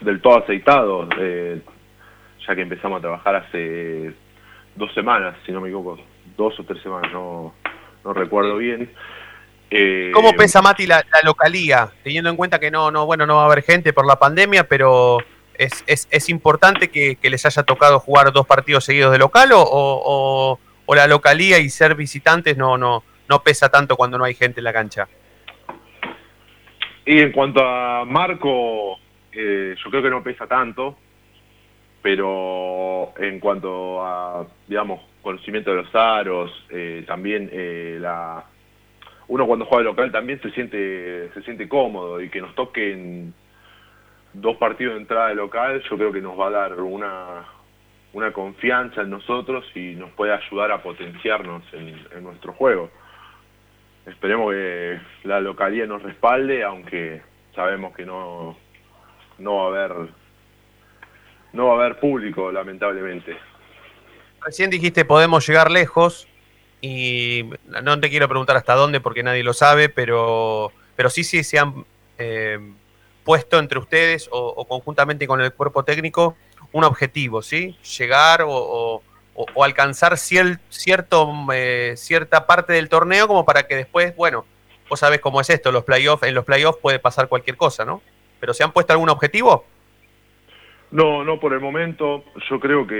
del 0.00 0.20
todo 0.20 0.36
aceitado. 0.36 1.08
ya 1.08 2.54
que 2.54 2.60
empezamos 2.60 2.98
a 2.98 3.00
trabajar 3.00 3.36
hace 3.36 4.12
dos 4.76 4.92
semanas, 4.92 5.34
si 5.46 5.52
no 5.52 5.62
me 5.62 5.68
equivoco, 5.68 5.98
dos 6.36 6.60
o 6.60 6.64
tres 6.64 6.82
semanas, 6.82 7.10
no, 7.10 7.54
no 8.04 8.12
recuerdo 8.12 8.58
bien. 8.58 8.90
¿Cómo 10.12 10.34
pesa 10.34 10.60
Mati 10.60 10.86
la, 10.86 10.96
la 10.96 11.22
localía? 11.24 11.88
Teniendo 12.02 12.28
en 12.28 12.36
cuenta 12.36 12.58
que 12.60 12.70
no, 12.70 12.90
no, 12.90 13.06
bueno, 13.06 13.24
no 13.24 13.36
va 13.36 13.42
a 13.44 13.46
haber 13.46 13.62
gente 13.62 13.94
por 13.94 14.06
la 14.06 14.16
pandemia, 14.16 14.68
pero 14.68 15.18
es, 15.58 15.84
es, 15.86 16.08
es 16.10 16.28
importante 16.28 16.88
que, 16.90 17.16
que 17.16 17.30
les 17.30 17.44
haya 17.46 17.62
tocado 17.62 18.00
jugar 18.00 18.32
dos 18.32 18.46
partidos 18.46 18.84
seguidos 18.84 19.12
de 19.12 19.18
local 19.18 19.52
o, 19.52 19.62
o- 19.62 20.94
la 20.94 21.06
localía 21.06 21.58
y 21.58 21.70
ser 21.70 21.94
visitantes 21.94 22.56
no, 22.56 22.76
no, 22.76 23.02
no 23.28 23.42
pesa 23.42 23.68
tanto 23.70 23.96
cuando 23.96 24.18
no 24.18 24.24
hay 24.24 24.34
gente 24.34 24.60
en 24.60 24.64
la 24.64 24.72
cancha. 24.72 25.08
Y 27.06 27.20
en 27.20 27.32
cuanto 27.32 27.62
a 27.64 28.04
Marco, 28.04 28.98
eh, 29.32 29.74
yo 29.82 29.90
creo 29.90 30.02
que 30.02 30.10
no 30.10 30.22
pesa 30.22 30.46
tanto, 30.46 30.96
pero 32.02 33.12
en 33.18 33.40
cuanto 33.40 34.04
a, 34.04 34.46
digamos, 34.68 35.00
conocimiento 35.22 35.70
de 35.70 35.82
los 35.82 35.94
aros, 35.94 36.50
eh, 36.70 37.02
también 37.06 37.48
eh, 37.52 37.98
uno 39.28 39.46
cuando 39.46 39.64
juega 39.64 39.84
local 39.84 40.12
también 40.12 40.40
se 40.42 40.50
siente 40.50 41.30
se 41.32 41.42
siente 41.42 41.66
cómodo 41.66 42.20
y 42.20 42.28
que 42.28 42.42
nos 42.42 42.54
toquen 42.54 43.32
dos 44.34 44.56
partidos 44.56 44.94
de 44.94 45.00
entrada 45.00 45.28
de 45.28 45.36
local, 45.36 45.82
yo 45.88 45.96
creo 45.96 46.12
que 46.12 46.20
nos 46.20 46.38
va 46.38 46.48
a 46.48 46.50
dar 46.50 46.80
una 46.80 47.44
una 48.14 48.32
confianza 48.32 49.02
en 49.02 49.10
nosotros 49.10 49.64
y 49.74 49.96
nos 49.96 50.10
puede 50.12 50.32
ayudar 50.32 50.70
a 50.70 50.82
potenciarnos 50.82 51.64
en, 51.72 52.00
en 52.16 52.22
nuestro 52.22 52.52
juego. 52.52 52.88
Esperemos 54.06 54.52
que 54.52 55.00
la 55.24 55.40
localidad 55.40 55.88
nos 55.88 56.02
respalde, 56.02 56.62
aunque 56.62 57.22
sabemos 57.54 57.94
que 57.94 58.06
no, 58.06 58.56
no 59.38 59.56
va 59.56 59.64
a 59.64 59.66
haber 59.66 60.08
no 61.52 61.66
va 61.66 61.72
a 61.72 61.84
haber 61.84 62.00
público, 62.00 62.50
lamentablemente. 62.50 63.36
Recién 64.44 64.70
dijiste 64.70 65.04
podemos 65.04 65.46
llegar 65.46 65.70
lejos 65.70 66.28
y 66.80 67.50
no 67.82 67.98
te 67.98 68.10
quiero 68.10 68.28
preguntar 68.28 68.56
hasta 68.56 68.74
dónde 68.74 69.00
porque 69.00 69.22
nadie 69.22 69.42
lo 69.42 69.54
sabe, 69.54 69.88
pero, 69.88 70.70
pero 70.96 71.10
sí, 71.10 71.24
sí 71.24 71.42
se 71.42 71.58
han 71.58 71.84
eh, 72.18 72.58
puesto 73.24 73.58
entre 73.58 73.78
ustedes 73.78 74.28
o, 74.30 74.64
conjuntamente 74.66 75.26
con 75.26 75.40
el 75.40 75.52
cuerpo 75.52 75.82
técnico 75.84 76.36
un 76.72 76.84
objetivo, 76.84 77.40
¿sí? 77.42 77.76
Llegar 77.98 78.42
o- 78.46 79.02
o 79.34 79.64
alcanzar 79.64 80.12
cier- 80.12 80.60
cierto, 80.68 81.32
eh, 81.52 81.94
cierta 81.96 82.46
parte 82.46 82.72
del 82.72 82.88
torneo 82.88 83.26
como 83.26 83.44
para 83.44 83.66
que 83.66 83.74
después, 83.76 84.14
bueno, 84.14 84.44
vos 84.88 85.00
sabés 85.00 85.20
cómo 85.20 85.40
es 85.40 85.50
esto, 85.50 85.72
los 85.72 85.82
playoffs, 85.84 86.22
en 86.22 86.34
los 86.34 86.44
playoffs 86.44 86.78
puede 86.80 86.98
pasar 87.00 87.28
cualquier 87.28 87.56
cosa, 87.56 87.84
¿no? 87.84 88.00
Pero 88.38 88.54
¿se 88.54 88.62
han 88.62 88.72
puesto 88.72 88.92
algún 88.92 89.08
objetivo? 89.08 89.64
No, 90.90 91.24
no 91.24 91.40
por 91.40 91.52
el 91.52 91.60
momento. 91.60 92.24
Yo 92.48 92.60
creo 92.60 92.86
que 92.86 92.94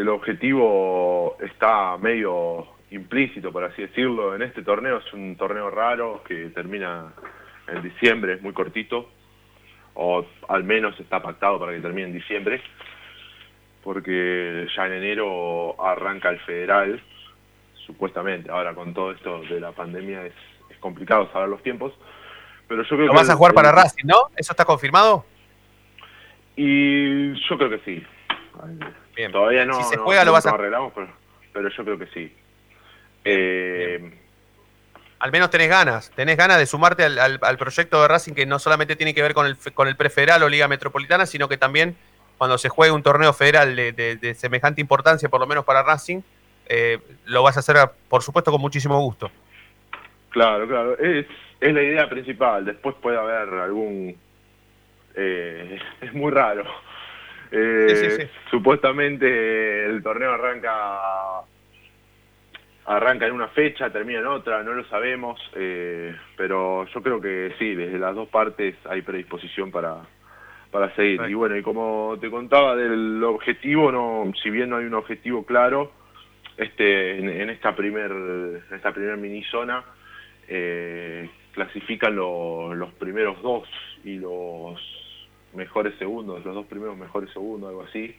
el 0.00 0.08
objetivo 0.08 1.36
está 1.40 1.96
medio 1.96 2.68
implícito, 2.92 3.50
por 3.50 3.64
así 3.64 3.82
decirlo. 3.82 4.34
En 4.36 4.42
este 4.42 4.62
torneo 4.62 4.98
es 4.98 5.12
un 5.12 5.34
torneo 5.36 5.70
raro 5.70 6.22
que 6.28 6.50
termina 6.50 7.12
en 7.66 7.82
diciembre, 7.82 8.34
es 8.34 8.42
muy 8.42 8.52
cortito, 8.52 9.08
o 9.94 10.24
al 10.48 10.64
menos 10.64 10.98
está 11.00 11.20
pactado 11.22 11.58
para 11.58 11.72
que 11.72 11.80
termine 11.80 12.08
en 12.08 12.14
diciembre, 12.14 12.60
porque 13.82 14.66
ya 14.76 14.86
en 14.86 14.92
enero 14.94 15.76
arranca 15.82 16.30
el 16.30 16.38
federal, 16.40 17.02
supuestamente. 17.86 18.50
Ahora 18.50 18.74
con 18.74 18.92
todo 18.94 19.12
esto 19.12 19.40
de 19.42 19.60
la 19.60 19.72
pandemia 19.72 20.26
es, 20.26 20.34
es 20.70 20.76
complicado 20.78 21.30
saber 21.32 21.48
los 21.48 21.62
tiempos, 21.62 21.92
pero 22.68 22.82
yo 22.82 22.88
creo 22.88 23.06
Lo 23.06 23.12
que 23.12 23.18
vas 23.18 23.30
a 23.30 23.34
jugar 23.36 23.52
para 23.54 23.70
el- 23.70 23.76
Racing, 23.76 24.06
¿no? 24.06 24.16
¿Eso 24.36 24.52
está 24.52 24.64
confirmado? 24.64 25.24
y 26.56 27.32
yo 27.48 27.56
creo 27.56 27.70
que 27.70 27.78
sí. 27.86 28.02
Todavía 29.32 29.64
no. 29.64 29.74
Si 29.74 29.84
se 29.84 29.96
no- 29.96 30.02
juega, 30.04 30.22
lo 30.24 30.26
no 30.26 30.32
vas 30.32 30.46
a- 30.46 30.50
arreglamos, 30.50 30.92
pero, 30.94 31.08
pero 31.52 31.68
yo 31.70 31.84
creo 31.84 31.98
que 31.98 32.06
sí. 32.08 32.36
Eh, 33.24 34.12
Al 35.20 35.30
menos 35.32 35.50
tenés 35.50 35.68
ganas, 35.68 36.10
tenés 36.16 36.36
ganas 36.36 36.58
de 36.58 36.66
sumarte 36.66 37.04
al, 37.04 37.18
al- 37.18 37.38
al 37.42 37.56
proyecto 37.58 38.00
de 38.02 38.08
Racing 38.08 38.32
que 38.32 38.46
no 38.46 38.58
solamente 38.58 38.96
tiene 38.96 39.14
que 39.14 39.22
ver 39.22 39.34
con 39.34 39.46
el, 39.46 39.56
con 39.74 39.86
el 39.86 39.94
prefederal 39.96 40.42
o 40.42 40.48
Liga 40.48 40.66
Metropolitana, 40.66 41.26
sino 41.26 41.46
que 41.48 41.58
también 41.58 41.94
cuando 42.38 42.56
se 42.56 42.70
juegue 42.70 42.90
un 42.92 43.02
torneo 43.02 43.32
federal 43.34 43.76
de, 43.76 43.92
de- 43.92 44.16
de 44.16 44.34
semejante 44.34 44.80
importancia, 44.80 45.28
por 45.28 45.40
lo 45.40 45.46
menos 45.46 45.64
para 45.64 45.82
Racing, 45.82 46.22
eh, 46.66 46.98
lo 47.26 47.42
vas 47.42 47.56
a 47.56 47.60
hacer, 47.60 47.76
por 48.08 48.22
supuesto, 48.22 48.50
con 48.50 48.60
muchísimo 48.62 48.98
gusto. 49.00 49.30
Claro, 50.30 50.66
claro. 50.66 50.98
Es, 50.98 51.26
es 51.60 51.74
la 51.74 51.82
idea 51.82 52.08
principal. 52.08 52.64
Después 52.64 52.94
puede 53.02 53.18
haber 53.18 53.52
algún. 53.60 54.16
eh, 55.16 55.78
es 56.00 56.12
muy 56.14 56.30
raro. 56.32 56.64
Eh, 57.52 57.86
Sí, 57.88 57.96
sí, 58.10 58.22
sí. 58.22 58.30
Supuestamente 58.50 59.84
el 59.86 60.02
torneo 60.02 60.32
arranca 60.32 61.42
arranca 62.96 63.26
en 63.26 63.32
una 63.32 63.48
fecha, 63.48 63.90
termina 63.90 64.18
en 64.18 64.26
otra, 64.26 64.62
no 64.64 64.72
lo 64.72 64.84
sabemos, 64.86 65.40
eh, 65.54 66.14
pero 66.36 66.86
yo 66.86 67.02
creo 67.02 67.20
que 67.20 67.54
sí, 67.58 67.74
desde 67.76 67.98
las 68.00 68.14
dos 68.16 68.28
partes 68.28 68.74
hay 68.88 69.02
predisposición 69.02 69.70
para, 69.70 69.98
para 70.72 70.92
seguir. 70.96 71.20
Y 71.28 71.34
bueno, 71.34 71.56
y 71.56 71.62
como 71.62 72.16
te 72.20 72.28
contaba 72.30 72.74
del 72.74 73.22
objetivo, 73.22 73.92
no, 73.92 74.32
si 74.42 74.50
bien 74.50 74.70
no 74.70 74.78
hay 74.78 74.86
un 74.86 74.94
objetivo 74.94 75.44
claro, 75.46 75.92
este, 76.56 77.18
en, 77.18 77.28
en 77.28 77.50
esta 77.50 77.76
primer, 77.76 78.10
en 78.10 78.74
esta 78.74 78.92
primer 78.92 79.16
mini 79.18 79.44
zona, 79.44 79.84
eh, 80.48 81.30
clasifican 81.52 82.16
lo- 82.16 82.74
los 82.74 82.92
primeros 82.94 83.40
dos 83.40 83.68
y 84.04 84.16
los 84.18 84.80
mejores 85.54 85.94
segundos, 85.98 86.44
los 86.44 86.54
dos 86.56 86.66
primeros 86.66 86.96
mejores 86.96 87.30
segundos, 87.30 87.68
algo 87.68 87.82
así. 87.84 88.16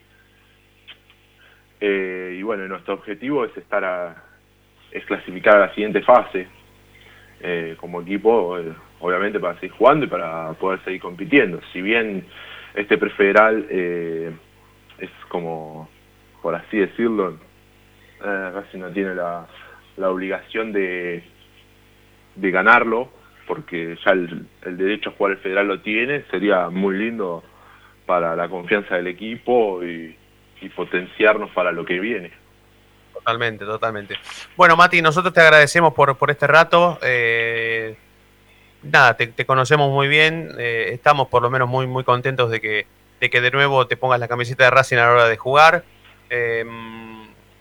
Eh, 1.80 2.36
y 2.38 2.42
bueno, 2.42 2.66
nuestro 2.68 2.94
objetivo 2.94 3.44
es 3.44 3.54
estar 3.56 3.84
a, 3.84 4.24
es 4.92 5.04
clasificar 5.06 5.56
a 5.56 5.66
la 5.66 5.74
siguiente 5.74 6.02
fase 6.02 6.46
eh, 7.40 7.74
como 7.78 8.02
equipo, 8.02 8.58
eh, 8.58 8.72
obviamente 9.00 9.40
para 9.40 9.54
seguir 9.54 9.72
jugando 9.72 10.06
y 10.06 10.08
para 10.08 10.52
poder 10.54 10.80
seguir 10.84 11.00
compitiendo. 11.00 11.60
Si 11.72 11.82
bien 11.82 12.24
este 12.74 12.98
prefederal 12.98 13.66
eh, 13.68 14.30
es 14.98 15.10
como, 15.28 15.88
por 16.40 16.54
así 16.54 16.78
decirlo, 16.78 17.38
eh, 18.24 18.50
Racing 18.54 18.78
no 18.78 18.90
tiene 18.90 19.14
la, 19.14 19.46
la 19.96 20.10
obligación 20.10 20.72
de, 20.72 21.22
de 22.36 22.50
ganarlo, 22.50 23.10
porque 23.46 23.96
ya 24.04 24.12
el, 24.12 24.46
el 24.64 24.76
derecho 24.76 25.10
a 25.10 25.12
jugar 25.14 25.32
el 25.32 25.38
federal 25.38 25.66
lo 25.66 25.80
tiene, 25.80 26.22
sería 26.30 26.70
muy 26.70 26.96
lindo 26.96 27.42
para 28.06 28.36
la 28.36 28.48
confianza 28.48 28.96
del 28.96 29.08
equipo 29.08 29.82
y, 29.84 30.16
y 30.60 30.68
potenciarnos 30.68 31.50
para 31.50 31.72
lo 31.72 31.84
que 31.84 31.98
viene. 31.98 32.30
Totalmente, 33.24 33.64
totalmente. 33.64 34.16
Bueno, 34.56 34.74
Mati, 34.76 35.00
nosotros 35.00 35.32
te 35.32 35.40
agradecemos 35.40 35.94
por, 35.94 36.16
por 36.18 36.30
este 36.32 36.46
rato. 36.48 36.98
eh, 37.02 37.96
nada, 38.82 39.16
te, 39.16 39.46
conocemos 39.46 39.90
muy 39.92 40.08
bien. 40.08 40.50
eh, 40.58 40.90
estamos 40.92 41.28
por 41.28 41.40
lo 41.42 41.48
menos 41.50 41.68
muy, 41.68 41.86
muy 41.86 42.02
contentos 42.02 42.50
de 42.50 42.60
que, 42.60 42.86
de 43.20 43.30
que 43.30 43.40
de 43.40 43.52
nuevo 43.52 43.86
te 43.86 43.96
pongas 43.96 44.18
la 44.18 44.26
camiseta 44.26 44.64
de 44.64 44.70
Racing 44.70 44.96
a 44.96 45.06
la 45.06 45.12
hora 45.12 45.28
de 45.28 45.36
jugar. 45.36 45.84
Eh, 46.30 46.64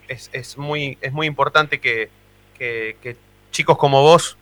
es, 0.08 0.32
es 0.34 0.58
muy, 0.58 0.98
es 1.00 1.14
muy 1.14 1.28
importante 1.28 1.80
que, 1.80 2.10
que- 2.58 3.18
chicos 3.52 3.78
como 3.78 4.02
vos 4.02 4.38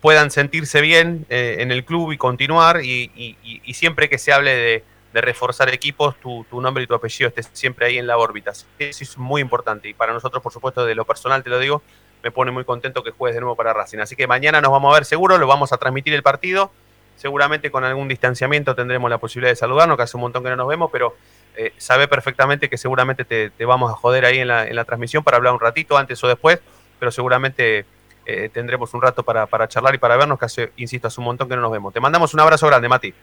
puedan 0.00 0.30
sentirse 0.32 0.80
bien 0.80 1.24
eh, 1.30 1.56
en 1.60 1.70
el 1.72 1.84
club 1.84 2.12
y 2.12 2.18
continuar. 2.18 2.82
Y- 2.84 3.10
y- 3.16 3.36
y 3.64 3.74
siempre 3.74 4.08
que 4.10 4.18
se 4.18 4.32
hable 4.34 4.54
de, 4.54 4.84
de 5.12 5.20
reforzar 5.20 5.72
equipos, 5.72 6.16
tu, 6.20 6.44
nombre 6.60 6.84
y 6.84 6.86
tu 6.86 6.94
apellido 6.94 7.28
esté 7.28 7.42
siempre 7.52 7.86
ahí 7.86 7.98
en 7.98 8.06
la 8.06 8.18
órbita. 8.18 8.50
Eso 8.50 8.66
es 8.78 9.18
muy 9.18 9.40
importante. 9.40 9.88
Y 9.88 9.94
para 9.94 10.12
nosotros, 10.12 10.42
por 10.42 10.52
supuesto, 10.52 10.84
de 10.84 10.94
lo 10.94 11.04
personal 11.04 11.42
te 11.42 11.50
lo 11.50 11.58
digo, 11.58 11.82
me 12.22 12.30
pone 12.30 12.50
muy 12.50 12.64
contento 12.64 13.02
que 13.02 13.10
juegues 13.10 13.34
de 13.34 13.40
nuevo 13.40 13.56
para 13.56 13.72
Racing. 13.72 13.98
Así 13.98 14.16
que 14.16 14.26
mañana 14.26 14.60
nos 14.60 14.70
vamos 14.70 14.92
a 14.92 14.94
ver 14.94 15.04
seguro, 15.04 15.38
lo 15.38 15.46
vamos 15.46 15.72
a 15.72 15.78
transmitir 15.78 16.12
el 16.14 16.22
partido. 16.22 16.70
Seguramente 17.16 17.70
con 17.70 17.84
algún 17.84 18.06
distanciamiento 18.06 18.74
tendremos 18.74 19.10
la 19.10 19.18
posibilidad 19.18 19.50
de 19.50 19.56
saludarnos, 19.56 19.96
que 19.96 20.02
hace 20.04 20.16
un 20.16 20.20
montón 20.22 20.44
que 20.44 20.50
no 20.50 20.56
nos 20.56 20.68
vemos, 20.68 20.90
pero 20.92 21.16
eh, 21.56 21.72
sabe 21.76 22.06
perfectamente 22.06 22.68
que 22.68 22.76
seguramente 22.76 23.24
te, 23.24 23.50
te 23.50 23.64
vamos 23.64 23.90
a 23.90 23.94
joder 23.94 24.24
ahí 24.24 24.38
en 24.38 24.48
la, 24.48 24.66
en 24.66 24.76
la 24.76 24.84
transmisión 24.84 25.24
para 25.24 25.36
hablar 25.36 25.52
un 25.54 25.60
ratito, 25.60 25.96
antes 25.96 26.22
o 26.22 26.28
después, 26.28 26.60
pero 27.00 27.10
seguramente 27.10 27.86
eh, 28.30 28.50
tendremos 28.52 28.92
un 28.94 29.00
rato 29.00 29.22
para, 29.22 29.46
para 29.46 29.66
charlar 29.66 29.94
y 29.94 29.98
para 29.98 30.16
vernos, 30.16 30.38
que 30.38 30.44
hace, 30.44 30.72
insisto, 30.76 31.08
hace 31.08 31.18
un 31.18 31.24
montón 31.24 31.48
que 31.48 31.56
no 31.56 31.62
nos 31.62 31.72
vemos. 31.72 31.92
Te 31.94 31.98
mandamos 31.98 32.34
un 32.34 32.40
abrazo 32.40 32.66
grande, 32.66 32.86
Mati. 32.86 33.14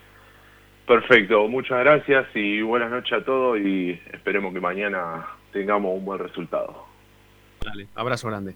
Perfecto, 0.86 1.48
muchas 1.48 1.80
gracias 1.80 2.26
y 2.34 2.62
buenas 2.62 2.90
noches 2.90 3.12
a 3.12 3.24
todos 3.24 3.58
y 3.58 4.00
esperemos 4.12 4.54
que 4.54 4.60
mañana 4.60 5.26
tengamos 5.52 5.98
un 5.98 6.04
buen 6.04 6.20
resultado. 6.20 6.84
Dale, 7.64 7.88
abrazo 7.96 8.28
grande. 8.28 8.54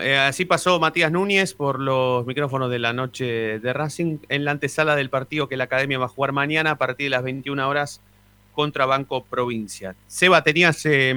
Eh, 0.00 0.16
así 0.16 0.44
pasó 0.44 0.78
Matías 0.78 1.10
Núñez 1.10 1.54
por 1.54 1.80
los 1.80 2.26
micrófonos 2.26 2.70
de 2.70 2.78
la 2.78 2.92
noche 2.92 3.58
de 3.58 3.72
Racing 3.72 4.18
en 4.28 4.44
la 4.44 4.52
antesala 4.52 4.94
del 4.94 5.10
partido 5.10 5.48
que 5.48 5.56
la 5.56 5.64
Academia 5.64 5.98
va 5.98 6.06
a 6.06 6.08
jugar 6.08 6.30
mañana 6.32 6.72
a 6.72 6.78
partir 6.78 7.06
de 7.06 7.10
las 7.10 7.24
21 7.24 7.68
horas 7.68 8.00
contra 8.52 8.86
Banco 8.86 9.24
Provincia. 9.24 9.96
Seba, 10.06 10.44
tenías 10.44 10.86
eh, 10.86 11.10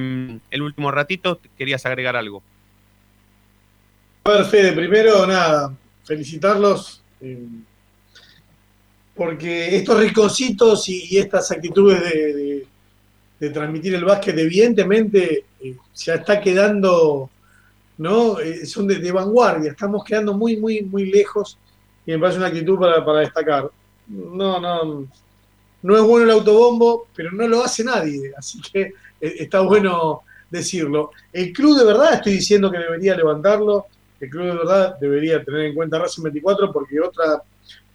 el 0.49 0.61
último 0.61 0.89
ratito, 0.89 1.39
querías 1.55 1.85
agregar 1.85 2.15
algo. 2.15 2.41
A 4.23 4.31
ver, 4.31 4.45
Fede, 4.45 4.73
primero 4.73 5.27
nada, 5.27 5.71
felicitarlos. 6.03 7.03
eh, 7.21 7.37
porque 9.17 9.75
estos 9.75 9.99
ricocitos 9.99 10.87
y, 10.89 11.17
estas 11.17 11.51
actitudes 11.51 12.01
de, 12.03 12.67
de- 13.39 13.49
transmitir 13.49 13.93
el 13.95 14.05
básquet, 14.05 14.37
evidentemente, 14.37 15.45
eh, 15.61 15.75
ya 15.95 16.15
está 16.15 16.39
quedando, 16.41 17.29
¿no? 17.97 18.39
Eh, 18.39 18.65
son 18.65 18.87
de, 18.87 18.95
de 18.95 19.11
vanguardia, 19.11 19.71
estamos 19.71 20.03
quedando 20.03 20.33
muy, 20.33 20.57
muy, 20.57 20.81
muy 20.81 21.05
lejos 21.05 21.57
y 22.05 22.11
me 22.11 22.19
parece 22.19 22.39
una 22.39 22.47
actitud 22.47 22.79
para, 22.79 23.03
para 23.05 23.19
destacar. 23.19 23.69
No, 24.07 24.59
no, 24.59 25.07
no 25.81 25.95
es 25.95 26.01
bueno 26.03 26.25
el 26.25 26.31
autobombo, 26.31 27.07
pero 27.15 27.31
no 27.31 27.47
lo 27.47 27.63
hace 27.63 27.83
nadie, 27.83 28.31
así 28.37 28.61
que 28.61 28.81
eh, 28.81 28.93
está 29.19 29.61
bueno 29.61 30.21
decirlo. 30.49 31.11
El 31.31 31.51
club 31.51 31.77
de 31.77 31.85
verdad, 31.85 32.15
estoy 32.15 32.33
diciendo 32.33 32.71
que 32.71 32.77
debería 32.77 33.15
levantarlo, 33.15 33.85
el 34.19 34.29
club 34.29 34.45
de 34.45 34.53
verdad 34.57 34.97
debería 34.99 35.43
tener 35.43 35.61
en 35.65 35.75
cuenta 35.75 35.99
Racing 35.99 36.23
24 36.23 36.71
porque 36.71 36.99
otra, 36.99 37.41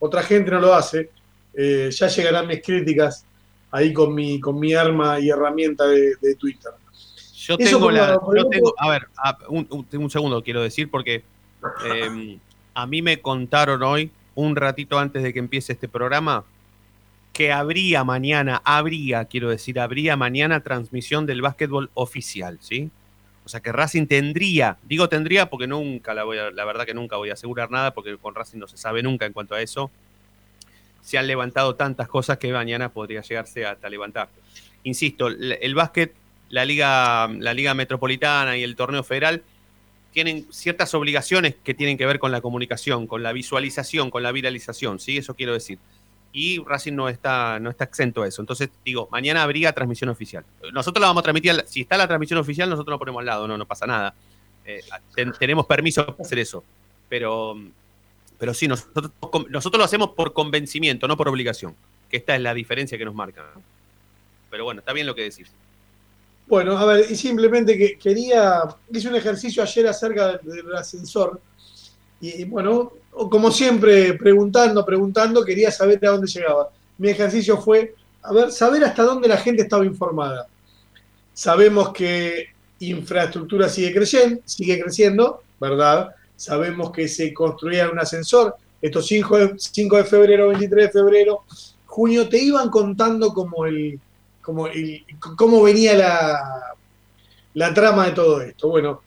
otra 0.04 0.22
gente 0.22 0.50
no 0.50 0.58
lo 0.60 0.74
hace. 0.74 1.10
Eh, 1.54 1.88
ya 1.92 2.08
llegarán 2.08 2.46
mis 2.48 2.60
críticas 2.62 3.24
ahí 3.70 3.92
con 3.92 4.14
mi, 4.14 4.40
con 4.40 4.58
mi 4.58 4.74
arma 4.74 5.20
y 5.20 5.30
herramienta 5.30 5.86
de, 5.86 6.14
de 6.20 6.34
Twitter. 6.34 6.72
Yo 7.36 7.56
Eso 7.58 7.76
tengo 7.76 7.90
la. 7.90 8.18
yo 8.36 8.44
tengo- 8.48 8.74
a 8.78 8.90
ver, 8.90 9.06
a- 9.16 9.38
un, 9.48 9.66
un- 9.70 9.86
un 10.02 10.10
segundo 10.10 10.42
quiero 10.42 10.60
decir, 10.62 10.90
porque 10.90 11.22
eh, 11.86 12.38
a 12.74 12.86
mí 12.86 13.00
me 13.02 13.20
contaron 13.20 13.82
hoy, 13.82 14.10
un 14.34 14.56
ratito 14.56 14.98
antes 14.98 15.22
de 15.22 15.32
que 15.32 15.38
empiece 15.38 15.72
este 15.72 15.88
programa, 15.88 16.44
que 17.32 17.52
habría 17.52 18.02
mañana, 18.04 18.60
habría, 18.64 19.24
quiero 19.26 19.50
decir, 19.50 19.78
habría 19.80 20.16
mañana 20.16 20.60
transmisión 20.62 21.26
del 21.26 21.42
básquetbol 21.42 21.90
oficial, 21.94 22.58
¿sí? 22.60 22.90
O 23.44 23.48
sea 23.48 23.60
que 23.60 23.72
Racing 23.72 24.06
tendría, 24.06 24.78
digo 24.84 25.08
tendría 25.08 25.50
porque 25.50 25.66
nunca, 25.66 26.14
la, 26.14 26.24
voy 26.24 26.38
a- 26.38 26.50
la 26.50 26.64
verdad 26.64 26.86
que 26.86 26.94
nunca 26.94 27.16
voy 27.16 27.30
a 27.30 27.32
asegurar 27.32 27.70
nada 27.70 27.92
porque 27.92 28.16
con 28.16 28.34
Racing 28.34 28.58
no 28.58 28.68
se 28.68 28.76
sabe 28.76 29.02
nunca 29.02 29.26
en 29.26 29.32
cuanto 29.32 29.54
a 29.54 29.60
eso. 29.60 29.90
Se 31.02 31.18
han 31.18 31.26
levantado 31.26 31.74
tantas 31.74 32.08
cosas 32.08 32.38
que 32.38 32.52
mañana 32.52 32.88
podría 32.90 33.22
llegarse 33.22 33.66
hasta 33.66 33.88
levantar. 33.88 34.28
Insisto, 34.84 35.26
el, 35.28 35.74
básquet, 35.74 36.12
la 36.50 36.64
liga, 36.64 37.28
la 37.38 37.54
liga 37.54 37.74
metropolitana 37.74 38.56
y 38.56 38.62
el 38.62 38.76
torneo 38.76 39.02
federal 39.02 39.42
tienen 40.12 40.46
ciertas 40.52 40.94
obligaciones 40.94 41.56
que 41.64 41.74
tienen 41.74 41.96
que 41.98 42.06
ver 42.06 42.18
con 42.18 42.30
la 42.30 42.40
comunicación, 42.40 43.06
con 43.06 43.22
la 43.22 43.32
visualización, 43.32 44.10
con 44.10 44.22
la 44.22 44.30
viralización, 44.30 45.00
¿sí? 45.00 45.16
Eso 45.16 45.34
quiero 45.34 45.54
decir. 45.54 45.78
Y 46.34 46.62
Racing 46.64 46.94
no 46.94 47.08
está, 47.10 47.58
no 47.60 47.68
está 47.68 47.84
exento 47.84 48.22
a 48.22 48.28
eso. 48.28 48.40
Entonces, 48.40 48.70
digo, 48.84 49.06
mañana 49.12 49.42
habría 49.42 49.72
transmisión 49.72 50.08
oficial. 50.10 50.44
Nosotros 50.72 51.00
la 51.00 51.08
vamos 51.08 51.20
a 51.20 51.24
transmitir, 51.24 51.62
si 51.66 51.82
está 51.82 51.98
la 51.98 52.08
transmisión 52.08 52.38
oficial, 52.38 52.70
nosotros 52.70 52.94
lo 52.94 52.98
ponemos 52.98 53.20
al 53.20 53.26
lado, 53.26 53.46
no, 53.46 53.58
no 53.58 53.66
pasa 53.66 53.86
nada. 53.86 54.14
Eh, 54.64 54.80
ten- 55.14 55.32
tenemos 55.38 55.66
permiso 55.66 56.06
para 56.06 56.22
hacer 56.22 56.38
eso. 56.38 56.64
Pero, 57.08 57.54
pero 58.38 58.54
sí, 58.54 58.66
nosotros, 58.66 59.10
nosotros 59.50 59.78
lo 59.78 59.84
hacemos 59.84 60.10
por 60.10 60.32
convencimiento, 60.32 61.06
no 61.06 61.16
por 61.18 61.28
obligación. 61.28 61.74
Que 62.08 62.16
esta 62.16 62.34
es 62.34 62.40
la 62.40 62.54
diferencia 62.54 62.96
que 62.96 63.04
nos 63.04 63.14
marca. 63.14 63.44
Pero 64.50 64.64
bueno, 64.64 64.80
está 64.80 64.92
bien 64.94 65.06
lo 65.06 65.14
que 65.14 65.22
decís. 65.22 65.52
Bueno, 66.46 66.76
a 66.76 66.84
ver, 66.86 67.10
y 67.10 67.14
simplemente 67.16 67.76
que 67.78 67.98
quería, 67.98 68.62
hice 68.90 69.08
un 69.08 69.16
ejercicio 69.16 69.62
ayer 69.62 69.86
acerca 69.86 70.38
del 70.38 70.74
ascensor 70.74 71.40
y, 72.22 72.44
bueno, 72.44 72.92
como 73.10 73.50
siempre, 73.50 74.14
preguntando, 74.14 74.86
preguntando, 74.86 75.44
quería 75.44 75.72
saber 75.72 75.98
a 76.06 76.12
dónde 76.12 76.28
llegaba. 76.28 76.70
Mi 76.98 77.08
ejercicio 77.08 77.60
fue, 77.60 77.96
a 78.22 78.32
ver, 78.32 78.52
saber 78.52 78.84
hasta 78.84 79.02
dónde 79.02 79.26
la 79.26 79.36
gente 79.38 79.62
estaba 79.62 79.84
informada. 79.84 80.46
Sabemos 81.34 81.92
que 81.92 82.46
infraestructura 82.78 83.68
sigue 83.68 83.92
creciendo, 83.92 84.40
sigue 84.44 84.80
creciendo, 84.80 85.42
¿verdad? 85.60 86.14
Sabemos 86.36 86.92
que 86.92 87.08
se 87.08 87.34
construía 87.34 87.90
un 87.90 87.98
ascensor, 87.98 88.54
estos 88.80 89.04
5 89.06 89.38
de, 89.38 89.54
5 89.56 89.96
de 89.96 90.04
febrero, 90.04 90.48
23 90.48 90.86
de 90.86 90.92
febrero, 90.92 91.42
junio, 91.86 92.28
te 92.28 92.38
iban 92.38 92.70
contando 92.70 93.34
como 93.34 93.66
el, 93.66 93.98
como 94.40 94.68
el, 94.68 95.04
cómo 95.36 95.60
venía 95.60 95.96
la, 95.96 96.74
la 97.54 97.74
trama 97.74 98.06
de 98.06 98.12
todo 98.12 98.40
esto. 98.40 98.68
Bueno, 98.68 99.02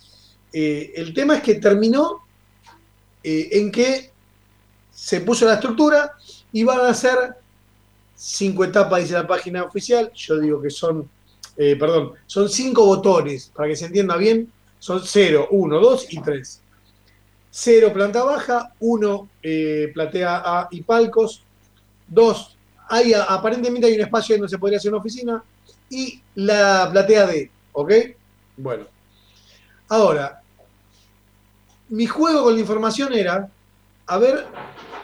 eh, 0.51 0.91
el 0.95 1.13
tema 1.13 1.37
es 1.37 1.43
que 1.43 1.55
terminó 1.55 2.24
eh, 3.25 3.49
en 3.59 3.71
que 3.71 4.11
se 4.91 5.21
puso 5.21 5.45
la 5.45 5.55
estructura 5.55 6.11
y 6.51 6.63
van 6.63 6.79
a 6.81 6.93
ser 6.93 7.35
cinco 8.15 8.63
etapas, 8.63 9.01
dice 9.01 9.13
la 9.13 9.27
página 9.27 9.63
oficial. 9.63 10.11
Yo 10.13 10.39
digo 10.39 10.61
que 10.61 10.69
son, 10.69 11.09
eh, 11.57 11.75
perdón, 11.75 12.13
son 12.27 12.47
cinco 12.49 12.85
botones, 12.85 13.51
para 13.53 13.67
que 13.69 13.75
se 13.75 13.85
entienda 13.85 14.15
bien. 14.17 14.51
Son 14.77 15.01
0, 15.03 15.47
1, 15.49 15.79
2 15.79 16.07
y 16.11 16.21
3. 16.21 16.61
0 17.49 17.93
planta 17.93 18.23
baja, 18.23 18.73
1 18.79 19.29
platea 19.93 20.43
A 20.45 20.67
y 20.69 20.81
palcos, 20.83 21.41
2 22.07 22.55
hay, 22.87 23.13
aparentemente 23.13 23.87
hay 23.87 23.95
un 23.95 24.01
espacio 24.01 24.35
donde 24.35 24.49
se 24.49 24.57
podría 24.57 24.77
hacer 24.77 24.91
una 24.91 24.99
oficina 24.99 25.43
y 25.89 26.21
la 26.35 26.89
platea 26.91 27.27
D, 27.27 27.51
¿ok? 27.73 27.93
Bueno. 28.57 28.85
Ahora, 29.87 30.41
mi 31.95 32.07
juego 32.07 32.43
con 32.43 32.53
la 32.53 32.59
información 32.59 33.13
era 33.13 33.49
a 34.07 34.17
ver 34.17 34.45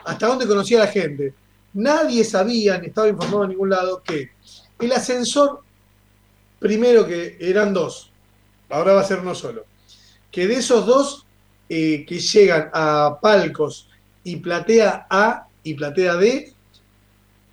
hasta 0.03 0.27
dónde 0.27 0.45
conocía 0.45 0.79
la 0.79 0.87
gente. 0.87 1.33
Nadie 1.73 2.25
sabía, 2.25 2.77
ni 2.77 2.87
estaba 2.87 3.07
informado 3.07 3.45
en 3.45 3.51
ningún 3.51 3.69
lado, 3.69 4.03
que 4.03 4.31
el 4.77 4.91
ascensor, 4.91 5.61
primero 6.59 7.07
que 7.07 7.37
eran 7.39 7.73
dos, 7.73 8.11
ahora 8.69 8.93
va 8.93 9.01
a 9.01 9.05
ser 9.05 9.19
uno 9.19 9.33
solo, 9.33 9.63
que 10.29 10.47
de 10.47 10.55
esos 10.55 10.85
dos 10.85 11.25
eh, 11.69 12.05
que 12.05 12.19
llegan 12.19 12.69
a 12.73 13.17
palcos 13.21 13.87
y 14.25 14.35
platea 14.35 15.07
A 15.09 15.47
y 15.63 15.73
platea 15.75 16.15
D, 16.15 16.53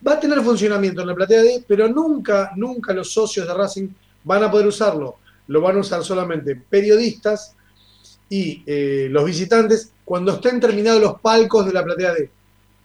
va 0.05 0.15
a 0.15 0.21
tener 0.21 0.41
funcionamiento 0.43 1.03
en 1.03 1.07
la 1.07 1.15
platea 1.15 1.43
D, 1.43 1.65
pero 1.69 1.87
nunca, 1.87 2.51
nunca 2.57 2.93
los 2.93 3.13
socios 3.13 3.47
de 3.47 3.55
Racing 3.55 3.89
van 4.25 4.43
a 4.43 4.51
poder 4.51 4.67
usarlo. 4.67 5.19
Lo 5.47 5.61
van 5.61 5.77
a 5.77 5.81
usar 5.81 6.03
solamente 6.03 6.57
periodistas 6.57 7.55
y 8.31 8.63
eh, 8.67 9.09
los 9.11 9.25
visitantes 9.25 9.91
cuando 10.05 10.33
estén 10.33 10.61
terminados 10.61 11.01
los 11.01 11.21
palcos 11.21 11.67
de 11.67 11.73
la 11.73 11.85
platea 11.85 12.15
D, 12.15 12.31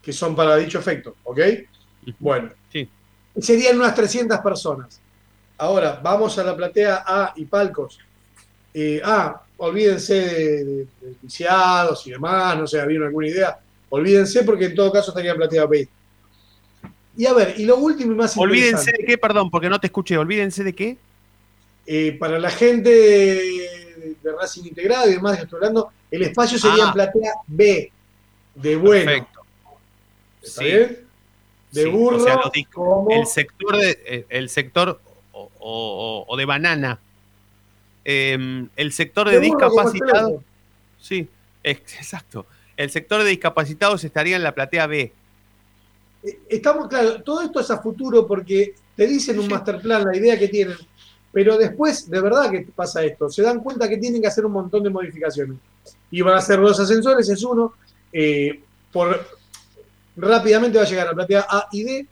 que 0.02 0.14
son 0.14 0.36
para 0.36 0.56
dicho 0.58 0.80
efecto, 0.80 1.16
¿ok? 1.24 1.40
Bueno, 2.20 2.50
Sí. 2.72 2.88
serían 3.40 3.78
unas 3.78 3.96
300 3.96 4.40
personas. 4.40 5.00
Ahora, 5.58 6.00
vamos 6.04 6.38
a 6.38 6.44
la 6.44 6.56
platea 6.56 7.04
A 7.06 7.34
y 7.36 7.46
palcos. 7.46 8.00
Eh, 8.74 9.02
ah, 9.04 9.42
olvídense 9.58 10.14
de, 10.14 10.64
de- 10.66 10.88
de 11.02 11.16
viciados 11.22 12.06
y 12.08 12.12
demás, 12.12 12.58
no 12.58 12.68
sé, 12.68 12.82
¿había 12.82 13.00
alguna 13.06 13.28
idea? 13.28 13.58
Olvídense 13.90 14.44
porque 14.44 14.66
en 14.66 14.76
todo 14.76 14.92
caso 14.92 15.12
estaría 15.12 15.36
platea 15.36 15.66
B. 15.66 15.88
Y 17.16 17.26
a 17.28 17.34
ver, 17.34 17.54
y 17.58 17.66
lo 17.66 17.78
último 17.78 18.12
y 18.14 18.16
más 18.16 18.36
Olvídense 18.36 18.70
interesante. 18.72 19.02
de 19.04 19.06
qué, 19.08 19.18
perdón, 19.20 19.52
porque 19.52 19.70
no 19.70 19.80
te 19.80 19.88
escuché. 19.88 20.18
Olvídense 20.18 20.64
de 20.64 20.74
qué. 20.74 20.98
Eh, 21.86 22.18
para 22.20 22.40
la 22.40 22.50
gente 22.50 23.42
de, 24.24 24.32
Racing 24.32 24.64
Integrado 24.66 25.10
y 25.10 25.14
demás 25.14 25.38
estoy 25.40 25.58
hablando, 25.58 25.92
el 26.10 26.22
espacio 26.24 26.58
sería 26.58 26.86
Ah. 26.86 26.88
en 26.88 26.94
platea 26.94 27.32
B, 27.48 27.92
de 28.56 28.76
bueno. 28.76 29.06
Perfecto. 29.06 29.42
¿Está 30.42 30.62
Sí. 30.62 30.66
bien? 30.68 31.00
De 31.72 31.84
Sí, 31.84 31.90
burro, 31.90 32.18
o 32.18 32.20
sea, 32.20 32.40
como- 32.72 33.08
el 33.12 33.26
sector 33.26 33.78
de 33.78 34.00
eh, 34.06 34.26
el 34.30 34.50
sector 34.50 35.00
o, 35.32 35.50
o- 35.60 36.26
o 36.28 36.38
de 36.38 36.46
banana. 36.46 37.00
Em, 38.06 38.70
el 38.76 38.92
sector 38.92 39.28
de, 39.30 39.36
De 39.40 39.46
discapacitados. 39.46 40.42
Sí, 41.00 41.28
ex- 41.64 41.96
exacto. 41.98 42.46
El 42.76 42.90
sector 42.90 43.24
de 43.24 43.30
discapacitados 43.30 44.04
estaría 44.04 44.36
en 44.36 44.44
la 44.44 44.54
platea 44.54 44.88
B. 44.88 45.12
Eh, 46.24 46.40
Estamos, 46.50 46.88
claro, 46.88 47.22
todo 47.24 47.42
esto 47.42 47.60
es 47.60 47.72
a 47.72 47.78
futuro 47.80 48.28
porque 48.28 48.76
te 48.96 49.08
dicen 49.08 49.40
un 49.40 49.48
master 49.48 49.80
plan, 49.80 50.04
la 50.06 50.16
idea 50.16 50.38
que 50.38 50.48
tienen, 50.48 50.78
pero 51.34 51.58
después, 51.58 52.10
de 52.10 52.22
verdad 52.22 52.50
que 52.50 52.62
pasa 52.74 53.04
esto, 53.04 53.30
se 53.30 53.42
dan 53.42 53.60
cuenta 53.60 53.90
que 53.90 53.98
tienen 53.98 54.22
que 54.22 54.28
hacer 54.28 54.46
un 54.46 54.54
montón 54.54 54.84
de 54.84 54.90
modificaciones. 54.92 55.58
Y 56.12 56.22
van 56.22 56.36
a 56.36 56.38
hacer 56.38 56.62
dos 56.62 56.80
ascensores, 56.80 57.28
es 57.28 57.44
uno, 57.44 57.74
eh, 58.14 58.62
por, 58.92 59.20
rápidamente 60.16 60.78
va 60.78 60.84
a 60.84 60.88
llegar 60.88 61.08
a 61.08 61.14
platea 61.14 61.46
A 61.50 61.68
y 61.72 61.84
D. 61.84 62.08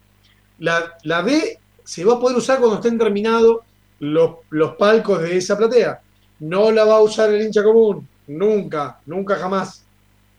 La, 0.60 0.98
la 1.04 1.22
D 1.22 1.60
se 1.84 2.04
va 2.04 2.16
a 2.16 2.20
poder 2.20 2.36
usar 2.38 2.60
cuando 2.60 2.78
estén 2.78 2.98
terminados 2.98 3.60
los, 4.00 4.38
los 4.50 4.76
palcos 4.76 5.22
de 5.22 5.38
esa 5.38 5.56
platea. 5.56 6.02
No 6.40 6.72
la 6.72 6.84
va 6.84 6.96
a 6.96 7.02
usar 7.02 7.32
el 7.32 7.44
hincha 7.44 7.64
común, 7.64 8.08
nunca, 8.28 9.00
nunca 9.06 9.36
jamás. 9.36 9.84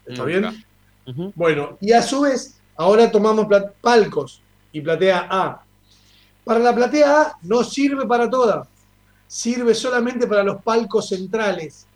¿Está 0.05 0.24
Nunca. 0.24 0.51
bien? 0.51 1.33
Bueno, 1.37 1.78
y 1.80 1.93
a 1.93 2.03
su 2.03 2.22
vez, 2.22 2.59
ahora 2.76 3.11
tomamos 3.11 3.47
palcos 3.80 4.43
y 4.72 4.80
platea 4.80 5.28
A. 5.30 5.62
Para 6.45 6.59
la 6.59 6.74
platea 6.74 7.22
A 7.22 7.39
no 7.43 7.62
sirve 7.62 8.05
para 8.07 8.28
toda, 8.28 8.66
sirve 9.33 9.74
solamente 9.74 10.26
para 10.26 10.43
los 10.43 10.62
palcos 10.62 11.09
centrales. 11.09 11.87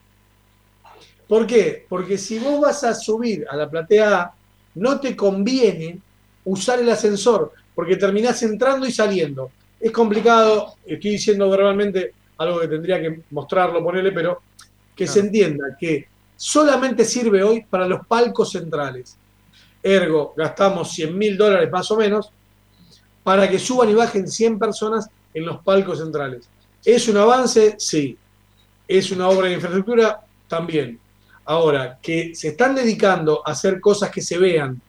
¿Por 1.28 1.46
qué? 1.46 1.84
Porque 1.86 2.16
si 2.16 2.38
vos 2.38 2.62
vas 2.62 2.82
a 2.82 2.94
subir 2.94 3.46
a 3.50 3.56
la 3.56 3.68
platea 3.68 4.20
A, 4.22 4.34
no 4.76 4.98
te 4.98 5.14
conviene 5.14 6.00
usar 6.46 6.80
el 6.80 6.88
ascensor, 6.88 7.52
porque 7.74 7.96
terminás 7.96 8.42
entrando 8.42 8.86
y 8.86 8.90
saliendo. 8.90 9.50
Es 9.78 9.92
complicado, 9.92 10.76
estoy 10.86 11.10
diciendo 11.10 11.50
verbalmente 11.50 12.14
algo 12.38 12.58
que 12.58 12.68
tendría 12.68 13.02
que 13.02 13.20
mostrarlo, 13.30 13.84
ponerle, 13.84 14.12
pero 14.12 14.40
que 14.94 15.06
se 15.06 15.20
entienda 15.20 15.76
que 15.78 16.08
solamente 16.36 17.04
sirve 17.04 17.42
hoy 17.42 17.66
para 17.68 17.86
los 17.86 18.06
palcos 18.06 18.52
centrales. 18.52 19.18
Ergo, 19.82 20.32
gastamos 20.34 20.90
100 20.90 21.18
mil 21.18 21.36
dólares 21.36 21.70
más 21.70 21.90
o 21.90 21.98
menos 21.98 22.30
para 23.22 23.46
que 23.46 23.58
suban 23.58 23.90
y 23.90 23.94
bajen 23.94 24.26
100 24.26 24.58
personas 24.58 25.10
en 25.34 25.44
los 25.44 25.62
palcos 25.62 25.98
centrales. 25.98 26.48
¿Es 26.86 27.08
un 27.08 27.16
avance? 27.16 27.74
Sí. 27.78 28.16
¿Es 28.86 29.10
una 29.10 29.28
obra 29.28 29.48
de 29.48 29.54
infraestructura? 29.54 30.20
También. 30.46 31.00
Ahora, 31.44 31.98
que 32.00 32.32
se 32.32 32.48
están 32.48 32.76
dedicando 32.76 33.42
a 33.44 33.50
hacer 33.50 33.80
cosas 33.80 34.08
que 34.08 34.22
se 34.22 34.38
vean, 34.38 34.80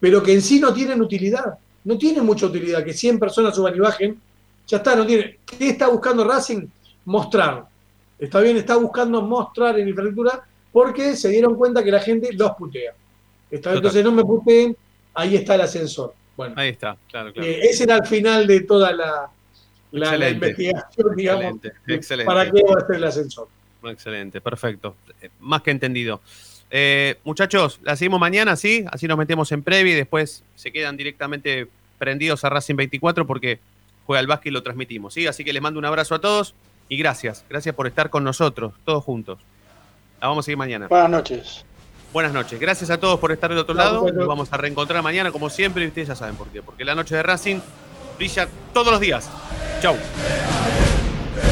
pero 0.00 0.22
que 0.22 0.32
en 0.32 0.40
sí 0.40 0.58
no 0.58 0.72
tienen 0.72 1.02
utilidad. 1.02 1.58
No 1.84 1.98
tienen 1.98 2.24
mucha 2.24 2.46
utilidad. 2.46 2.82
Que 2.82 2.94
100 2.94 3.18
personas 3.18 3.54
suban 3.54 3.76
y 3.76 3.80
bajen, 3.80 4.18
ya 4.66 4.78
está, 4.78 4.96
no 4.96 5.06
tiene. 5.06 5.38
¿Qué 5.44 5.68
está 5.68 5.88
buscando 5.88 6.24
Racing? 6.24 6.66
Mostrar. 7.04 7.66
Está 8.18 8.40
bien, 8.40 8.56
está 8.56 8.76
buscando 8.76 9.20
mostrar 9.20 9.78
en 9.78 9.88
infraestructura 9.88 10.42
porque 10.72 11.16
se 11.16 11.28
dieron 11.28 11.54
cuenta 11.54 11.84
que 11.84 11.90
la 11.90 12.00
gente 12.00 12.32
los 12.32 12.52
putea. 12.52 12.94
Está 13.50 13.74
entonces 13.74 14.02
no 14.02 14.12
me 14.12 14.24
puteen, 14.24 14.74
ahí 15.12 15.36
está 15.36 15.54
el 15.54 15.62
ascensor. 15.62 16.14
Bueno, 16.34 16.54
Ahí 16.56 16.70
está, 16.70 16.96
claro, 17.10 17.32
claro. 17.32 17.46
eh, 17.46 17.60
ese 17.62 17.84
era 17.84 17.96
el 17.96 18.06
final 18.06 18.46
de 18.46 18.60
toda 18.60 18.92
la, 18.92 19.30
la- 19.92 20.28
investigación, 20.30 21.16
digamos, 21.16 21.44
Excelente, 21.44 21.72
excelente. 21.86 22.26
para 22.26 22.50
qué 22.50 22.62
va 22.62 22.80
a 22.82 22.86
ser 22.86 22.96
el 22.96 23.04
ascensor. 23.04 23.48
Excelente, 23.84 24.40
perfecto. 24.40 24.96
Eh, 25.22 25.30
Más 25.40 25.62
que 25.62 25.70
entendido. 25.70 26.20
Eh, 26.70 27.16
muchachos, 27.24 27.80
la 27.82 27.96
seguimos 27.96 28.20
mañana, 28.20 28.56
¿sí? 28.56 28.84
Así 28.90 29.06
nos 29.08 29.16
metemos 29.16 29.50
en 29.52 29.62
previa 29.62 29.92
y 29.94 29.96
después 29.96 30.42
se 30.56 30.70
quedan 30.72 30.96
directamente 30.96 31.68
prendidos 31.98 32.44
a 32.44 32.50
Racing 32.50 32.74
24 32.76 33.26
porque 33.26 33.58
juega 34.06 34.20
el 34.20 34.26
básquet 34.26 34.50
y 34.50 34.52
lo 34.52 34.62
transmitimos. 34.62 35.14
¿sí? 35.14 35.26
Así 35.26 35.44
que 35.44 35.52
les 35.52 35.62
mando 35.62 35.78
un 35.78 35.84
abrazo 35.86 36.14
a 36.14 36.20
todos 36.20 36.54
y 36.88 36.96
gracias. 36.98 37.44
Gracias 37.48 37.74
por 37.74 37.86
estar 37.86 38.10
con 38.10 38.24
nosotros, 38.24 38.72
todos 38.84 39.02
juntos. 39.04 39.38
La 40.20 40.28
vamos 40.28 40.44
a 40.44 40.46
seguir 40.46 40.58
mañana. 40.58 40.88
Buenas 40.88 41.10
noches. 41.10 41.64
Buenas 42.12 42.32
noches. 42.32 42.58
Gracias 42.58 42.90
a 42.90 42.98
todos 42.98 43.20
por 43.20 43.32
estar 43.32 43.48
del 43.50 43.58
otro 43.58 43.74
lado. 43.74 44.02
bueno. 44.02 44.18
Nos 44.18 44.28
vamos 44.28 44.52
a 44.52 44.56
reencontrar 44.56 45.02
mañana, 45.02 45.30
como 45.30 45.48
siempre, 45.50 45.84
y 45.84 45.88
ustedes 45.88 46.08
ya 46.08 46.16
saben 46.16 46.34
por 46.36 46.48
qué. 46.48 46.62
Porque 46.62 46.84
la 46.84 46.94
noche 46.94 47.14
de 47.14 47.22
Racing 47.22 47.60
brilla 48.18 48.48
todos 48.74 48.92
los 48.92 49.00
días. 49.00 49.28
Chau. 49.80 49.96